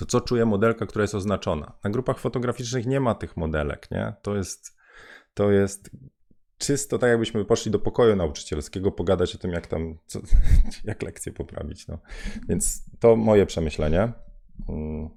To 0.00 0.06
co 0.06 0.20
czuje 0.20 0.46
modelka, 0.46 0.86
która 0.86 1.02
jest 1.02 1.14
oznaczona. 1.14 1.72
Na 1.84 1.90
grupach 1.90 2.18
fotograficznych 2.18 2.86
nie 2.86 3.00
ma 3.00 3.14
tych 3.14 3.36
modelek, 3.36 3.90
nie? 3.90 4.14
To 4.22 4.36
jest, 4.36 4.76
to 5.34 5.50
jest 5.50 5.90
czysto 6.58 6.98
tak, 6.98 7.10
jakbyśmy 7.10 7.44
poszli 7.44 7.70
do 7.70 7.78
pokoju 7.78 8.16
nauczycielskiego, 8.16 8.92
pogadać 8.92 9.34
o 9.34 9.38
tym, 9.38 9.50
jak 9.50 9.66
tam, 9.66 9.98
co, 10.06 10.20
jak 10.84 11.02
lekcję 11.02 11.32
poprawić. 11.32 11.88
No. 11.88 11.98
Więc 12.48 12.84
to 13.00 13.16
moje 13.16 13.46
przemyślenie. 13.46 14.12
Mm. 14.68 15.10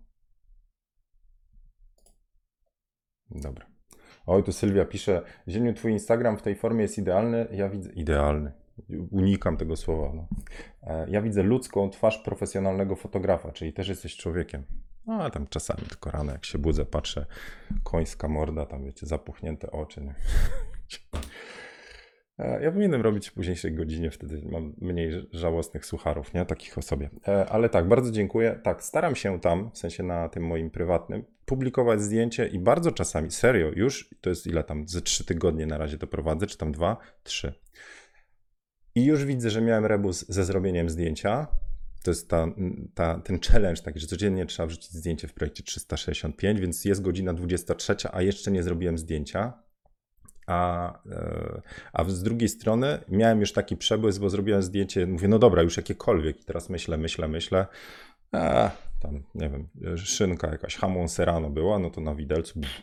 Dobra. 3.29 3.65
Oj, 4.25 4.43
tu 4.43 4.51
Sylwia 4.51 4.85
pisze, 4.85 5.21
Zieniu, 5.47 5.73
twój 5.73 5.91
Instagram 5.91 6.37
w 6.37 6.41
tej 6.41 6.55
formie 6.55 6.81
jest 6.81 6.97
idealny. 6.97 7.47
Ja 7.51 7.69
widzę, 7.69 7.91
idealny 7.91 8.62
unikam 9.11 9.57
tego 9.57 9.75
słowa. 9.75 10.11
No. 10.15 10.27
E, 10.83 11.09
ja 11.09 11.21
widzę 11.21 11.43
ludzką 11.43 11.89
twarz 11.89 12.17
profesjonalnego 12.17 12.95
fotografa, 12.95 13.51
czyli 13.51 13.73
też 13.73 13.87
jesteś 13.87 14.17
człowiekiem. 14.17 14.63
No, 15.05 15.23
a 15.23 15.29
tam 15.29 15.47
czasami 15.47 15.81
tylko 15.89 16.11
rano, 16.11 16.31
jak 16.31 16.45
się 16.45 16.57
budzę, 16.57 16.85
patrzę, 16.85 17.25
końska 17.83 18.27
morda, 18.27 18.65
tam 18.65 18.83
wiecie, 18.85 19.05
zapuchnięte 19.05 19.71
oczy. 19.71 20.01
Nie? 20.01 20.15
E, 22.39 22.63
Ja 22.63 22.71
powinienem 22.71 23.01
robić 23.01 23.29
w 23.29 23.33
późniejszej 23.33 23.73
godzinie, 23.73 24.11
wtedy 24.11 24.41
mam 24.51 24.73
mniej 24.81 25.27
żałosnych 25.31 25.85
sucharów, 25.85 26.33
nie? 26.33 26.45
Takich 26.45 26.77
o 26.77 26.81
sobie. 26.81 27.09
E, 27.27 27.45
Ale 27.49 27.69
tak, 27.69 27.87
bardzo 27.87 28.11
dziękuję. 28.11 28.59
Tak, 28.63 28.83
staram 28.83 29.15
się 29.15 29.39
tam, 29.39 29.71
w 29.71 29.77
sensie 29.77 30.03
na 30.03 30.29
tym 30.29 30.43
moim 30.47 30.69
prywatnym, 30.69 31.23
publikować 31.45 32.01
zdjęcie 32.01 32.47
i 32.47 32.59
bardzo 32.59 32.91
czasami, 32.91 33.31
serio, 33.31 33.71
już 33.75 34.09
to 34.21 34.29
jest 34.29 34.47
ile 34.47 34.63
tam, 34.63 34.87
ze 34.87 35.01
trzy 35.01 35.25
tygodnie 35.25 35.65
na 35.65 35.77
razie 35.77 35.97
to 35.97 36.07
prowadzę, 36.07 36.47
czy 36.47 36.57
tam 36.57 36.71
dwa? 36.71 36.97
Trzy. 37.23 37.53
I 38.95 39.05
już 39.05 39.25
widzę, 39.25 39.49
że 39.49 39.61
miałem 39.61 39.85
rebus 39.85 40.25
ze 40.29 40.45
zrobieniem 40.45 40.89
zdjęcia. 40.89 41.47
To 42.03 42.11
jest 42.11 42.29
ta, 42.29 42.47
ta, 42.93 43.19
ten 43.19 43.39
challenge, 43.39 43.81
taki, 43.81 43.99
że 43.99 44.07
codziennie 44.07 44.45
trzeba 44.45 44.67
wrzucić 44.67 44.91
zdjęcie 44.91 45.27
w 45.27 45.33
projekcie 45.33 45.63
365, 45.63 46.59
więc 46.59 46.85
jest 46.85 47.01
godzina 47.01 47.33
23, 47.33 47.95
a 48.11 48.21
jeszcze 48.21 48.51
nie 48.51 48.63
zrobiłem 48.63 48.97
zdjęcia. 48.97 49.53
A, 50.47 50.93
e, 51.11 51.61
a 51.93 52.03
z 52.03 52.23
drugiej 52.23 52.49
strony 52.49 52.99
miałem 53.09 53.39
już 53.39 53.53
taki 53.53 53.77
przebłysk, 53.77 54.21
bo 54.21 54.29
zrobiłem 54.29 54.63
zdjęcie, 54.63 55.07
mówię, 55.07 55.27
no 55.27 55.39
dobra, 55.39 55.61
już 55.61 55.77
jakiekolwiek. 55.77 56.41
I 56.41 56.43
teraz 56.43 56.69
myślę, 56.69 56.97
myślę, 56.97 57.27
myślę. 57.27 57.67
A, 58.31 58.71
tam, 59.01 59.23
nie 59.35 59.49
wiem, 59.49 59.67
szynka 59.97 60.47
jakaś, 60.51 60.75
hamon 60.75 61.09
serrano 61.09 61.49
była, 61.49 61.79
no 61.79 61.89
to 61.89 62.01
na 62.01 62.15
widelcu 62.15 62.59
pff, 62.59 62.81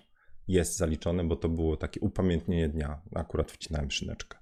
jest 0.49 0.77
zaliczone, 0.77 1.25
bo 1.25 1.37
to 1.37 1.49
było 1.49 1.77
takie 1.77 2.01
upamiętnienie 2.01 2.69
dnia. 2.69 3.01
Akurat 3.15 3.53
wcinałem 3.53 3.91
szyneczkę. 3.91 4.39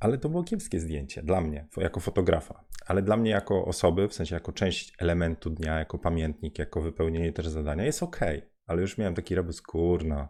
Ale 0.00 0.18
to 0.18 0.28
było 0.28 0.44
kiepskie 0.44 0.80
zdjęcie 0.80 1.22
dla 1.22 1.40
mnie, 1.40 1.66
jako 1.76 2.00
fotografa. 2.00 2.64
Ale 2.86 3.02
dla 3.02 3.16
mnie 3.16 3.30
jako 3.30 3.64
osoby, 3.64 4.08
w 4.08 4.14
sensie 4.14 4.34
jako 4.34 4.52
część 4.52 4.92
elementu 4.98 5.50
dnia, 5.50 5.78
jako 5.78 5.98
pamiętnik, 5.98 6.58
jako 6.58 6.80
wypełnienie 6.80 7.32
też 7.32 7.48
zadania, 7.48 7.84
jest 7.84 8.02
ok. 8.02 8.20
Ale 8.66 8.80
już 8.80 8.98
miałem 8.98 9.14
taki 9.14 9.34
rebus, 9.34 9.62
kurna, 9.62 10.28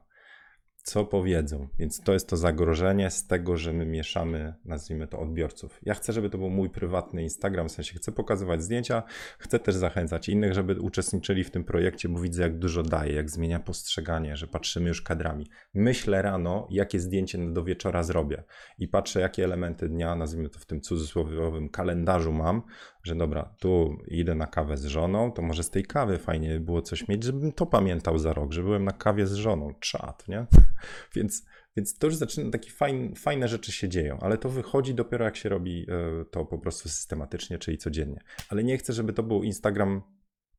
co 0.87 1.05
powiedzą. 1.05 1.69
Więc 1.79 2.01
to 2.01 2.13
jest 2.13 2.29
to 2.29 2.37
zagrożenie 2.37 3.11
z 3.11 3.27
tego, 3.27 3.57
że 3.57 3.73
my 3.73 3.87
mieszamy, 3.87 4.55
nazwijmy 4.65 5.07
to, 5.07 5.19
odbiorców. 5.19 5.81
Ja 5.83 5.95
chcę, 5.95 6.13
żeby 6.13 6.31
to 6.31 6.39
był 6.39 6.51
mój 6.51 6.71
prywatny 6.71 7.23
Instagram, 7.23 7.69
w 7.69 7.73
sensie 7.73 7.95
chcę 7.95 8.13
pokazywać 8.13 8.63
zdjęcia, 8.63 9.03
chcę 9.39 9.59
też 9.59 9.75
zachęcać 9.75 10.29
innych, 10.29 10.55
żeby 10.55 10.81
uczestniczyli 10.81 11.45
w 11.45 11.51
tym 11.51 11.65
projekcie, 11.65 12.09
bo 12.09 12.21
widzę, 12.21 12.43
jak 12.43 12.59
dużo 12.59 12.83
daje, 12.83 13.13
jak 13.13 13.31
zmienia 13.31 13.61
postrzeganie, 13.61 14.37
że 14.37 14.47
patrzymy 14.47 14.89
już 14.89 15.03
kadrami. 15.03 15.47
Myślę 15.75 16.23
rano, 16.23 16.69
jakie 16.71 17.01
zdjęcie 17.01 17.53
do 17.53 17.65
wieczora 17.65 18.03
zrobię 18.03 18.45
i 18.79 18.89
patrzę, 18.89 19.21
jakie 19.21 19.45
elementy 19.45 19.89
dnia, 19.89 20.15
nazwijmy 20.15 20.49
to 20.49 20.59
w 20.59 20.67
tym 20.67 20.81
cudzysłowiowym 20.81 21.69
kalendarzu 21.69 22.33
mam, 22.33 22.63
że 23.07 23.15
dobra, 23.15 23.55
tu 23.59 23.99
idę 24.09 24.35
na 24.35 24.47
kawę 24.47 24.77
z 24.77 24.85
żoną, 24.85 25.33
to 25.33 25.43
może 25.43 25.63
z 25.63 25.71
tej 25.71 25.85
kawy 25.85 26.19
fajnie 26.19 26.49
by 26.49 26.61
było 26.61 26.83
coś 26.83 27.09
mieć, 27.09 27.25
żebym 27.25 27.53
to 27.53 27.67
pamiętał 27.67 28.19
za 28.19 28.33
rok, 28.33 28.53
że 28.53 28.63
byłem 28.63 28.85
na 28.85 28.93
kawie 28.93 29.27
z 29.27 29.35
żoną, 29.35 29.75
czad, 29.81 30.29
nie? 30.29 30.47
Więc, 31.15 31.47
więc 31.77 31.99
to 31.99 32.07
już 32.07 32.17
zaczyna, 32.17 32.51
takie 32.51 32.71
fajne, 32.71 33.15
fajne 33.15 33.49
rzeczy 33.49 33.73
się 33.73 33.89
dzieją, 33.89 34.19
ale 34.21 34.39
to 34.39 34.49
wychodzi 34.49 34.95
dopiero 34.95 35.25
jak 35.25 35.37
się 35.37 35.49
robi 35.49 35.87
e, 35.89 36.25
to 36.25 36.45
po 36.45 36.59
prostu 36.59 36.89
systematycznie, 36.89 37.59
czyli 37.59 37.79
codziennie. 37.79 38.21
Ale 38.49 38.65
nie 38.65 38.79
chcę, 38.79 38.93
żeby 38.93 39.13
to 39.13 39.23
był 39.23 39.43
Instagram 39.43 40.03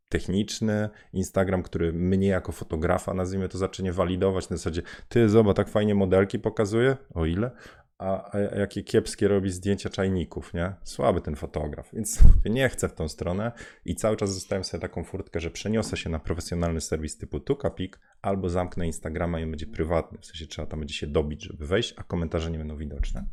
techniczny, 0.09 0.89
Instagram, 1.13 1.63
który 1.63 1.93
mnie 1.93 2.27
jako 2.27 2.51
fotografa, 2.51 3.13
nazwijmy 3.13 3.49
to, 3.49 3.57
zacznie 3.57 3.93
walidować 3.93 4.49
na 4.49 4.57
zasadzie, 4.57 4.81
ty 5.09 5.29
zobacz, 5.29 5.55
tak 5.55 5.69
fajnie 5.69 5.95
modelki 5.95 6.39
pokazuje, 6.39 6.97
o 7.13 7.25
ile, 7.25 7.51
a, 7.99 8.35
a 8.35 8.39
jakie 8.39 8.83
kiepskie 8.83 9.27
robi 9.27 9.49
zdjęcia 9.49 9.89
czajników, 9.89 10.53
nie? 10.53 10.73
Słaby 10.83 11.21
ten 11.21 11.35
fotograf, 11.35 11.89
więc 11.93 12.19
nie 12.45 12.69
chcę 12.69 12.89
w 12.89 12.93
tą 12.93 13.07
stronę 13.07 13.51
i 13.85 13.95
cały 13.95 14.17
czas 14.17 14.33
zostawiam 14.33 14.63
sobie 14.63 14.81
taką 14.81 15.03
furtkę, 15.03 15.39
że 15.39 15.51
przeniosę 15.51 15.97
się 15.97 16.09
na 16.09 16.19
profesjonalny 16.19 16.81
serwis 16.81 17.17
typu 17.17 17.39
Tukapik 17.39 17.99
albo 18.21 18.49
zamknę 18.49 18.85
Instagrama 18.85 19.39
i 19.39 19.43
on 19.43 19.49
będzie 19.49 19.67
prywatny, 19.67 20.17
w 20.21 20.25
sensie 20.25 20.47
trzeba 20.47 20.65
tam 20.65 20.79
będzie 20.79 20.95
się 20.95 21.07
dobić, 21.07 21.43
żeby 21.43 21.67
wejść, 21.67 21.93
a 21.97 22.03
komentarze 22.03 22.51
nie 22.51 22.57
będą 22.57 22.77
widoczne. 22.77 23.25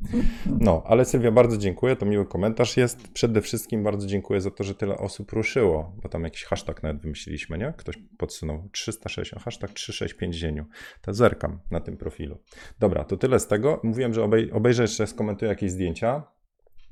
No, 0.60 0.82
ale 0.86 1.04
Sylwia, 1.04 1.30
bardzo 1.30 1.56
dziękuję, 1.56 1.96
to 1.96 2.06
miły 2.06 2.26
komentarz 2.26 2.76
jest. 2.76 3.08
Przede 3.08 3.40
wszystkim 3.40 3.82
bardzo 3.82 4.06
dziękuję 4.06 4.40
za 4.40 4.50
to, 4.50 4.64
że 4.64 4.74
tyle 4.74 4.98
osób 4.98 5.32
ruszyło, 5.32 5.96
bo 6.02 6.08
tam 6.08 6.24
jakiś 6.24 6.44
hashtag 6.44 6.82
nawet 6.82 7.02
wymyśliliśmy, 7.02 7.58
nie? 7.58 7.74
Ktoś 7.76 7.98
podsunął 8.18 8.68
360, 8.72 9.42
hashtag 9.42 9.70
365 9.70 10.34
zieniu. 10.34 10.66
To 11.00 11.14
zerkam 11.14 11.60
na 11.70 11.80
tym 11.80 11.96
profilu. 11.96 12.38
Dobra, 12.78 13.04
to 13.04 13.16
tyle 13.16 13.40
z 13.40 13.46
tego. 13.46 13.80
Mówiłem, 13.82 14.14
że 14.14 14.24
obej 14.24 14.52
obejrzę 14.54 14.82
jeszcze, 14.82 15.06
skomentuję 15.06 15.48
jakieś 15.48 15.70
zdjęcia. 15.70 16.22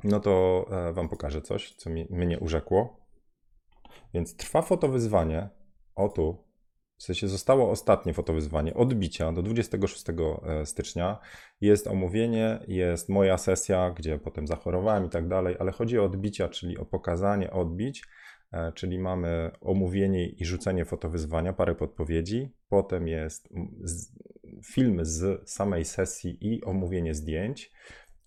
No 0.04 0.20
to 0.20 0.66
e, 0.70 0.92
wam 0.92 1.08
pokażę 1.08 1.42
coś, 1.42 1.74
co 1.74 1.90
mi, 1.90 2.06
mnie 2.10 2.38
urzekło. 2.38 3.06
Więc 4.14 4.36
trwa 4.36 4.62
fotowyzwanie. 4.62 5.48
O 5.94 6.08
tu. 6.08 6.44
W 6.98 7.04
sensie 7.04 7.28
zostało 7.28 7.70
ostatnie 7.70 8.14
fotowyzwanie 8.14 8.74
odbicia 8.74 9.32
do 9.32 9.42
26 9.42 10.04
e, 10.10 10.66
stycznia. 10.66 11.18
Jest 11.60 11.86
omówienie, 11.86 12.58
jest 12.68 13.08
moja 13.08 13.38
sesja, 13.38 13.90
gdzie 13.90 14.18
potem 14.18 14.46
zachorowałem 14.46 15.06
i 15.06 15.08
tak 15.08 15.28
dalej, 15.28 15.56
ale 15.60 15.72
chodzi 15.72 15.98
o 15.98 16.04
odbicia, 16.04 16.48
czyli 16.48 16.78
o 16.78 16.84
pokazanie 16.84 17.50
odbić, 17.50 18.04
czyli 18.74 18.98
mamy 18.98 19.50
omówienie 19.61 20.26
i 20.26 20.44
rzucenie 20.44 20.84
fotowyzwania, 20.84 21.53
parę 21.53 21.74
podpowiedzi. 21.74 22.48
Potem 22.68 23.09
jest 23.09 23.48
film 24.64 24.98
z 25.03 25.50
samej 25.50 25.84
sesji 25.84 26.38
i 26.40 26.64
omówienie 26.64 27.14
zdjęć. 27.14 27.72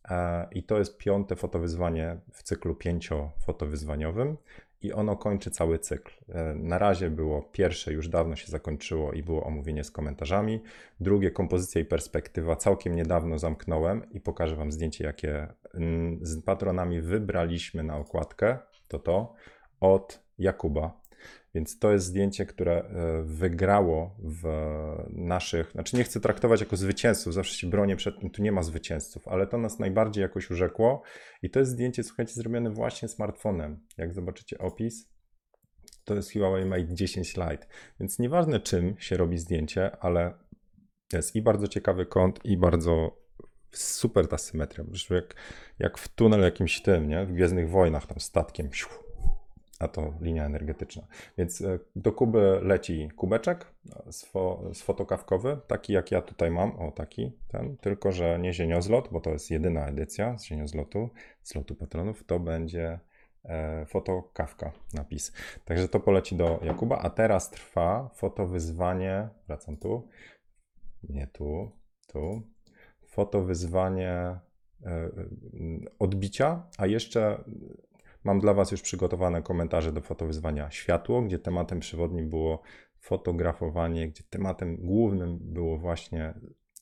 E, 0.09 0.47
I 0.51 0.63
to 0.63 0.78
jest 0.78 0.97
piąte 0.97 1.36
fotowyzwanie 1.36 2.17
w 2.34 2.43
cyklu 2.43 2.76
pięciofotowyzwaniowym 2.76 4.38
i 4.82 4.93
ono 4.93 5.15
kończy 5.15 5.51
cały 5.51 5.80
cykl. 5.80 6.11
E, 6.30 6.55
Na 6.55 6.78
razie 6.78 7.09
było 7.09 7.41
pierwsze, 7.41 7.93
już 7.93 8.09
dawno 8.09 8.36
się 8.36 8.47
zakończyło 8.47 9.13
i 9.13 9.23
było 9.23 9.43
omówienie 9.43 9.84
z 9.84 9.91
komentarzami. 9.91 10.61
Drugie, 10.99 11.32
kompozycja 11.32 11.82
i 11.82 11.86
perspektywa, 11.86 12.55
całkiem 12.55 12.95
niedawno 12.95 13.39
zamknąłem 13.39 14.11
i 14.11 14.19
pokażę 14.21 14.55
Wam 14.55 14.71
zdjęcie, 14.71 15.03
jakie 15.03 15.47
z 16.21 16.43
patronami 16.43 17.01
wybraliśmy 17.01 17.84
na 17.84 17.97
okładkę. 17.97 18.57
To 18.88 18.99
to 18.99 19.34
od 19.80 20.23
Jakuba. 20.38 21.01
Więc 21.55 21.80
to 21.80 21.91
jest 21.91 22.05
zdjęcie, 22.05 22.45
które 22.45 22.73
e, 22.73 23.23
wygrało 23.23 24.15
w 24.19 24.43
naszych. 25.09 25.71
Znaczy, 25.71 25.97
nie 25.97 26.03
chcę 26.03 26.19
traktować 26.19 26.59
jako 26.59 26.76
zwycięzców, 26.76 27.34
zawsze 27.34 27.55
się 27.55 27.67
bronię 27.67 27.95
przed 27.95 28.19
tym, 28.19 28.30
tu 28.30 28.41
nie 28.41 28.51
ma 28.51 28.63
zwycięzców, 28.63 29.28
ale 29.28 29.47
to 29.47 29.57
nas 29.57 29.80
najbardziej 29.80 30.21
jakoś 30.21 30.51
urzekło. 30.51 31.01
I 31.41 31.49
to 31.49 31.59
jest 31.59 31.71
zdjęcie, 31.71 32.03
słuchajcie, 32.03 32.34
zrobione 32.34 32.69
właśnie 32.69 33.07
smartfonem. 33.07 33.80
Jak 33.97 34.13
zobaczycie 34.13 34.57
opis, 34.57 35.09
to 36.05 36.15
jest 36.15 36.34
Huawei 36.34 36.65
Mate 36.65 36.93
10 36.93 37.36
Lite. 37.36 37.67
Więc 37.99 38.19
nieważne 38.19 38.59
czym 38.59 38.95
się 38.99 39.17
robi 39.17 39.38
zdjęcie, 39.38 39.97
ale 39.99 40.34
jest 41.13 41.36
i 41.36 41.41
bardzo 41.41 41.67
ciekawy 41.67 42.05
kąt, 42.05 42.39
i 42.45 42.57
bardzo 42.57 43.21
super 43.71 44.28
ta 44.28 44.38
symetria. 44.38 44.86
Jak, 45.09 45.36
jak 45.80 45.97
w 45.97 46.07
tunel 46.07 46.41
jakimś 46.41 46.82
tym, 46.82 47.07
nie? 47.07 47.26
W 47.26 47.32
Gwiezdnych 47.34 47.69
Wojnach, 47.69 48.07
tam 48.07 48.19
statkiem. 48.19 48.73
Siu, 48.73 48.89
a 49.80 49.88
to 49.88 50.13
linia 50.21 50.45
energetyczna. 50.45 51.07
Więc 51.38 51.61
e, 51.61 51.80
do 51.95 52.11
Kuby 52.11 52.59
leci 52.61 53.09
kubeczek 53.15 53.65
sfo, 54.11 54.63
sfotokawkowy, 54.73 55.57
taki 55.67 55.93
jak 55.93 56.11
ja 56.11 56.21
tutaj 56.21 56.51
mam, 56.51 56.80
o 56.80 56.91
taki, 56.91 57.32
ten, 57.47 57.78
tylko 57.78 58.11
że 58.11 58.39
nie 58.39 58.53
zieniozlot, 58.53 59.09
bo 59.11 59.21
to 59.21 59.30
jest 59.30 59.51
jedyna 59.51 59.88
edycja 59.88 60.38
z 60.38 60.45
zieniozlotu, 60.45 61.09
z 61.43 61.55
lotu 61.55 61.76
patronów, 61.76 62.23
to 62.23 62.39
będzie 62.39 62.99
e, 63.45 63.86
fotokawka 63.86 64.71
napis. 64.93 65.34
Także 65.65 65.88
to 65.88 65.99
poleci 65.99 66.36
do 66.36 66.59
Jakuba, 66.63 66.97
a 66.97 67.09
teraz 67.09 67.49
trwa 67.49 68.09
fotowyzwanie, 68.13 69.30
wracam 69.47 69.78
tu, 69.78 70.07
nie 71.09 71.28
tu, 71.28 71.71
tu, 72.07 72.41
fotowyzwanie 73.07 74.11
e, 74.11 74.39
e, 74.86 75.09
odbicia, 75.99 76.63
a 76.78 76.86
jeszcze 76.86 77.43
Mam 78.26 78.39
dla 78.39 78.53
Was 78.53 78.71
już 78.71 78.82
przygotowane 78.82 79.41
komentarze 79.41 79.91
do 79.91 80.01
fotowyzwania 80.01 80.71
Światło, 80.71 81.21
gdzie 81.21 81.39
tematem 81.39 81.80
przewodnim 81.80 82.30
było 82.30 82.61
fotografowanie, 82.99 84.07
gdzie 84.07 84.23
tematem 84.30 84.78
głównym 84.78 85.38
było 85.41 85.78
właśnie 85.78 86.34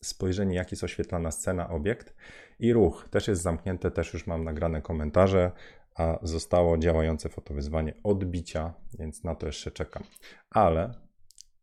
spojrzenie, 0.02 0.56
jak 0.56 0.72
jest 0.72 0.84
oświetlana 0.84 1.32
scena, 1.32 1.70
obiekt 1.70 2.16
i 2.60 2.74
ruch. 2.74 3.08
Też 3.12 3.28
jest 3.28 3.42
zamknięte, 3.42 3.92
też 3.92 4.14
już 4.14 4.28
mam 4.28 4.44
nagrane 4.44 4.82
komentarze, 4.82 5.52
a 5.96 6.20
zostało 6.22 6.78
działające 6.78 7.30
fotowyzwanie 7.30 7.94
odbicia, 8.04 8.74
więc 9.00 9.24
na 9.24 9.36
to 9.36 9.46
jeszcze 9.46 9.72
czekam. 9.72 10.04
Ale 10.50 10.94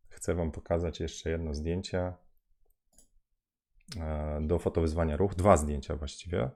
chcę 0.08 0.34
Wam 0.34 0.52
pokazać 0.52 1.00
jeszcze 1.00 1.30
jedno 1.30 1.54
zdjęcie 1.54 2.12
e, 4.00 4.38
do 4.42 4.58
fotowyzwania 4.58 5.16
ruch. 5.16 5.34
Dwa 5.34 5.56
zdjęcia 5.56 5.96
właściwie. 5.96 6.50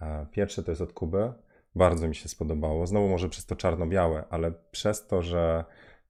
E, 0.00 0.26
Pierwsze 0.30 0.62
to 0.62 0.70
jest 0.70 0.80
od 0.80 0.92
Kuby. 0.92 1.32
Bardzo 1.74 2.08
mi 2.08 2.14
się 2.14 2.28
spodobało. 2.28 2.86
Znowu 2.86 3.08
może 3.08 3.28
przez 3.28 3.46
to 3.46 3.56
czarno-białe, 3.56 4.24
ale 4.30 4.52
przez 4.70 5.06
to, 5.06 5.22
że 5.22 5.64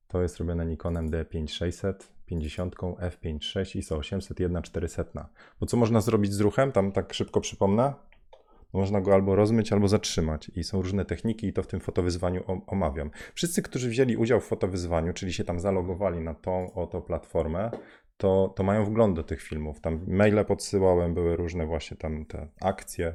to 0.08 0.22
jest 0.22 0.38
robione 0.38 0.66
Nikonem 0.66 1.10
D5600, 1.10 1.94
50, 2.26 2.74
F56, 2.76 3.78
ISO 3.78 3.96
800, 3.96 4.40
1 4.40 4.62
400. 4.62 5.28
Bo 5.60 5.66
co 5.66 5.76
można 5.76 6.00
zrobić 6.00 6.32
z 6.32 6.40
ruchem? 6.40 6.72
Tam 6.72 6.92
tak 6.92 7.14
szybko 7.14 7.40
przypomnę. 7.40 7.92
Można 8.72 9.00
go 9.00 9.14
albo 9.14 9.36
rozmyć, 9.36 9.72
albo 9.72 9.88
zatrzymać. 9.88 10.48
I 10.48 10.64
są 10.64 10.82
różne 10.82 11.04
techniki, 11.04 11.46
i 11.46 11.52
to 11.52 11.62
w 11.62 11.66
tym 11.66 11.80
fotowyzwaniu 11.80 12.42
om- 12.46 12.62
omawiam. 12.66 13.10
Wszyscy, 13.34 13.62
którzy 13.62 13.88
wzięli 13.88 14.16
udział 14.16 14.40
w 14.40 14.44
fotowyzwaniu, 14.44 15.12
czyli 15.12 15.32
się 15.32 15.44
tam 15.44 15.60
zalogowali 15.60 16.20
na 16.20 16.34
tą 16.34 16.72
oto 16.74 17.00
platformę, 17.00 17.70
to, 18.16 18.52
to 18.56 18.62
mają 18.62 18.84
wgląd 18.84 19.16
do 19.16 19.22
tych 19.22 19.42
filmów. 19.42 19.80
Tam 19.80 20.04
maile 20.06 20.44
podsyłałem, 20.44 21.14
były 21.14 21.36
różne 21.36 21.66
właśnie 21.66 21.96
tam 21.96 22.24
te 22.24 22.48
akcje, 22.60 23.14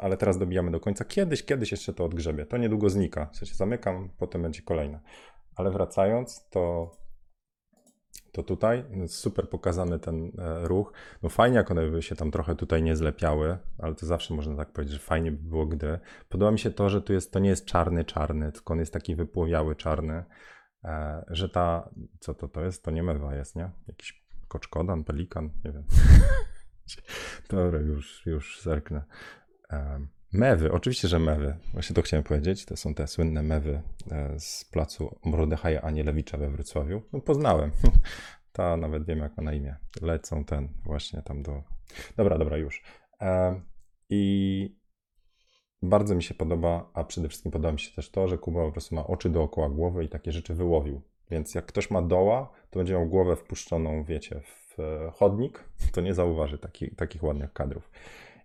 ale 0.00 0.16
teraz 0.16 0.38
dobijamy 0.38 0.70
do 0.70 0.80
końca. 0.80 1.04
Kiedyś, 1.04 1.44
kiedyś 1.44 1.70
jeszcze 1.70 1.92
to 1.94 2.04
odgrzebie. 2.04 2.46
To 2.46 2.56
niedługo 2.56 2.90
znika. 2.90 3.26
W 3.26 3.36
sensie 3.36 3.54
zamykam, 3.54 4.10
potem 4.18 4.42
będzie 4.42 4.62
kolejne. 4.62 5.00
Ale 5.56 5.70
wracając, 5.70 6.48
to 6.50 6.90
to 8.32 8.42
tutaj 8.42 8.84
super 9.06 9.48
pokazany 9.48 9.98
ten 9.98 10.32
e, 10.38 10.68
ruch. 10.68 10.92
No 11.22 11.28
fajnie, 11.28 11.56
jak 11.56 11.70
one 11.70 11.90
by 11.90 12.02
się 12.02 12.16
tam 12.16 12.30
trochę 12.30 12.56
tutaj 12.56 12.82
nie 12.82 12.96
zlepiały, 12.96 13.58
ale 13.78 13.94
to 13.94 14.06
zawsze 14.06 14.34
można 14.34 14.56
tak 14.56 14.72
powiedzieć, 14.72 14.94
że 14.94 15.00
fajnie 15.00 15.32
by 15.32 15.48
było, 15.48 15.66
gdy. 15.66 15.98
Podoba 16.28 16.50
mi 16.50 16.58
się 16.58 16.70
to, 16.70 16.90
że 16.90 17.02
tu 17.02 17.12
jest, 17.12 17.32
to 17.32 17.38
nie 17.38 17.48
jest 17.48 17.64
czarny, 17.64 18.04
czarny, 18.04 18.52
tylko 18.52 18.72
on 18.72 18.80
jest 18.80 18.92
taki 18.92 19.16
wypłowiały 19.16 19.76
czarny, 19.76 20.24
e, 20.84 21.24
że 21.28 21.48
ta, 21.48 21.90
co 22.20 22.34
to 22.34 22.48
to 22.48 22.64
jest? 22.64 22.84
To 22.84 22.90
nie 22.90 23.02
mewa 23.02 23.34
jest, 23.34 23.56
nie? 23.56 23.70
Jakiś 23.88 24.24
koczkodan, 24.48 25.04
pelikan, 25.04 25.50
nie 25.64 25.72
wiem. 25.72 25.84
Dobra, 27.50 27.80
już, 27.80 28.26
już 28.26 28.60
zerknę. 28.62 29.02
E, 29.70 30.06
mewy, 30.32 30.72
oczywiście, 30.72 31.08
że 31.08 31.18
mewy. 31.18 31.56
Właśnie 31.72 31.96
to 31.96 32.02
chciałem 32.02 32.24
powiedzieć. 32.24 32.64
To 32.64 32.76
są 32.76 32.94
te 32.94 33.06
słynne 33.06 33.42
mewy 33.42 33.82
z 34.38 34.64
placu 34.64 35.18
Mrodechaja 35.24 35.82
Anielewicza 35.82 36.38
we 36.38 36.50
Wrocławiu. 36.50 37.02
No, 37.12 37.20
poznałem. 37.20 37.70
Ta 38.52 38.76
nawet 38.76 39.04
wiem, 39.04 39.18
jak 39.18 39.36
ma 39.36 39.42
na 39.42 39.52
imię. 39.52 39.76
Lecą 40.02 40.44
ten 40.44 40.68
właśnie 40.84 41.22
tam 41.22 41.42
do. 41.42 41.62
Dobra, 42.16 42.38
dobra, 42.38 42.56
już. 42.56 42.82
I 44.10 44.78
bardzo 45.82 46.14
mi 46.14 46.22
się 46.22 46.34
podoba, 46.34 46.90
a 46.94 47.04
przede 47.04 47.28
wszystkim 47.28 47.52
podoba 47.52 47.72
mi 47.72 47.80
się 47.80 47.94
też 47.94 48.10
to, 48.10 48.28
że 48.28 48.38
Kuba 48.38 48.66
po 48.66 48.72
prostu 48.72 48.94
ma 48.94 49.06
oczy 49.06 49.30
dookoła 49.30 49.68
głowy 49.68 50.04
i 50.04 50.08
takie 50.08 50.32
rzeczy 50.32 50.54
wyłowił. 50.54 51.02
Więc 51.30 51.54
jak 51.54 51.66
ktoś 51.66 51.90
ma 51.90 52.02
doła, 52.02 52.52
to 52.70 52.78
będzie 52.78 52.92
miał 52.92 53.06
głowę 53.06 53.36
wpuszczoną, 53.36 54.04
wiecie, 54.04 54.40
w 54.40 54.67
e, 54.67 54.67
chodnik, 55.12 55.64
to 55.92 56.00
nie 56.00 56.14
zauważy 56.14 56.58
taki, 56.58 56.90
takich 56.90 57.22
ładnych 57.22 57.52
kadrów. 57.52 57.90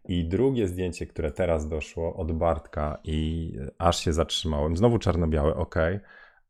I 0.06 0.26
drugie 0.26 0.68
zdjęcie, 0.68 1.06
które 1.08 1.32
teraz 1.32 1.68
doszło 1.68 2.16
od 2.16 2.32
Bartka 2.32 2.98
i 3.04 3.52
aż 3.78 4.00
się 4.00 4.14
zatrzymałem, 4.14 4.78
znowu 4.78 5.00
czarno-białe, 5.00 5.56
ok, 5.56 5.76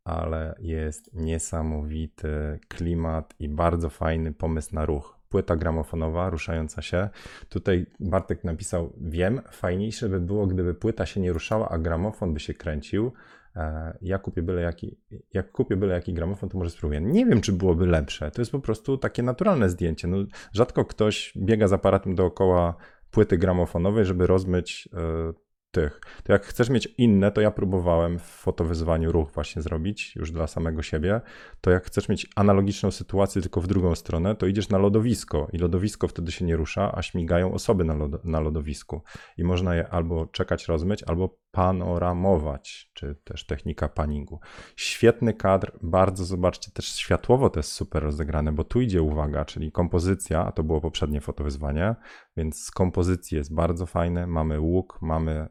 ale 0.03 0.55
jest 0.59 1.13
niesamowity 1.13 2.59
klimat 2.67 3.33
i 3.39 3.49
bardzo 3.49 3.89
fajny 3.89 4.33
pomysł 4.33 4.75
na 4.75 4.85
ruch. 4.85 5.19
Płyta 5.29 5.55
gramofonowa 5.55 6.29
ruszająca 6.29 6.81
się. 6.81 7.09
Tutaj 7.49 7.85
Bartek 7.99 8.43
napisał: 8.43 8.93
Wiem, 9.01 9.41
fajniejsze 9.51 10.09
by 10.09 10.19
było, 10.19 10.47
gdyby 10.47 10.73
płyta 10.73 11.05
się 11.05 11.21
nie 11.21 11.33
ruszała, 11.33 11.69
a 11.69 11.77
gramofon 11.77 12.33
by 12.33 12.39
się 12.39 12.53
kręcił. 12.53 13.11
E, 13.55 13.97
ja 14.01 14.19
kupię 14.19 14.41
byle 14.41 14.61
jaki, 14.61 14.97
jak 15.33 15.51
kupię 15.51 15.75
byle 15.75 15.93
jaki 15.93 16.13
gramofon, 16.13 16.49
to 16.49 16.57
może 16.57 16.69
spróbuję. 16.69 17.01
Nie 17.01 17.25
wiem, 17.25 17.41
czy 17.41 17.53
byłoby 17.53 17.87
lepsze. 17.87 18.31
To 18.31 18.41
jest 18.41 18.51
po 18.51 18.59
prostu 18.59 18.97
takie 18.97 19.23
naturalne 19.23 19.69
zdjęcie. 19.69 20.07
No, 20.07 20.17
rzadko 20.53 20.85
ktoś 20.85 21.33
biega 21.37 21.67
z 21.67 21.73
aparatem 21.73 22.15
dookoła 22.15 22.75
płyty 23.11 23.37
gramofonowej, 23.37 24.05
żeby 24.05 24.27
rozmyć 24.27 24.89
e, 24.93 25.33
tych. 25.73 26.01
To 26.23 26.33
jak 26.33 26.45
chcesz 26.45 26.69
mieć 26.69 26.93
inne, 26.97 27.31
to 27.31 27.41
ja 27.41 27.51
próbowałem 27.51 28.19
w 28.19 28.23
fotowyzwaniu 28.23 29.11
ruch 29.11 29.31
właśnie 29.31 29.61
zrobić 29.61 30.15
już 30.15 30.31
dla 30.31 30.47
samego 30.47 30.81
siebie. 30.81 31.21
To 31.61 31.71
jak 31.71 31.85
chcesz 31.85 32.09
mieć 32.09 32.27
analogiczną 32.35 32.91
sytuację, 32.91 33.41
tylko 33.41 33.61
w 33.61 33.67
drugą 33.67 33.95
stronę, 33.95 34.35
to 34.35 34.45
idziesz 34.45 34.69
na 34.69 34.77
lodowisko 34.77 35.47
i 35.53 35.57
lodowisko 35.57 36.07
wtedy 36.07 36.31
się 36.31 36.45
nie 36.45 36.55
rusza, 36.55 36.95
a 36.95 37.01
śmigają 37.01 37.53
osoby 37.53 37.83
na, 37.83 37.95
na 38.23 38.39
lodowisku. 38.39 39.01
I 39.37 39.43
można 39.43 39.75
je 39.75 39.87
albo 39.87 40.25
czekać, 40.25 40.67
rozmyć, 40.67 41.03
albo 41.03 41.42
panoramować, 41.53 42.91
czy 42.93 43.15
też 43.23 43.45
technika 43.45 43.89
paningu. 43.89 44.39
Świetny 44.75 45.33
kadr, 45.33 45.71
bardzo 45.81 46.25
zobaczcie, 46.25 46.71
też 46.71 46.95
światłowo 46.95 47.49
to 47.49 47.59
jest 47.59 47.71
super 47.71 48.03
rozegrane, 48.03 48.51
bo 48.51 48.63
tu 48.63 48.81
idzie 48.81 49.01
uwaga, 49.01 49.45
czyli 49.45 49.71
kompozycja, 49.71 50.45
a 50.45 50.51
to 50.51 50.63
było 50.63 50.81
poprzednie 50.81 51.21
fotowyzwanie, 51.21 51.95
więc 52.37 52.63
z 52.63 52.71
kompozycji 52.71 53.37
jest 53.37 53.53
bardzo 53.53 53.85
fajne, 53.85 54.27
mamy 54.27 54.59
łuk, 54.59 54.99
mamy 55.01 55.47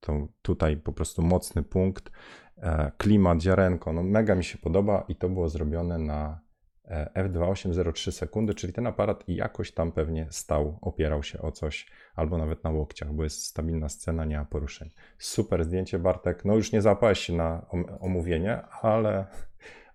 to 0.00 0.28
tutaj 0.42 0.76
po 0.76 0.92
prostu 0.92 1.22
mocny 1.22 1.62
punkt, 1.62 2.10
e, 2.56 2.92
klimat, 2.98 3.42
ziarenko, 3.42 3.92
no 3.92 4.02
mega 4.02 4.34
mi 4.34 4.44
się 4.44 4.58
podoba 4.58 5.04
i 5.08 5.16
to 5.16 5.28
było 5.28 5.48
zrobione 5.48 5.98
na 5.98 6.43
f2.803 7.14 8.12
sekundy, 8.12 8.54
czyli 8.54 8.72
ten 8.72 8.86
aparat 8.86 9.24
jakoś 9.28 9.72
tam 9.72 9.92
pewnie 9.92 10.26
stał, 10.30 10.78
opierał 10.80 11.22
się 11.22 11.42
o 11.42 11.52
coś, 11.52 11.86
albo 12.16 12.38
nawet 12.38 12.64
na 12.64 12.70
łokciach, 12.70 13.12
bo 13.12 13.24
jest 13.24 13.44
stabilna 13.44 13.88
scena, 13.88 14.24
nie 14.24 14.36
ma 14.36 14.44
poruszeń. 14.44 14.90
Super 15.18 15.64
zdjęcie, 15.64 15.98
Bartek. 15.98 16.44
No 16.44 16.54
już 16.54 16.72
nie 16.72 16.82
zapałeś 16.82 17.18
się 17.18 17.32
na 17.32 17.66
omówienie, 18.00 18.62
ale, 18.82 19.26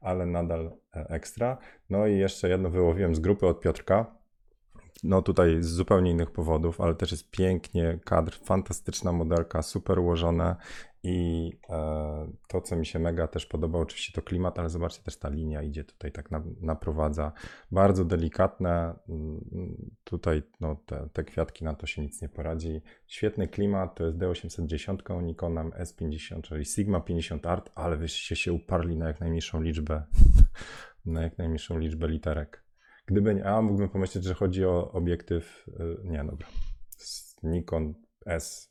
ale 0.02 0.26
nadal 0.26 0.72
e, 0.96 1.10
ekstra. 1.10 1.58
No 1.90 2.08
i 2.08 2.18
jeszcze 2.18 2.50
jedno 2.50 2.70
wyłowiłem 2.70 3.16
z 3.16 3.20
grupy 3.20 3.48
od 3.48 3.60
Piotrka 3.60 4.19
no 5.04 5.22
tutaj 5.22 5.64
z 5.64 5.68
zupełnie 5.68 6.12
innych 6.12 6.32
powodów, 6.32 6.82
ale 6.82 6.96
też 6.96 7.12
jest 7.12 7.32
pięknie, 7.32 8.00
kadr, 8.06 8.40
fantastyczna 8.44 9.12
modelka, 9.12 9.62
super 9.62 10.00
ułożone 10.00 10.56
i 11.04 11.52
e, 11.70 12.32
to, 12.48 12.62
co 12.62 12.76
mi 12.76 12.86
się 12.86 13.00
mega 13.00 13.28
też 13.28 13.46
podoba, 13.46 13.80
oczywiście 13.80 14.14
to 14.14 14.22
klimat, 14.22 14.60
ale 14.60 14.70
zobaczcie 14.70 15.04
też 15.04 15.18
ta 15.18 15.30
linia 15.30 15.64
idzie 15.64 15.84
tutaj 15.84 16.12
tak 16.12 16.32
na, 16.32 16.44
naprowadza. 16.62 17.32
Bardzo 17.72 18.06
delikatne, 18.06 18.96
mm, 19.10 19.92
tutaj 20.04 20.44
no, 20.60 20.76
te, 20.76 21.10
te 21.14 21.24
kwiatki 21.24 21.64
na 21.64 21.76
to 21.76 21.88
się 21.88 22.02
nic 22.02 22.22
nie 22.22 22.30
poradzi. 22.30 22.82
Świetny 23.08 23.48
klimat, 23.48 23.96
to 23.96 24.06
jest 24.06 24.18
D810 24.18 25.24
Nikonem 25.24 25.72
S50, 25.72 26.42
czyli 26.42 26.66
Sigma 26.66 27.02
50 27.02 27.46
Art, 27.46 27.72
ale 27.76 27.98
wyście 27.98 28.36
się 28.36 28.54
uparli 28.54 28.98
na 28.98 29.08
jak 29.08 29.20
najmniejszą 29.20 29.62
liczbę, 29.62 30.04
na 31.06 31.22
jak 31.22 31.38
najmniejszą 31.38 31.78
liczbę 31.78 32.08
literek. 32.08 32.69
Gdyby 33.10 33.36
nie 33.36 33.46
A, 33.46 33.62
mógłbym 33.62 33.90
pomyśleć, 33.90 34.24
że 34.24 34.34
chodzi 34.34 34.66
o 34.66 34.92
obiektyw. 34.92 35.66
Y, 35.68 36.08
nie, 36.08 36.24
dobra. 36.24 36.48
Nikon 37.44 37.94
S, 38.26 38.70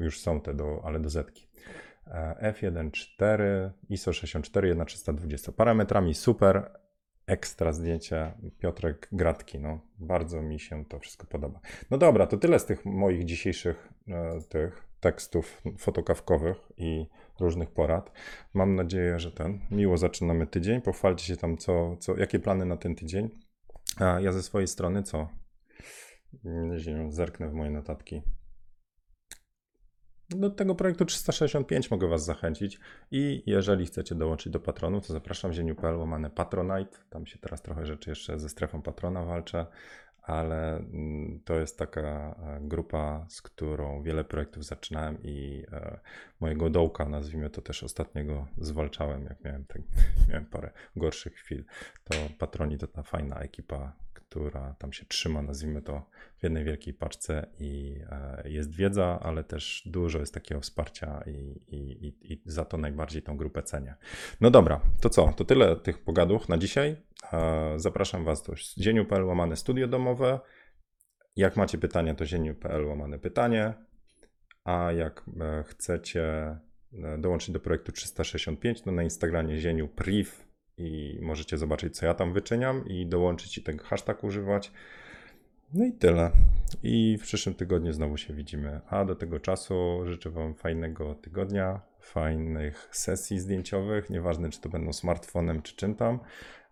już 0.00 0.20
są 0.20 0.40
te, 0.40 0.54
do, 0.54 0.80
ale 0.84 1.00
do 1.00 1.10
zetki. 1.10 1.48
E, 2.06 2.52
F1.4, 2.52 3.70
ISO 3.88 4.12
64, 4.12 4.68
1320. 4.84 5.52
Parametrami 5.52 6.14
super, 6.14 6.70
ekstra 7.26 7.72
zdjęcie 7.72 8.32
Piotrek 8.58 9.08
Gratki. 9.12 9.58
No, 9.58 9.80
bardzo 9.98 10.42
mi 10.42 10.60
się 10.60 10.84
to 10.84 10.98
wszystko 10.98 11.26
podoba. 11.26 11.60
No 11.90 11.98
dobra, 11.98 12.26
to 12.26 12.36
tyle 12.36 12.58
z 12.58 12.66
tych 12.66 12.84
moich 12.84 13.24
dzisiejszych 13.24 13.88
e, 14.08 14.40
tych 14.48 14.86
tekstów 15.00 15.62
fotokawkowych 15.78 16.56
i 16.76 17.06
różnych 17.40 17.70
porad. 17.70 18.12
Mam 18.54 18.74
nadzieję, 18.74 19.20
że 19.20 19.32
ten 19.32 19.60
miło 19.70 19.96
zaczynamy 19.96 20.46
tydzień. 20.46 20.80
Pochwalcie 20.80 21.24
się 21.24 21.36
tam, 21.36 21.56
co, 21.56 21.96
co, 21.96 22.16
jakie 22.16 22.38
plany 22.38 22.64
na 22.64 22.76
ten 22.76 22.94
tydzień. 22.94 23.45
A 23.96 24.20
ja 24.20 24.32
ze 24.32 24.42
swojej 24.42 24.68
strony 24.68 25.02
co? 25.02 25.28
Zerknę 27.08 27.48
w 27.48 27.52
moje 27.52 27.70
notatki. 27.70 28.22
Do 30.30 30.50
tego 30.50 30.74
projektu 30.74 31.04
365 31.04 31.90
mogę 31.90 32.08
Was 32.08 32.24
zachęcić 32.24 32.80
i 33.10 33.42
jeżeli 33.46 33.86
chcecie 33.86 34.14
dołączyć 34.14 34.52
do 34.52 34.60
patronu, 34.60 35.00
to 35.00 35.12
zapraszam 35.12 35.52
zieniu.pl 35.52 35.96
łamane 35.96 36.30
Patronite. 36.30 36.98
Tam 37.10 37.26
się 37.26 37.38
teraz 37.38 37.62
trochę 37.62 37.86
rzeczy 37.86 38.10
jeszcze 38.10 38.38
ze 38.38 38.48
strefą 38.48 38.82
patrona 38.82 39.24
walczę 39.24 39.66
ale 40.26 40.76
mm, 40.76 41.40
to 41.44 41.54
jest 41.54 41.78
taka 41.78 42.00
e, 42.00 42.58
grupa, 42.60 43.26
z 43.28 43.42
którą 43.42 44.02
wiele 44.02 44.24
projektów 44.24 44.64
zaczynałem 44.64 45.18
i 45.22 45.64
e, 45.72 45.98
mojego 46.40 46.70
dołka, 46.70 47.08
nazwijmy 47.08 47.50
to 47.50 47.62
też 47.62 47.82
ostatniego, 47.82 48.46
zwalczałem, 48.58 49.24
jak 49.24 49.44
miałem, 49.44 49.64
tak, 49.64 49.82
miałem 50.28 50.46
parę 50.46 50.70
gorszych 50.96 51.34
chwil. 51.34 51.64
To 52.04 52.14
patroni 52.38 52.78
to 52.78 52.86
ta 52.86 53.02
fajna 53.02 53.38
ekipa, 53.40 53.92
która 54.14 54.74
tam 54.78 54.92
się 54.92 55.04
trzyma, 55.04 55.42
nazwijmy 55.42 55.82
to, 55.82 56.06
w 56.38 56.42
jednej 56.42 56.64
wielkiej 56.64 56.94
paczce 56.94 57.46
i 57.58 58.00
e, 58.10 58.48
jest 58.48 58.74
wiedza, 58.74 59.20
ale 59.22 59.44
też 59.44 59.82
dużo 59.86 60.18
jest 60.18 60.34
takiego 60.34 60.60
wsparcia 60.60 61.22
i, 61.26 61.60
i, 61.68 62.32
i, 62.32 62.42
za 62.46 62.64
to 62.64 62.76
najbardziej 62.76 63.22
tą 63.22 63.36
grupę 63.36 63.62
cenię. 63.62 63.94
No 64.40 64.50
dobra, 64.50 64.80
to 65.00 65.10
co? 65.10 65.32
To 65.36 65.44
tyle 65.44 65.76
tych 65.76 65.98
pogadów 65.98 66.48
na 66.48 66.58
dzisiaj. 66.58 66.96
Zapraszam 67.76 68.24
Was 68.24 68.42
do 68.42 68.56
zieniu.pl 68.56 69.24
łamane 69.24 69.56
studio 69.56 69.88
domowe. 69.88 70.40
Jak 71.36 71.56
macie 71.56 71.78
pytania, 71.78 72.14
to 72.14 72.26
zieniu.pl 72.26 72.86
łamane 72.86 73.18
pytanie. 73.18 73.74
A 74.64 74.92
jak 74.92 75.24
e, 75.40 75.64
chcecie 75.66 76.24
e, 76.24 77.18
dołączyć 77.18 77.50
do 77.50 77.60
projektu 77.60 77.92
365, 77.92 78.82
to 78.82 78.92
na 78.92 79.02
Instagramie 79.02 79.58
zieniu 79.58 79.88
priv 79.88 80.30
i 80.78 81.18
możecie 81.22 81.58
zobaczyć, 81.58 81.96
co 81.96 82.06
ja 82.06 82.14
tam 82.14 82.32
wyczyniam 82.32 82.88
i 82.88 83.06
dołączyć 83.06 83.58
i 83.58 83.62
ten 83.62 83.78
hashtag 83.78 84.24
używać. 84.24 84.72
No 85.74 85.84
i 85.84 85.92
tyle. 85.92 86.30
I 86.82 87.18
w 87.20 87.22
przyszłym 87.22 87.54
tygodniu 87.54 87.92
znowu 87.92 88.16
się 88.16 88.34
widzimy. 88.34 88.80
A 88.88 89.04
do 89.04 89.14
tego 89.14 89.40
czasu 89.40 90.00
życzę 90.04 90.30
Wam 90.30 90.54
fajnego 90.54 91.14
tygodnia, 91.14 91.80
fajnych 92.00 92.88
sesji 92.92 93.40
zdjęciowych, 93.40 94.10
nieważne 94.10 94.50
czy 94.50 94.60
to 94.60 94.68
będą 94.68 94.92
smartfonem 94.92 95.62
czy 95.62 95.76
czym 95.76 95.94
tam. 95.94 96.18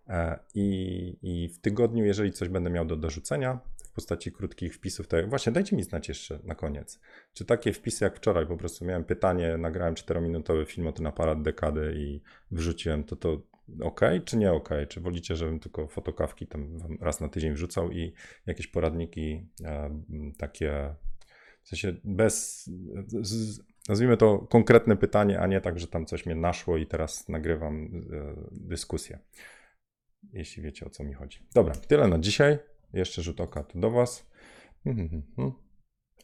E, 0.07 0.39
I, 0.53 1.17
I 1.21 1.49
w 1.49 1.59
tygodniu, 1.59 2.05
jeżeli 2.05 2.31
coś 2.31 2.49
będę 2.49 2.69
miał 2.69 2.85
do 2.85 2.95
dorzucenia 2.95 3.59
w 3.89 3.91
postaci 3.95 4.31
krótkich 4.31 4.75
wpisów, 4.75 5.07
to 5.07 5.27
właśnie 5.27 5.51
dajcie 5.51 5.75
mi 5.75 5.83
znać 5.83 6.07
jeszcze 6.07 6.39
na 6.43 6.55
koniec. 6.55 6.99
Czy 7.33 7.45
takie 7.45 7.73
wpisy 7.73 8.03
jak 8.03 8.17
wczoraj, 8.17 8.47
po 8.47 8.57
prostu 8.57 8.85
miałem 8.85 9.03
pytanie, 9.03 9.57
nagrałem 9.57 9.93
4-minutowy 9.93 10.65
film 10.65 10.87
o 10.87 10.91
ten 10.91 11.07
aparat 11.07 11.41
dekady 11.41 11.93
i 11.97 12.21
wrzuciłem, 12.51 13.03
to 13.03 13.15
to 13.15 13.41
ok, 13.81 14.01
czy 14.25 14.37
nie 14.37 14.51
ok? 14.51 14.69
Czy 14.89 15.01
wolicie, 15.01 15.35
żebym 15.35 15.59
tylko 15.59 15.87
fotokawki 15.87 16.47
tam 16.47 16.77
raz 17.01 17.21
na 17.21 17.29
tydzień 17.29 17.53
wrzucał 17.53 17.91
i 17.91 18.13
jakieś 18.45 18.67
poradniki 18.67 19.47
e, 19.63 20.01
takie, 20.37 20.95
w 21.63 21.67
sensie 21.69 21.95
bez, 22.03 22.65
z- 23.21 23.59
nazwijmy 23.89 24.17
to 24.17 24.39
konkretne 24.39 24.97
pytanie, 24.97 25.39
a 25.39 25.47
nie 25.47 25.61
tak, 25.61 25.79
że 25.79 25.87
tam 25.87 26.05
coś 26.05 26.25
mnie 26.25 26.35
naszło 26.35 26.77
i 26.77 26.87
teraz 26.87 27.29
nagrywam 27.29 27.85
e, 27.85 27.89
dyskusję. 28.51 29.19
Jeśli 30.33 30.63
wiecie 30.63 30.85
o 30.85 30.89
co 30.89 31.03
mi 31.03 31.13
chodzi. 31.13 31.39
Dobra, 31.53 31.75
tyle 31.75 32.07
na 32.07 32.19
dzisiaj. 32.19 32.57
Jeszcze 32.93 33.21
rzut 33.21 33.41
oka 33.41 33.63
tu 33.63 33.79
do 33.79 33.91
Was. 33.91 34.29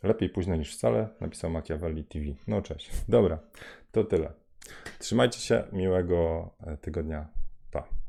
Lepiej 0.03 0.29
późno 0.29 0.55
niż 0.55 0.75
wcale, 0.75 1.09
napisał 1.21 1.51
Machiavelli 1.51 2.03
TV. 2.03 2.25
No 2.47 2.61
cześć. 2.61 2.91
Dobra, 3.09 3.39
to 3.91 4.03
tyle. 4.03 4.33
Trzymajcie 4.99 5.39
się, 5.39 5.63
miłego 5.71 6.49
e, 6.59 6.77
tygodnia. 6.77 7.27
Pa. 7.71 8.00